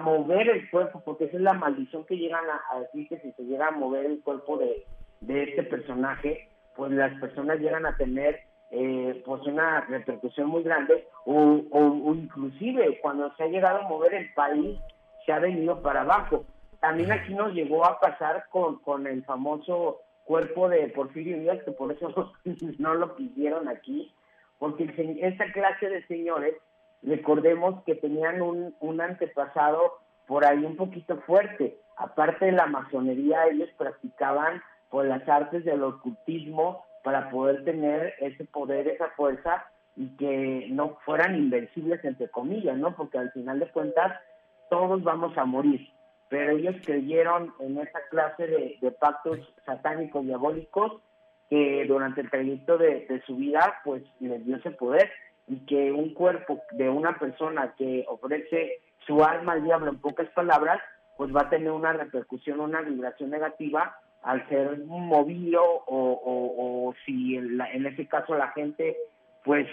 mover 0.03 0.49
el 0.49 0.71
cuerpo, 0.71 1.03
porque 1.05 1.25
esa 1.25 1.37
es 1.37 1.43
la 1.43 1.53
maldición 1.53 2.05
que 2.05 2.17
llegan 2.17 2.45
a, 2.71 2.79
decir 2.79 3.09
que 3.09 3.19
si 3.19 3.33
se 3.33 3.43
llega 3.43 3.69
a 3.69 3.73
mover 3.73 4.07
el 4.07 4.23
cuerpo 4.23 4.57
de, 4.57 4.87
de 5.21 5.43
este 5.43 5.65
personaje, 5.65 6.49
pues 6.77 6.93
las 6.93 7.13
personas 7.21 7.59
llegan 7.59 7.85
a 7.85 7.97
tener 7.97 8.41
eh, 8.71 9.23
pues 9.25 9.43
una 9.43 9.81
repercusión 9.83 10.49
muy 10.49 10.63
grande 10.63 11.07
o, 11.25 11.61
o, 11.71 12.11
o 12.11 12.15
inclusive 12.15 12.99
cuando 13.01 13.35
se 13.37 13.45
ha 13.45 13.49
llegado 13.49 13.81
a 13.81 13.89
mover 13.89 14.15
el 14.15 14.33
país 14.35 14.79
se 15.25 15.33
ha 15.33 15.39
venido 15.39 15.83
para 15.83 16.03
abajo. 16.03 16.45
También 16.85 17.13
aquí 17.13 17.33
nos 17.33 17.55
llegó 17.55 17.87
a 17.87 17.99
pasar 17.99 18.45
con, 18.51 18.79
con 18.81 19.07
el 19.07 19.25
famoso 19.25 20.03
cuerpo 20.25 20.69
de 20.69 20.87
Porfirio 20.89 21.39
Díaz, 21.39 21.63
que 21.65 21.71
por 21.71 21.91
eso 21.91 22.35
no 22.79 22.93
lo 22.93 23.17
quisieron 23.17 23.69
aquí, 23.69 24.15
porque 24.59 24.93
esta 25.23 25.51
clase 25.53 25.89
de 25.89 26.07
señores, 26.09 26.55
recordemos 27.03 27.83
que 27.85 27.95
tenían 27.95 28.43
un, 28.43 28.75
un 28.81 29.01
antepasado 29.01 29.95
por 30.27 30.45
ahí 30.45 30.63
un 30.63 30.77
poquito 30.77 31.17
fuerte. 31.23 31.79
Aparte 31.97 32.45
de 32.45 32.53
la 32.53 32.67
masonería, 32.67 33.47
ellos 33.47 33.71
practicaban 33.79 34.63
las 34.93 35.27
artes 35.27 35.65
del 35.65 35.83
ocultismo 35.85 36.85
para 37.03 37.31
poder 37.31 37.65
tener 37.65 38.13
ese 38.21 38.45
poder, 38.45 38.89
esa 38.89 39.09
fuerza 39.17 39.65
y 39.97 40.15
que 40.19 40.67
no 40.69 40.99
fueran 41.07 41.35
invencibles 41.35 42.05
entre 42.05 42.29
comillas, 42.29 42.77
¿no? 42.77 42.95
Porque 42.95 43.17
al 43.17 43.33
final 43.33 43.59
de 43.59 43.71
cuentas 43.71 44.21
todos 44.69 45.03
vamos 45.03 45.35
a 45.39 45.47
morir. 45.47 45.94
Pero 46.35 46.57
ellos 46.57 46.75
creyeron 46.85 47.55
en 47.61 47.79
esa 47.79 48.01
clase 48.11 48.49
de, 48.49 48.91
pactos 48.99 49.39
satánicos 49.65 50.25
diabólicos 50.25 51.01
que 51.49 51.85
durante 51.87 52.23
el 52.23 52.31
trayecto 52.31 52.77
de, 52.77 53.23
su 53.25 53.37
vida, 53.37 53.77
pues 53.85 54.03
les 54.19 54.45
dio 54.45 54.57
ese 54.57 54.73
poder 54.73 55.13
y 55.47 55.65
que 55.65 55.93
un 55.93 56.13
cuerpo 56.13 56.61
de 56.73 56.89
una 56.89 57.21
persona 57.21 57.73
que 57.79 58.05
ofrece 58.09 58.81
su 59.07 59.23
alma 59.23 59.53
al 59.53 59.63
diablo 59.63 59.93
en 59.93 60.01
pocas 60.01 60.29
palabras, 60.31 60.81
pues 61.17 61.33
va 61.33 61.43
a 61.43 61.51
tener 61.51 61.71
una 61.71 61.93
repercusión, 61.93 62.59
una 62.59 62.81
vibración 62.81 63.31
negativa 63.31 63.97
al 64.25 64.45
ser 64.49 64.79
movido 64.87 65.63
o, 65.63 65.87
o, 65.87 66.95
si 67.07 67.37
en, 67.37 67.61
en 67.61 67.87
ese 67.87 68.09
caso 68.09 68.35
la 68.35 68.49
gente 68.49 68.97
pues 69.45 69.69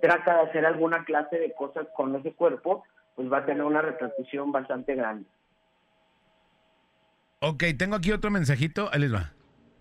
trata 0.00 0.36
de 0.36 0.50
hacer 0.50 0.66
alguna 0.66 1.04
clase 1.04 1.36
de 1.36 1.52
cosas 1.52 1.88
con 1.96 2.14
ese 2.14 2.32
cuerpo, 2.32 2.84
pues 3.16 3.32
va 3.32 3.38
a 3.38 3.44
tener 3.44 3.64
una 3.64 3.82
repercusión 3.82 4.52
bastante 4.52 4.94
grande. 4.94 5.26
Ok, 7.46 7.62
tengo 7.76 7.94
aquí 7.94 8.10
otro 8.10 8.30
mensajito. 8.30 8.88
Ahí 8.90 9.00
les. 9.00 9.12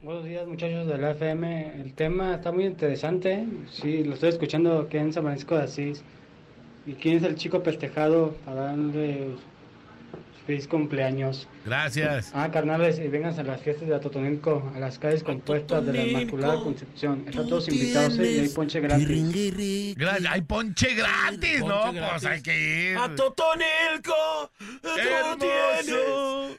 Buenos 0.02 0.26
días 0.26 0.46
muchachos 0.46 0.86
de 0.86 0.98
la 0.98 1.12
FM, 1.12 1.80
el 1.80 1.94
tema 1.94 2.36
está 2.36 2.52
muy 2.52 2.66
interesante, 2.66 3.48
sí, 3.72 4.04
lo 4.04 4.16
estoy 4.16 4.30
escuchando 4.30 4.80
aquí 4.80 4.98
en 4.98 5.14
San 5.14 5.24
Francisco 5.24 5.56
de 5.56 5.64
Asís. 5.64 6.04
¿Y 6.86 6.96
quién 6.96 7.16
es 7.16 7.24
el 7.24 7.36
chico 7.36 7.62
festejado 7.62 8.36
para 8.44 8.64
darle 8.66 9.30
feliz 10.46 10.68
cumpleaños? 10.68 11.48
Gracias. 11.66 12.32
Ah, 12.34 12.50
carnales, 12.52 13.00
y 13.00 13.08
vengan 13.08 13.38
a 13.40 13.44
las 13.44 13.62
fiestas 13.62 13.88
de 13.88 13.96
Atotonilco, 13.96 14.72
a 14.76 14.80
las 14.80 15.00
calles 15.00 15.24
compuestas 15.24 15.86
de 15.86 15.94
la 15.94 16.04
Inmaculada 16.04 16.62
Concepción. 16.62 17.24
Están 17.28 17.48
todos 17.48 17.68
invitados 17.70 18.20
¿eh? 18.20 18.32
y 18.32 18.40
hay 18.40 18.50
ponche 18.50 18.80
gratis. 18.82 19.08
Gra- 19.98 20.28
hay 20.30 20.42
ponche 20.42 20.94
gratis, 20.94 21.62
Ponche 21.62 21.68
¿no? 21.68 21.94
gratis. 21.94 22.10
Pues 22.12 22.26
hay 22.26 22.42
que 22.42 22.92
ir. 22.92 22.98
A 22.98 23.16
Totonilco. 23.16 24.52
Hermoso. 24.84 26.58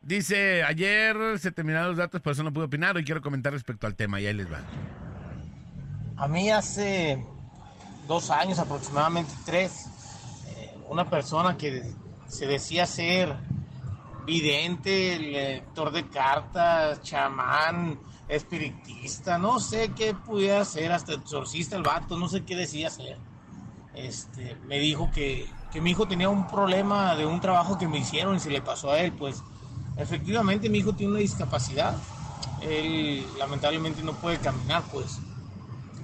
Dice, 0.00 0.62
ayer 0.62 1.38
se 1.38 1.52
terminaron 1.52 1.88
los 1.90 1.98
datos, 1.98 2.20
por 2.22 2.32
eso 2.32 2.42
no 2.42 2.52
pude 2.52 2.64
opinar. 2.64 2.96
Hoy 2.96 3.04
quiero 3.04 3.20
comentar 3.20 3.52
respecto 3.52 3.86
al 3.86 3.94
tema 3.94 4.20
y 4.20 4.26
ahí 4.26 4.34
les 4.34 4.50
va. 4.50 4.60
A 6.16 6.26
mí 6.28 6.50
hace 6.50 7.22
dos 8.06 8.30
años, 8.30 8.58
aproximadamente 8.58 9.32
tres, 9.44 9.86
eh, 9.86 9.90
una 10.88 11.08
persona 11.08 11.56
que 11.56 11.94
se 12.26 12.46
decía 12.46 12.86
ser 12.86 13.36
vidente, 14.26 15.18
lector 15.18 15.90
de 15.90 16.08
cartas, 16.08 17.02
chamán, 17.02 17.98
espiritista, 18.28 19.38
no 19.38 19.58
sé 19.58 19.92
qué 19.96 20.14
pudiera 20.14 20.64
ser, 20.64 20.92
hasta 20.92 21.14
exorcista 21.14 21.76
el 21.76 21.82
vato, 21.82 22.18
no 22.18 22.28
sé 22.28 22.44
qué 22.44 22.54
decía 22.54 22.90
ser. 22.90 23.18
Este, 23.94 24.56
me 24.66 24.78
dijo 24.78 25.10
que, 25.12 25.48
que 25.72 25.80
mi 25.80 25.90
hijo 25.90 26.06
tenía 26.06 26.28
un 26.28 26.46
problema 26.46 27.16
de 27.16 27.26
un 27.26 27.40
trabajo 27.40 27.78
que 27.78 27.88
me 27.88 27.98
hicieron 27.98 28.36
y 28.36 28.40
se 28.40 28.50
le 28.50 28.60
pasó 28.60 28.90
a 28.90 29.00
él, 29.00 29.12
pues. 29.12 29.42
Efectivamente 29.96 30.68
mi 30.68 30.78
hijo 30.78 30.92
tiene 30.92 31.12
una 31.12 31.20
discapacidad, 31.20 31.96
él 32.60 33.26
lamentablemente 33.38 34.02
no 34.02 34.12
puede 34.12 34.38
caminar, 34.38 34.82
pues. 34.92 35.18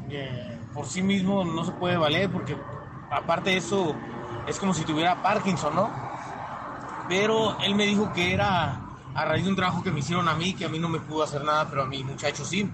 Eh, 0.08 0.58
por 0.72 0.86
sí 0.86 1.02
mismo 1.02 1.44
no 1.44 1.64
se 1.64 1.72
puede 1.72 1.96
valer 1.96 2.30
porque 2.30 2.56
aparte 3.10 3.50
de 3.50 3.56
eso 3.56 3.94
es 4.46 4.58
como 4.58 4.74
si 4.74 4.84
tuviera 4.84 5.22
Parkinson, 5.22 5.74
¿no? 5.74 5.90
Pero 7.08 7.58
él 7.60 7.74
me 7.74 7.86
dijo 7.86 8.12
que 8.12 8.32
era 8.32 8.80
a 9.14 9.24
raíz 9.24 9.44
de 9.44 9.50
un 9.50 9.56
trabajo 9.56 9.82
que 9.82 9.90
me 9.90 10.00
hicieron 10.00 10.28
a 10.28 10.34
mí, 10.34 10.54
que 10.54 10.64
a 10.64 10.68
mí 10.68 10.78
no 10.78 10.88
me 10.88 11.00
pudo 11.00 11.22
hacer 11.22 11.44
nada, 11.44 11.68
pero 11.68 11.82
a 11.82 11.86
mi 11.86 12.02
muchacho 12.02 12.44
sí. 12.44 12.68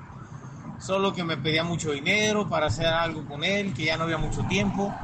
Solo 0.80 1.12
que 1.12 1.24
me 1.24 1.36
pedía 1.36 1.64
mucho 1.64 1.92
dinero 1.92 2.48
para 2.48 2.66
hacer 2.66 2.86
algo 2.86 3.26
con 3.26 3.44
él, 3.44 3.74
que 3.74 3.84
ya 3.84 3.96
no 3.96 4.04
había 4.04 4.18
mucho 4.18 4.42
tiempo. 4.44 4.94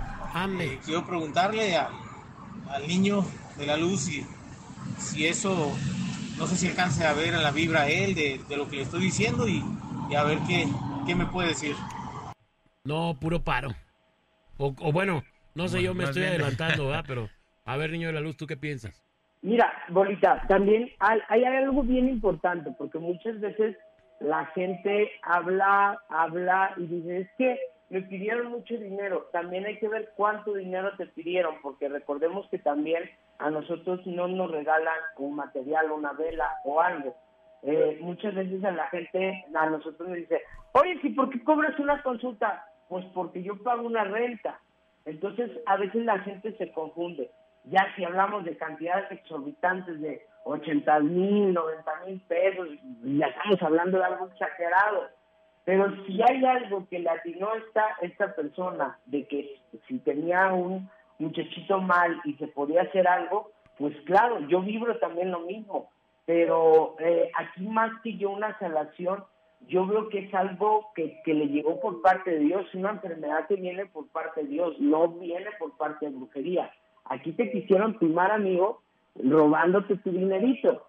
Eh, 0.59 0.81
quiero 0.85 1.05
preguntarle 1.05 1.77
al, 1.77 1.93
al 2.71 2.87
niño 2.89 3.25
de 3.59 3.67
la 3.67 3.77
luz 3.77 4.03
si, 4.03 4.27
si 4.99 5.27
eso, 5.27 5.73
no 6.39 6.47
sé 6.47 6.57
si 6.57 6.69
alcance 6.69 7.07
a 7.07 7.13
ver 7.13 7.35
en 7.35 7.43
la 7.43 7.51
vibra 7.51 7.83
a 7.83 7.89
él 7.89 8.15
de, 8.15 8.41
de 8.49 8.57
lo 8.57 8.69
que 8.69 8.77
le 8.77 8.83
estoy 8.83 9.03
diciendo 9.03 9.49
y, 9.49 9.63
y 10.11 10.15
a 10.15 10.25
ver 10.25 10.39
qué, 10.47 10.69
qué 11.07 11.15
me 11.15 11.27
puede 11.27 11.49
decir. 11.49 11.77
No, 12.85 13.19
puro 13.21 13.43
paro. 13.43 13.75
O, 14.59 14.75
o 14.81 14.93
bueno, 14.93 15.25
no 15.57 15.69
sé, 15.69 15.77
Bueno, 15.79 15.87
yo 15.87 15.95
me 15.95 16.05
estoy 16.05 16.23
bien- 16.23 16.35
adelantando, 16.35 16.87
¿verdad? 16.87 17.05
Pero, 17.09 17.29
a 17.65 17.77
ver, 17.77 17.91
niño 17.91 18.09
de 18.09 18.13
la 18.15 18.21
luz, 18.21 18.37
¿tú 18.37 18.47
qué 18.47 18.57
piensas? 18.57 19.03
Mira, 19.43 19.73
Bolita, 19.89 20.43
también 20.49 20.91
hay, 20.99 21.21
hay 21.29 21.45
algo 21.45 21.83
bien 21.83 22.09
importante, 22.09 22.71
porque 22.79 22.99
muchas 22.99 23.39
veces 23.41 23.77
la 24.21 24.47
gente 24.47 25.11
habla, 25.23 26.01
habla 26.09 26.73
y 26.77 26.87
dice, 26.87 27.19
es 27.21 27.31
que 27.39 27.59
me 27.91 28.03
pidieron 28.03 28.49
mucho 28.49 28.75
dinero. 28.77 29.29
También 29.33 29.65
hay 29.67 29.79
que 29.79 29.89
ver 29.89 30.11
cuánto 30.17 30.55
dinero 30.55 30.91
te 30.97 31.07
pidieron, 31.07 31.57
porque 31.63 31.89
recordemos 31.89 32.49
que 32.51 32.59
también 32.59 33.05
a 33.39 33.51
nosotros 33.51 34.05
no 34.07 34.27
nos 34.27 34.51
regalan 34.51 34.97
un 35.19 35.37
material, 35.37 35.93
una 35.93 36.13
vela 36.13 36.51
o 36.65 36.81
algo. 36.81 37.15
Eh, 37.63 37.99
muchas 38.01 38.35
veces 38.35 38.65
a 38.65 38.71
la 38.73 38.89
gente, 38.89 39.45
a 39.55 39.67
nosotros 39.67 40.09
nos 40.09 40.17
dice, 40.19 40.41
oye, 40.73 40.99
¿sí 41.03 41.11
por 41.11 41.31
qué 41.31 41.43
cobras 41.45 41.79
una 41.79 42.03
consulta? 42.03 42.65
Pues 42.89 43.05
porque 43.15 43.43
yo 43.43 43.63
pago 43.63 43.83
una 43.87 44.03
renta. 44.05 44.61
Entonces, 45.07 45.51
a 45.67 45.77
veces 45.77 46.05
la 46.05 46.19
gente 46.19 46.53
se 46.59 46.71
confunde. 46.73 47.31
Ya 47.65 47.87
si 47.97 48.05
hablamos 48.05 48.45
de 48.45 48.57
cantidades 48.57 49.11
exorbitantes 49.11 50.01
de 50.01 50.27
80 50.45 51.01
mil, 51.01 51.55
90 51.55 51.93
mil 52.07 52.21
pesos, 52.23 52.69
ya 53.03 53.27
estamos 53.27 53.63
hablando 53.63 53.99
de 53.99 54.05
algo 54.05 54.27
exagerado. 54.27 55.09
Pero 55.65 55.93
si 56.05 56.21
hay 56.23 56.45
algo 56.45 56.87
que 56.89 57.01
le 57.01 57.11
atinó 57.11 57.55
esta, 57.55 57.85
esta 58.01 58.35
persona 58.35 58.99
de 59.07 59.27
que 59.27 59.61
si 59.89 59.99
tenía 59.99 60.53
un 60.53 60.89
muchachito 61.19 61.81
mal 61.81 62.21
y 62.25 62.35
se 62.35 62.47
podía 62.49 62.83
hacer 62.83 63.09
algo, 63.09 63.51
pues 63.79 63.97
claro, 64.07 64.41
yo 64.49 64.61
vibro 64.61 64.99
también 64.99 65.31
lo 65.31 65.41
mismo. 65.41 65.91
Pero 66.25 66.97
eh, 67.01 67.31
aquí 67.37 67.67
más 67.67 67.91
que 68.03 68.17
yo 68.17 68.31
una 68.31 68.57
salación, 68.59 69.25
yo 69.61 69.87
veo 69.87 70.09
que 70.09 70.21
es 70.21 70.35
algo 70.35 70.93
que, 70.95 71.21
que 71.25 71.35
le 71.35 71.47
llegó 71.47 71.81
por 71.81 72.01
parte 72.03 72.31
de 72.31 72.39
Dios, 72.41 72.67
una 72.75 72.91
enfermedad 72.91 73.47
que 73.49 73.57
viene 73.57 73.87
por 73.87 74.09
parte 74.09 74.43
de 74.43 74.49
Dios, 74.49 74.79
no 74.79 75.09
viene 75.09 75.51
por 75.59 75.77
parte 75.77 76.07
de 76.07 76.13
brujería. 76.17 76.71
Aquí 77.05 77.33
te 77.33 77.51
quisieron 77.51 77.99
timar, 77.99 78.31
amigo, 78.31 78.83
robándote 79.15 79.97
tu 79.99 80.11
dinerito. 80.11 80.87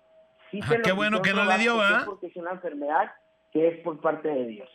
Sí 0.52 0.60
Ah, 0.64 0.76
qué 0.84 0.92
bueno 0.92 1.22
que 1.22 1.34
no 1.34 1.46
le 1.46 1.58
dio. 1.58 1.82
¿ah? 1.82 2.04
Porque 2.06 2.28
es 2.28 2.36
una 2.36 2.52
enfermedad 2.52 3.12
que 3.52 3.68
es 3.68 3.80
por 3.84 4.00
parte 4.00 4.28
de 4.30 4.46
Dios. 4.48 4.70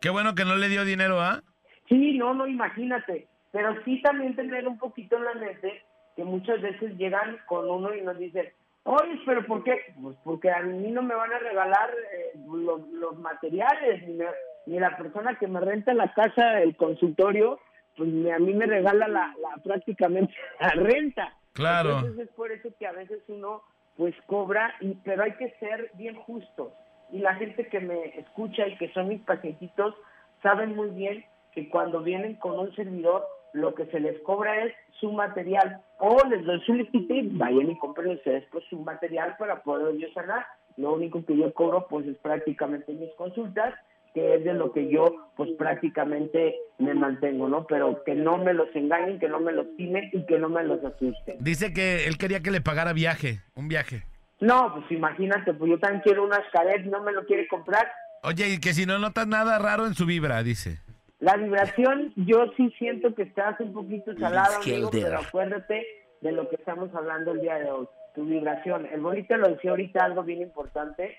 Qué 0.00 0.10
bueno 0.10 0.34
que 0.34 0.44
no 0.44 0.56
le 0.56 0.68
dio 0.68 0.84
dinero, 0.84 1.20
¿ah? 1.20 1.42
Sí, 1.88 2.18
no, 2.18 2.34
no, 2.34 2.46
imagínate. 2.46 3.28
Pero 3.52 3.74
sí 3.84 4.00
también 4.02 4.34
tener 4.34 4.66
un 4.66 4.78
poquito 4.78 5.16
en 5.16 5.24
la 5.24 5.34
mente 5.34 5.82
que 6.16 6.24
muchas 6.24 6.60
veces 6.60 6.96
llegan 6.96 7.38
con 7.46 7.68
uno 7.70 7.94
y 7.94 8.02
nos 8.02 8.18
dicen, 8.18 8.48
oye, 8.84 9.20
pero 9.26 9.44
¿por 9.46 9.62
qué? 9.64 9.76
Pues 10.00 10.16
porque 10.24 10.50
a 10.50 10.60
mí 10.62 10.90
no 10.90 11.02
me 11.02 11.14
van 11.14 11.32
a 11.32 11.38
regalar 11.38 11.90
eh, 11.90 12.38
los, 12.46 12.86
los 12.88 13.18
materiales, 13.18 14.06
ni, 14.06 14.14
me- 14.14 14.26
ni 14.66 14.78
la 14.78 14.96
persona 14.96 15.38
que 15.38 15.46
me 15.48 15.60
renta 15.60 15.94
la 15.94 16.12
casa, 16.12 16.60
el 16.62 16.76
consultorio, 16.76 17.58
pues 17.96 18.08
ni 18.08 18.30
a 18.30 18.38
mí 18.38 18.54
me 18.54 18.66
regala 18.66 19.08
la, 19.08 19.34
la 19.40 19.62
prácticamente 19.62 20.34
la 20.60 20.70
renta. 20.70 21.34
Claro. 21.52 21.98
Entonces 21.98 22.28
es 22.28 22.34
por 22.34 22.50
eso 22.50 22.70
que 22.78 22.86
a 22.86 22.92
veces 22.92 23.20
uno 23.28 23.62
pues 23.96 24.14
cobra, 24.26 24.74
y, 24.80 24.94
pero 25.04 25.22
hay 25.24 25.32
que 25.32 25.50
ser 25.60 25.90
bien 25.94 26.14
justos. 26.16 26.72
Y 27.10 27.18
la 27.18 27.34
gente 27.34 27.66
que 27.68 27.78
me 27.78 28.18
escucha 28.18 28.66
y 28.66 28.76
que 28.78 28.90
son 28.94 29.08
mis 29.08 29.20
pacientitos 29.20 29.94
saben 30.42 30.74
muy 30.74 30.88
bien 30.90 31.24
que 31.52 31.68
cuando 31.68 32.00
vienen 32.00 32.36
con 32.36 32.58
un 32.58 32.74
servidor, 32.74 33.22
lo 33.52 33.74
que 33.74 33.86
se 33.86 34.00
les 34.00 34.20
cobra 34.22 34.64
es 34.64 34.72
su 35.00 35.12
material. 35.12 35.82
O 35.98 36.16
les 36.28 36.44
doy 36.44 36.60
su 36.62 36.74
liquidez, 36.74 37.26
vayan 37.36 37.70
y 37.70 37.78
compren 37.78 38.12
ustedes 38.12 38.44
pues 38.50 38.64
su 38.70 38.78
material 38.78 39.36
para 39.38 39.62
poder 39.62 39.96
yo 39.96 40.08
sanar. 40.12 40.46
Lo 40.76 40.94
único 40.94 41.24
que 41.24 41.36
yo 41.36 41.52
cobro 41.52 41.86
pues 41.88 42.06
es 42.06 42.16
prácticamente 42.18 42.92
mis 42.92 43.12
consultas, 43.14 43.74
que 44.14 44.34
es 44.34 44.44
de 44.44 44.54
lo 44.54 44.72
que 44.72 44.90
yo 44.90 45.30
pues 45.36 45.50
prácticamente 45.58 46.56
me 46.78 46.94
mantengo, 46.94 47.48
¿no? 47.48 47.66
Pero 47.66 48.02
que 48.04 48.14
no 48.14 48.38
me 48.38 48.54
los 48.54 48.74
engañen, 48.74 49.18
que 49.18 49.28
no 49.28 49.40
me 49.40 49.52
los 49.52 49.66
timen 49.76 50.10
y 50.12 50.24
que 50.26 50.38
no 50.38 50.48
me 50.48 50.64
los 50.64 50.84
asusten. 50.84 51.36
Dice 51.40 51.72
que 51.72 52.06
él 52.06 52.18
quería 52.18 52.40
que 52.40 52.50
le 52.50 52.60
pagara 52.60 52.92
viaje, 52.92 53.40
un 53.54 53.68
viaje. 53.68 54.04
No, 54.40 54.74
pues 54.74 54.90
imagínate, 54.90 55.54
pues 55.54 55.70
yo 55.70 55.78
también 55.78 56.02
quiero 56.02 56.24
unas 56.24 56.42
cadet, 56.52 56.84
no 56.86 57.02
me 57.02 57.12
lo 57.12 57.24
quiere 57.26 57.46
comprar. 57.46 57.86
Oye, 58.24 58.54
y 58.54 58.60
que 58.60 58.72
si 58.72 58.86
no 58.86 58.98
notas 58.98 59.26
nada 59.26 59.58
raro 59.58 59.86
en 59.86 59.94
su 59.94 60.06
vibra, 60.06 60.42
dice. 60.42 60.80
La 61.22 61.36
vibración, 61.36 62.12
yo 62.16 62.46
sí 62.56 62.68
siento 62.78 63.14
que 63.14 63.22
estás 63.22 63.58
un 63.60 63.72
poquito 63.72 64.12
salado, 64.18 64.56
amigo, 64.74 64.90
pero 64.90 65.18
acuérdate 65.28 65.86
de 66.20 66.32
lo 66.32 66.48
que 66.48 66.56
estamos 66.56 66.92
hablando 66.94 67.30
el 67.30 67.40
día 67.40 67.58
de 67.60 67.70
hoy. 67.70 67.86
Tu 68.16 68.24
vibración. 68.24 68.86
El 68.92 69.00
bonito 69.02 69.36
lo 69.36 69.48
decía 69.48 69.70
ahorita 69.70 70.04
algo 70.04 70.24
bien 70.24 70.40
importante. 70.42 71.16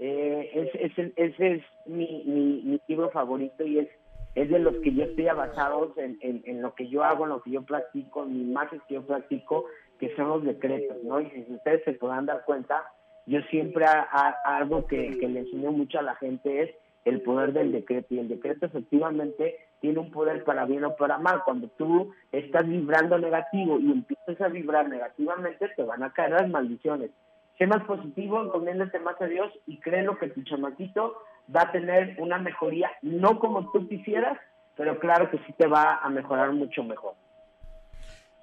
Eh, 0.00 0.50
es- 0.74 0.98
es- 0.98 1.12
ese 1.16 1.52
es 1.54 1.62
mi, 1.86 2.24
mi, 2.26 2.62
mi 2.64 2.80
libro 2.88 3.10
favorito 3.10 3.64
y 3.64 3.78
es, 3.78 3.88
es 4.34 4.50
de 4.50 4.58
los 4.58 4.74
que 4.78 4.92
yo 4.92 5.04
estoy 5.04 5.26
basados 5.26 5.96
en, 5.98 6.18
en, 6.20 6.42
en 6.46 6.60
lo 6.60 6.74
que 6.74 6.88
yo 6.88 7.04
hago, 7.04 7.22
en 7.22 7.30
lo 7.30 7.40
que 7.40 7.52
yo 7.52 7.62
practico, 7.62 8.24
en 8.24 8.32
mis 8.36 8.48
magias 8.48 8.82
que 8.88 8.94
yo 8.94 9.06
practico, 9.06 9.66
que 10.00 10.14
son 10.16 10.28
los 10.30 10.44
decretos, 10.44 10.96
¿no? 11.04 11.20
Y 11.20 11.30
si 11.30 11.46
ustedes 11.52 11.84
se 11.84 11.92
podrán 11.92 12.26
dar 12.26 12.44
cuenta, 12.44 12.82
yo 13.26 13.40
siempre 13.50 13.84
a- 13.84 14.08
a- 14.10 14.56
algo 14.56 14.84
que, 14.88 15.16
que 15.20 15.28
le 15.28 15.40
enseño 15.40 15.70
mucho 15.70 16.00
a 16.00 16.02
la 16.02 16.16
gente 16.16 16.62
es 16.62 16.70
el 17.04 17.20
poder 17.20 17.52
del 17.52 17.72
decreto 17.72 18.14
y 18.14 18.18
el 18.18 18.28
decreto 18.28 18.66
efectivamente 18.66 19.56
tiene 19.80 19.98
un 19.98 20.10
poder 20.10 20.44
para 20.44 20.64
bien 20.64 20.84
o 20.84 20.96
para 20.96 21.18
mal. 21.18 21.42
Cuando 21.44 21.68
tú 21.68 22.12
estás 22.32 22.66
vibrando 22.66 23.18
negativo 23.18 23.78
y 23.78 23.92
empiezas 23.92 24.40
a 24.40 24.48
vibrar 24.48 24.88
negativamente, 24.88 25.68
te 25.76 25.82
van 25.82 26.02
a 26.02 26.12
caer 26.12 26.32
las 26.32 26.48
maldiciones. 26.48 27.10
sé 27.58 27.66
más 27.66 27.84
positivo, 27.84 28.42
encomiéndate 28.42 28.98
más 29.00 29.20
a 29.20 29.26
Dios 29.26 29.52
y 29.66 29.78
créelo 29.80 30.18
que 30.18 30.28
tu 30.28 30.42
chamaquito 30.44 31.14
va 31.54 31.62
a 31.62 31.72
tener 31.72 32.16
una 32.18 32.38
mejoría, 32.38 32.90
no 33.02 33.38
como 33.38 33.70
tú 33.70 33.86
quisieras, 33.86 34.38
pero 34.76 34.98
claro 34.98 35.30
que 35.30 35.38
sí 35.46 35.52
te 35.58 35.66
va 35.66 36.00
a 36.02 36.08
mejorar 36.08 36.52
mucho 36.52 36.82
mejor. 36.82 37.14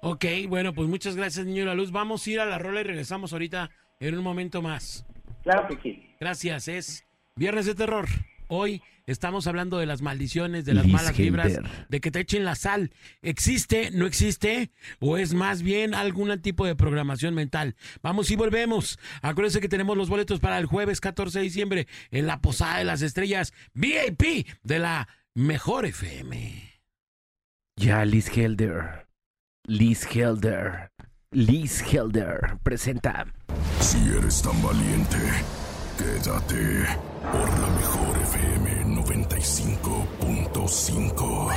Ok, 0.00 0.24
bueno, 0.48 0.72
pues 0.72 0.88
muchas 0.88 1.16
gracias, 1.16 1.46
niño 1.46 1.60
de 1.60 1.66
la 1.66 1.74
luz. 1.74 1.92
Vamos 1.92 2.26
a 2.26 2.30
ir 2.30 2.40
a 2.40 2.46
la 2.46 2.58
rola 2.58 2.80
y 2.80 2.84
regresamos 2.84 3.32
ahorita 3.32 3.70
en 4.00 4.16
un 4.16 4.24
momento 4.24 4.62
más. 4.62 5.06
Claro 5.42 5.68
que 5.68 5.76
sí. 5.82 6.14
Gracias, 6.18 6.68
es 6.68 7.06
Viernes 7.36 7.66
de 7.66 7.74
Terror. 7.74 8.06
Hoy 8.54 8.82
estamos 9.06 9.46
hablando 9.46 9.78
de 9.78 9.86
las 9.86 10.02
maldiciones, 10.02 10.66
de 10.66 10.74
las 10.74 10.86
malas 10.86 11.16
vibras, 11.16 11.58
de 11.88 12.00
que 12.02 12.10
te 12.10 12.20
echen 12.20 12.44
la 12.44 12.54
sal. 12.54 12.92
¿Existe, 13.22 13.90
no 13.92 14.04
existe? 14.04 14.70
¿O 15.00 15.16
es 15.16 15.32
más 15.32 15.62
bien 15.62 15.94
algún 15.94 16.38
tipo 16.42 16.66
de 16.66 16.76
programación 16.76 17.34
mental? 17.34 17.76
Vamos 18.02 18.30
y 18.30 18.36
volvemos. 18.36 18.98
Acuérdense 19.22 19.62
que 19.62 19.70
tenemos 19.70 19.96
los 19.96 20.10
boletos 20.10 20.38
para 20.38 20.58
el 20.58 20.66
jueves 20.66 21.00
14 21.00 21.38
de 21.38 21.44
diciembre 21.44 21.86
en 22.10 22.26
la 22.26 22.42
Posada 22.42 22.76
de 22.76 22.84
las 22.84 23.00
Estrellas 23.00 23.54
VIP 23.72 24.46
de 24.62 24.78
la 24.78 25.08
Mejor 25.32 25.86
FM. 25.86 26.82
Ya, 27.76 28.04
Liz 28.04 28.28
Helder. 28.36 29.06
Liz 29.66 30.06
Helder. 30.14 30.90
Liz 31.30 31.82
Helder 31.90 32.58
presenta. 32.62 33.24
Si 33.80 33.96
eres 34.10 34.42
tan 34.42 34.62
valiente, 34.62 35.16
quédate 35.96 37.11
por 37.30 37.48
la 37.60 37.68
mejor 37.68 38.18
FM 38.18 38.84
95.5. 39.04 41.52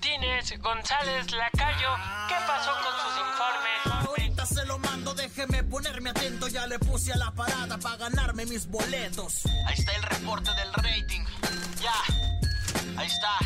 Tines 0.00 0.58
González 0.60 1.32
Lacayo, 1.32 1.88
¿qué 2.28 2.34
pasó 2.46 2.70
con 2.82 2.92
sus 3.02 3.18
informes? 3.18 3.80
Ahorita 4.06 4.46
se 4.46 4.64
lo 4.66 4.78
mando, 4.78 5.14
déjeme 5.14 5.64
ponerme 5.64 6.10
atento. 6.10 6.46
Ya 6.48 6.66
le 6.66 6.78
puse 6.78 7.12
a 7.12 7.16
la 7.16 7.30
parada 7.32 7.78
para 7.78 7.96
ganarme 7.96 8.44
mis 8.46 8.66
boletos. 8.68 9.44
Ahí 9.66 9.74
está 9.78 9.92
el 9.92 10.02
reporte 10.02 10.50
del 10.54 10.72
rating. 10.74 11.24
Ya, 11.80 11.94
ahí 12.96 13.06
está. 13.06 13.38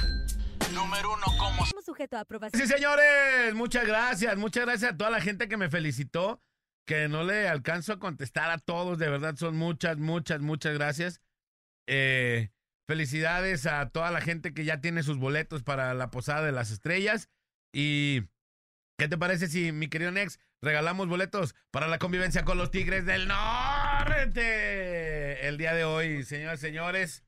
Número 0.77 1.13
uno, 1.15 1.25
como. 1.39 1.65
sujeto 1.83 2.19
a 2.19 2.21
aprobación. 2.21 2.61
Sí, 2.61 2.69
señores, 2.69 3.55
muchas 3.55 3.87
gracias, 3.87 4.37
muchas 4.37 4.67
gracias 4.67 4.93
a 4.93 4.97
toda 4.97 5.09
la 5.11 5.23
gente 5.23 5.49
que 5.49 5.57
me 5.57 5.71
felicitó, 5.71 6.43
que 6.87 7.09
no 7.09 7.25
le 7.25 7.49
alcanzo 7.49 7.95
a 7.95 7.99
contestar 7.99 8.51
a 8.51 8.59
todos, 8.59 8.99
de 8.99 9.09
verdad 9.09 9.37
son 9.37 9.57
muchas, 9.57 9.97
muchas, 9.97 10.41
muchas 10.41 10.75
gracias. 10.75 11.23
Eh, 11.87 12.51
felicidades 12.87 13.65
a 13.65 13.89
toda 13.89 14.11
la 14.11 14.21
gente 14.21 14.53
que 14.53 14.67
ya 14.67 14.83
tiene 14.83 15.03
sus 15.03 15.17
boletos 15.17 15.63
para 15.63 15.95
la 15.95 16.11
Posada 16.11 16.45
de 16.45 16.53
las 16.53 16.71
Estrellas. 16.71 17.31
Y, 17.73 18.25
¿qué 18.99 19.09
te 19.09 19.17
parece 19.17 19.49
si, 19.49 19.73
mi 19.73 19.89
querido 19.89 20.11
Nex, 20.11 20.39
regalamos 20.61 21.09
boletos 21.09 21.55
para 21.71 21.87
la 21.89 21.99
convivencia 21.99 22.45
con 22.45 22.59
los 22.59 22.71
Tigres 22.71 23.07
del 23.07 23.29
Norte 23.29 24.37
el 25.49 25.57
día 25.57 25.73
de 25.73 25.85
hoy, 25.85 26.23
señoras 26.23 26.59
y 26.59 26.63
señores? 26.67 27.25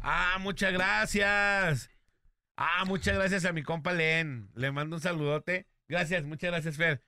Ah, 0.00 0.38
muchas 0.40 0.72
gracias. 0.72 1.88
Ah, 2.62 2.84
muchas 2.84 3.14
gracias 3.16 3.46
a 3.46 3.52
mi 3.52 3.62
compa 3.62 3.92
Len. 3.94 4.50
Le 4.54 4.70
mando 4.70 4.96
un 4.96 5.02
saludote. 5.02 5.66
Gracias, 5.88 6.24
muchas 6.24 6.50
gracias, 6.50 6.76
Fer. 6.76 7.02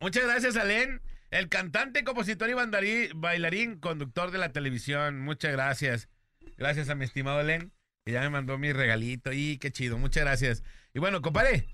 Muchas 0.00 0.24
gracias 0.24 0.56
a 0.56 0.64
Len, 0.64 1.00
el 1.30 1.48
cantante, 1.48 2.02
compositor 2.02 2.50
y 2.50 2.54
bandarí- 2.54 3.12
bailarín, 3.14 3.78
conductor 3.78 4.32
de 4.32 4.38
la 4.38 4.50
televisión. 4.52 5.20
Muchas 5.20 5.52
gracias. 5.52 6.08
Gracias 6.58 6.88
a 6.90 6.96
mi 6.96 7.04
estimado 7.04 7.40
Len, 7.44 7.72
que 8.04 8.12
ya 8.12 8.20
me 8.22 8.30
mandó 8.30 8.58
mi 8.58 8.72
regalito. 8.72 9.32
Y 9.32 9.58
qué 9.58 9.70
chido, 9.70 9.96
muchas 9.96 10.24
gracias. 10.24 10.64
Y 10.92 10.98
bueno, 10.98 11.22
compadre, 11.22 11.68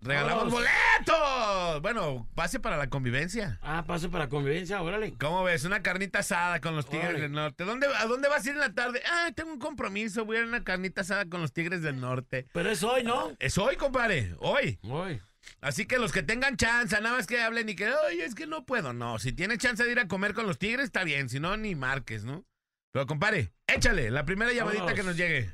regalamos 0.00 0.50
boletos. 0.50 1.82
Bueno, 1.82 2.28
pase 2.34 2.60
para 2.60 2.76
la 2.76 2.88
convivencia. 2.88 3.58
Ah, 3.62 3.84
paso 3.86 4.10
para 4.10 4.28
convivencia, 4.28 4.80
órale. 4.82 5.14
¿Cómo 5.18 5.42
ves? 5.44 5.64
Una 5.64 5.82
carnita 5.82 6.20
asada 6.20 6.60
con 6.60 6.76
los 6.76 6.86
Tigres 6.86 7.08
Órale. 7.10 7.20
del 7.22 7.32
Norte. 7.32 7.64
¿Dónde, 7.64 7.86
¿A 7.98 8.06
dónde 8.06 8.28
vas 8.28 8.44
a 8.44 8.48
ir 8.48 8.54
en 8.54 8.60
la 8.60 8.72
tarde? 8.74 9.02
Ah, 9.10 9.30
tengo 9.34 9.52
un 9.52 9.58
compromiso. 9.58 10.24
Voy 10.24 10.36
a 10.36 10.40
ir 10.40 10.44
a 10.46 10.48
una 10.48 10.64
carnita 10.64 11.02
asada 11.02 11.26
con 11.26 11.40
los 11.40 11.52
Tigres 11.52 11.82
del 11.82 12.00
Norte. 12.00 12.46
Pero 12.52 12.70
es 12.70 12.82
hoy, 12.82 13.02
¿no? 13.02 13.32
Es 13.38 13.58
hoy, 13.58 13.76
compadre. 13.76 14.34
Hoy. 14.38 14.78
Hoy. 14.82 15.20
Así 15.60 15.86
que 15.86 15.98
los 15.98 16.12
que 16.12 16.22
tengan 16.22 16.56
chance, 16.56 16.98
nada 17.00 17.16
más 17.16 17.26
que 17.26 17.40
hablen 17.40 17.68
y 17.68 17.74
que, 17.74 17.90
oye, 17.90 18.24
es 18.24 18.34
que 18.34 18.46
no 18.46 18.64
puedo. 18.64 18.92
No, 18.92 19.18
si 19.18 19.32
tienes 19.32 19.58
chance 19.58 19.84
de 19.84 19.90
ir 19.92 19.98
a 20.00 20.08
comer 20.08 20.34
con 20.34 20.46
los 20.46 20.58
Tigres, 20.58 20.86
está 20.86 21.04
bien. 21.04 21.28
Si 21.28 21.40
no, 21.40 21.56
ni 21.56 21.74
marques, 21.74 22.24
¿no? 22.24 22.44
Pero, 22.92 23.06
compadre, 23.06 23.52
échale 23.66 24.10
la 24.10 24.24
primera 24.24 24.52
llamadita 24.52 24.94
que 24.94 25.02
nos 25.02 25.16
llegue. 25.16 25.50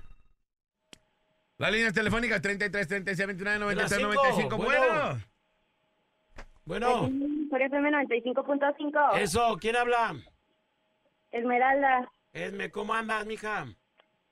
Las 1.58 1.72
líneas 1.72 1.94
telefónicas 1.94 2.42
33 2.42 2.86
36 2.88 3.26
29 3.26 3.58
93 3.58 3.90
De 3.90 4.04
las 4.06 4.14
95. 4.14 4.56
cinco, 4.56 4.56
Bueno. 4.64 5.20
bueno. 6.64 7.48
Por 7.50 7.62
FM 7.62 7.90
95.5. 7.90 9.18
eso, 9.18 9.56
¿quién 9.60 9.76
habla? 9.76 10.14
Esmeralda. 11.30 12.10
Esme, 12.32 12.70
¿cómo 12.70 12.92
andas, 12.94 13.24
mija? 13.26 13.66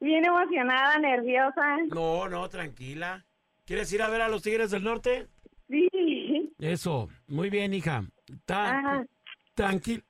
Bien 0.01 0.25
emocionada, 0.25 0.99
nerviosa. 0.99 1.79
No, 1.89 2.29
no, 2.29 2.49
tranquila. 2.49 3.25
¿Quieres 3.65 3.91
ir 3.93 4.03
a 4.03 4.09
ver 4.11 4.21
a 4.21 4.29
los 4.29 4.43
Tigres 4.43 4.71
del 4.71 4.85
Norte? 4.85 5.29
Sí. 5.69 6.53
Eso, 6.59 7.09
muy 7.27 7.49
bien, 7.49 7.73
hija. 7.73 8.05
Ta- 8.45 8.79
Ajá. 8.79 9.07
tranquila. 9.55 10.03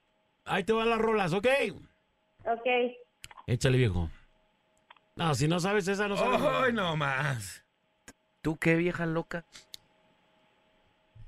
Ahí 0.44 0.64
te 0.64 0.72
van 0.72 0.90
las 0.90 0.98
rolas, 0.98 1.32
¿ok? 1.32 1.46
Ok. 2.46 2.66
Échale, 3.46 3.78
viejo. 3.78 4.10
No, 5.16 5.34
si 5.34 5.46
no 5.48 5.60
sabes 5.60 5.86
esa, 5.88 6.08
no 6.08 6.16
sabes. 6.16 6.40
¡Ay, 6.42 6.72
no 6.72 6.96
más! 6.96 7.64
¿Tú 8.42 8.56
qué 8.56 8.74
vieja 8.76 9.06
loca? 9.06 9.44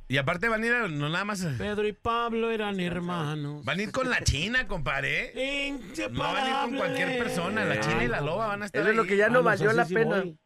Y 0.08 0.18
aparte 0.18 0.48
van 0.48 0.62
a 0.62 0.66
ir, 0.66 0.72
a- 0.72 0.88
no 0.88 1.08
nada 1.08 1.24
más. 1.24 1.44
Pedro 1.58 1.86
y 1.86 1.92
Pablo 1.92 2.50
eran 2.50 2.78
hermanos. 2.78 3.64
Van 3.64 3.78
a 3.78 3.82
ir 3.82 3.90
con 3.92 4.08
la 4.08 4.22
China, 4.22 4.66
compadre. 4.68 5.32
No 6.10 6.18
van 6.22 6.36
a 6.36 6.48
ir 6.48 6.54
con 6.70 6.76
cualquier 6.76 7.18
persona. 7.18 7.64
La 7.64 7.80
China 7.80 8.04
y 8.04 8.08
la 8.08 8.20
loba 8.20 8.46
van 8.48 8.62
a 8.62 8.66
estar 8.66 8.80
Eso 8.82 8.90
es 8.90 8.96
lo 8.96 9.02
ahí. 9.02 9.08
que 9.08 9.16
ya 9.16 9.28
no 9.28 9.42
Vamos, 9.42 9.60
valió 9.60 9.68
así 9.70 9.76
la 9.76 9.84
sí 9.84 9.94
pena. 9.94 10.16
voy. 10.20 10.38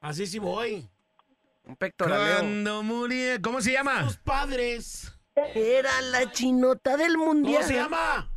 Así 0.00 0.26
sí 0.26 0.38
voy. 0.38 0.88
Un 1.64 1.76
pectoraleo. 1.76 2.36
Cuando 2.38 2.82
murió. 2.82 3.40
¿Cómo 3.42 3.60
se 3.60 3.72
llama? 3.72 4.04
Tus 4.04 4.16
padres. 4.18 5.12
Era 5.54 6.00
la 6.02 6.30
chinota 6.30 6.96
del 6.96 7.16
mundial. 7.18 7.56
¿Cómo 7.62 7.68
se 7.68 7.74
llama? 7.74 8.30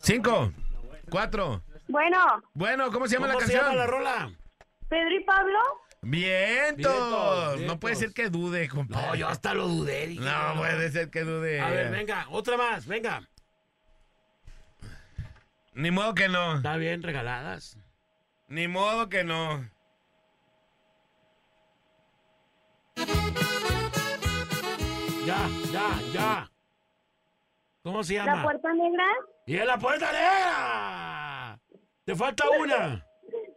Cinco, 0.00 0.52
cuatro. 1.10 1.62
Bueno, 1.88 2.18
Bueno, 2.54 2.90
¿cómo 2.92 3.06
se 3.08 3.14
llama 3.14 3.28
¿Cómo 3.28 3.40
la 3.40 3.46
se 3.46 3.52
canción? 3.52 3.72
llama 3.72 3.84
la 3.84 3.86
rola? 3.86 4.30
Pedro 4.88 5.10
y 5.16 5.24
Pablo. 5.24 5.58
Vientos. 6.02 7.56
Vientos, 7.56 7.60
No 7.62 7.80
puede 7.80 7.96
ser 7.96 8.12
que 8.12 8.28
dude, 8.30 8.68
compadre. 8.68 9.06
No, 9.08 9.14
yo 9.14 9.28
hasta 9.28 9.54
lo 9.54 9.66
dudé. 9.68 10.06
dije, 10.06 10.24
No 10.24 10.54
puede 10.56 10.90
ser 10.90 11.10
que 11.10 11.22
dude. 11.24 11.60
A 11.60 11.70
ver, 11.70 11.90
venga, 11.90 12.26
otra 12.30 12.56
más, 12.56 12.86
venga. 12.86 13.22
Ni 15.74 15.90
modo 15.90 16.14
que 16.14 16.28
no. 16.28 16.56
Está 16.56 16.76
bien, 16.76 17.02
regaladas. 17.02 17.76
Ni 18.48 18.68
modo 18.68 19.08
que 19.08 19.24
no. 19.24 19.64
Ya, 25.26 25.48
ya, 25.72 25.88
ya. 26.12 26.50
¿Cómo 27.82 28.02
se 28.02 28.14
La 28.16 28.24
llama? 28.24 28.42
puerta 28.42 28.72
negra. 28.72 29.04
¡Y 29.46 29.56
en 29.56 29.66
la 29.66 29.78
puerta 29.78 30.12
negra! 30.12 31.37
¡Te 32.08 32.16
falta 32.16 32.44
una! 32.58 33.06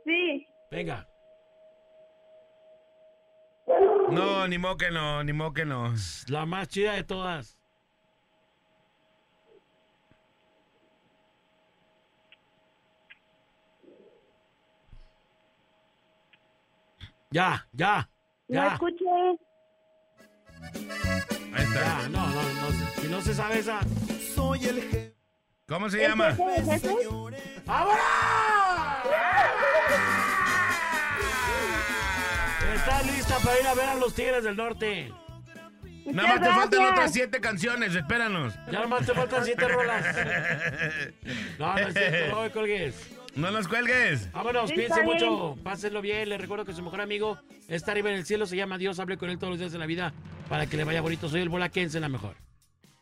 Sí. 0.04 0.46
Venga. 0.70 1.08
No, 4.10 4.46
ni 4.46 4.58
modo 4.58 4.76
que 4.76 4.92
no, 4.92 5.24
ni 5.24 5.32
modo 5.32 5.54
que 5.54 5.64
no. 5.64 5.94
La 6.28 6.46
más 6.46 6.68
chida 6.68 6.96
de 6.96 7.06
todas. 7.06 7.58
Ya, 17.30 17.66
ya, 17.72 18.10
No 18.50 18.56
ya. 18.56 18.74
escuché. 18.74 19.06
Ahí 21.54 21.64
está. 21.64 21.80
Ya, 21.80 22.10
no, 22.10 22.28
no, 22.28 22.42
no. 22.44 23.02
Si 23.02 23.08
no 23.08 23.22
se 23.22 23.34
sabe 23.34 23.60
esa. 23.60 23.80
Soy 24.36 24.66
el 24.66 24.82
jefe. 24.82 25.21
¿Cómo 25.72 25.90
se 25.90 26.02
llama? 26.02 26.36
¿El 26.58 26.66
jefe? 26.66 26.90
Está 32.76 33.02
lista 33.04 33.38
para 33.38 33.60
ir 33.62 33.68
a 33.68 33.74
ver 33.74 33.88
a 33.88 33.96
los 33.96 34.14
Tigres 34.14 34.44
del 34.44 34.58
Norte. 34.58 35.14
Nada 36.08 36.28
más 36.28 36.42
te 36.42 36.48
faltan 36.48 36.86
otras 36.92 37.14
siete 37.14 37.40
canciones, 37.40 37.96
espéranos. 37.96 38.54
Ya 38.70 38.82
nomás 38.82 39.06
te 39.06 39.14
faltan 39.14 39.46
siete 39.46 39.66
rolas. 39.66 40.06
No, 41.58 41.74
no 41.74 41.80
es 41.88 41.94
cierto, 41.94 42.36
no 42.36 42.42
me 42.42 42.52
colgues. 42.52 43.10
No 43.36 43.52
nos 43.52 43.70
cuelgues. 43.70 44.30
Vámonos, 44.34 44.72
Sí, 44.72 44.76
piense 44.76 45.04
mucho, 45.04 45.58
pásenlo 45.64 46.02
bien. 46.02 46.28
Les 46.28 46.42
recuerdo 46.42 46.66
que 46.66 46.74
su 46.74 46.84
mejor 46.84 47.00
amigo 47.00 47.38
está 47.70 47.94
arriba 47.94 48.10
en 48.10 48.18
el 48.18 48.26
cielo, 48.26 48.46
se 48.46 48.58
llama 48.58 48.78
Dios. 48.78 49.00
Hable 49.00 49.18
con 49.18 49.30
él 49.30 49.38
todos 49.38 49.52
los 49.52 49.60
días 49.60 49.72
de 49.72 49.80
la 49.80 49.86
vida 49.86 50.12
para 50.50 50.66
que 50.66 50.76
le 50.76 50.84
vaya 50.84 51.00
bonito. 51.00 51.30
Soy 51.30 51.40
el 51.40 51.48
Bolaquense, 51.48 52.02
la 52.02 52.10
mejor. 52.10 52.36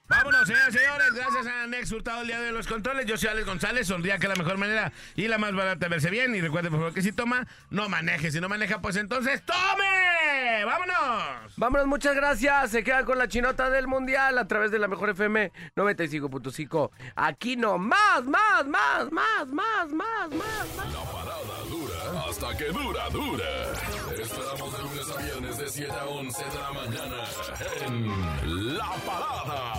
Vámonos, 0.10 0.48
señoras 0.48 0.70
y 0.70 0.78
señores. 0.80 1.14
Gracias 1.14 1.46
a 1.46 1.68
Nex 1.68 1.92
Hurtado 1.92 2.22
el 2.22 2.28
día 2.28 2.42
de 2.42 2.52
los 2.52 2.66
controles. 2.66 3.06
Yo 3.06 3.16
soy 3.16 3.30
Alex 3.30 3.46
González. 3.46 3.88
Sonría 3.88 4.18
que 4.18 4.28
la 4.28 4.34
mejor 4.34 4.58
manera 4.58 4.92
y 5.16 5.28
la 5.28 5.38
más 5.38 5.54
barata 5.54 5.86
de 5.86 5.90
verse 5.90 6.10
bien. 6.10 6.34
Y 6.34 6.42
recuerde, 6.42 6.72
por 6.72 6.80
favor, 6.80 6.94
que 6.96 7.04
si 7.04 7.12
toma, 7.12 7.46
no 7.70 7.88
maneje. 7.90 8.32
Si 8.32 8.42
no 8.42 8.50
maneja, 8.50 8.82
pues 8.82 8.96
entonces 8.96 9.44
¡tome! 9.44 10.66
¡Vámonos! 10.66 11.54
Vámonos, 11.58 11.86
muchas 11.86 12.16
gracias. 12.16 12.72
Se 12.72 12.84
queda 12.84 13.06
con 13.06 13.20
la 13.20 13.28
chinota 13.28 13.70
del 13.70 13.86
mundial 13.86 14.40
a 14.40 14.48
través 14.48 14.72
de 14.72 14.80
la 14.80 14.88
mejor 14.88 15.12
FM 15.12 15.52
95.5. 15.76 16.90
Aquí 17.16 17.56
no 17.56 17.78
más, 17.78 18.24
más, 18.26 18.66
más, 18.66 19.12
más, 19.12 19.52
más, 19.52 19.92
más, 19.92 19.92
más, 19.92 20.76
más. 20.76 20.92
La 20.92 21.04
parada 21.12 21.64
dura 21.70 22.26
hasta 22.28 22.58
que 22.58 22.66
dura, 22.66 23.10
dura. 23.10 23.74
Esperamos 24.20 24.76
de 24.76 24.84
lunes 24.84 25.10
a 25.16 25.22
viernes 25.22 25.58
de 25.60 25.70
7 25.70 25.92
a 25.92 26.06
11 26.06 26.44
de 26.46 26.58
la 26.58 26.72
mañana 26.72 27.24
en 27.86 28.78
La 28.78 28.90
Parada 29.06 29.79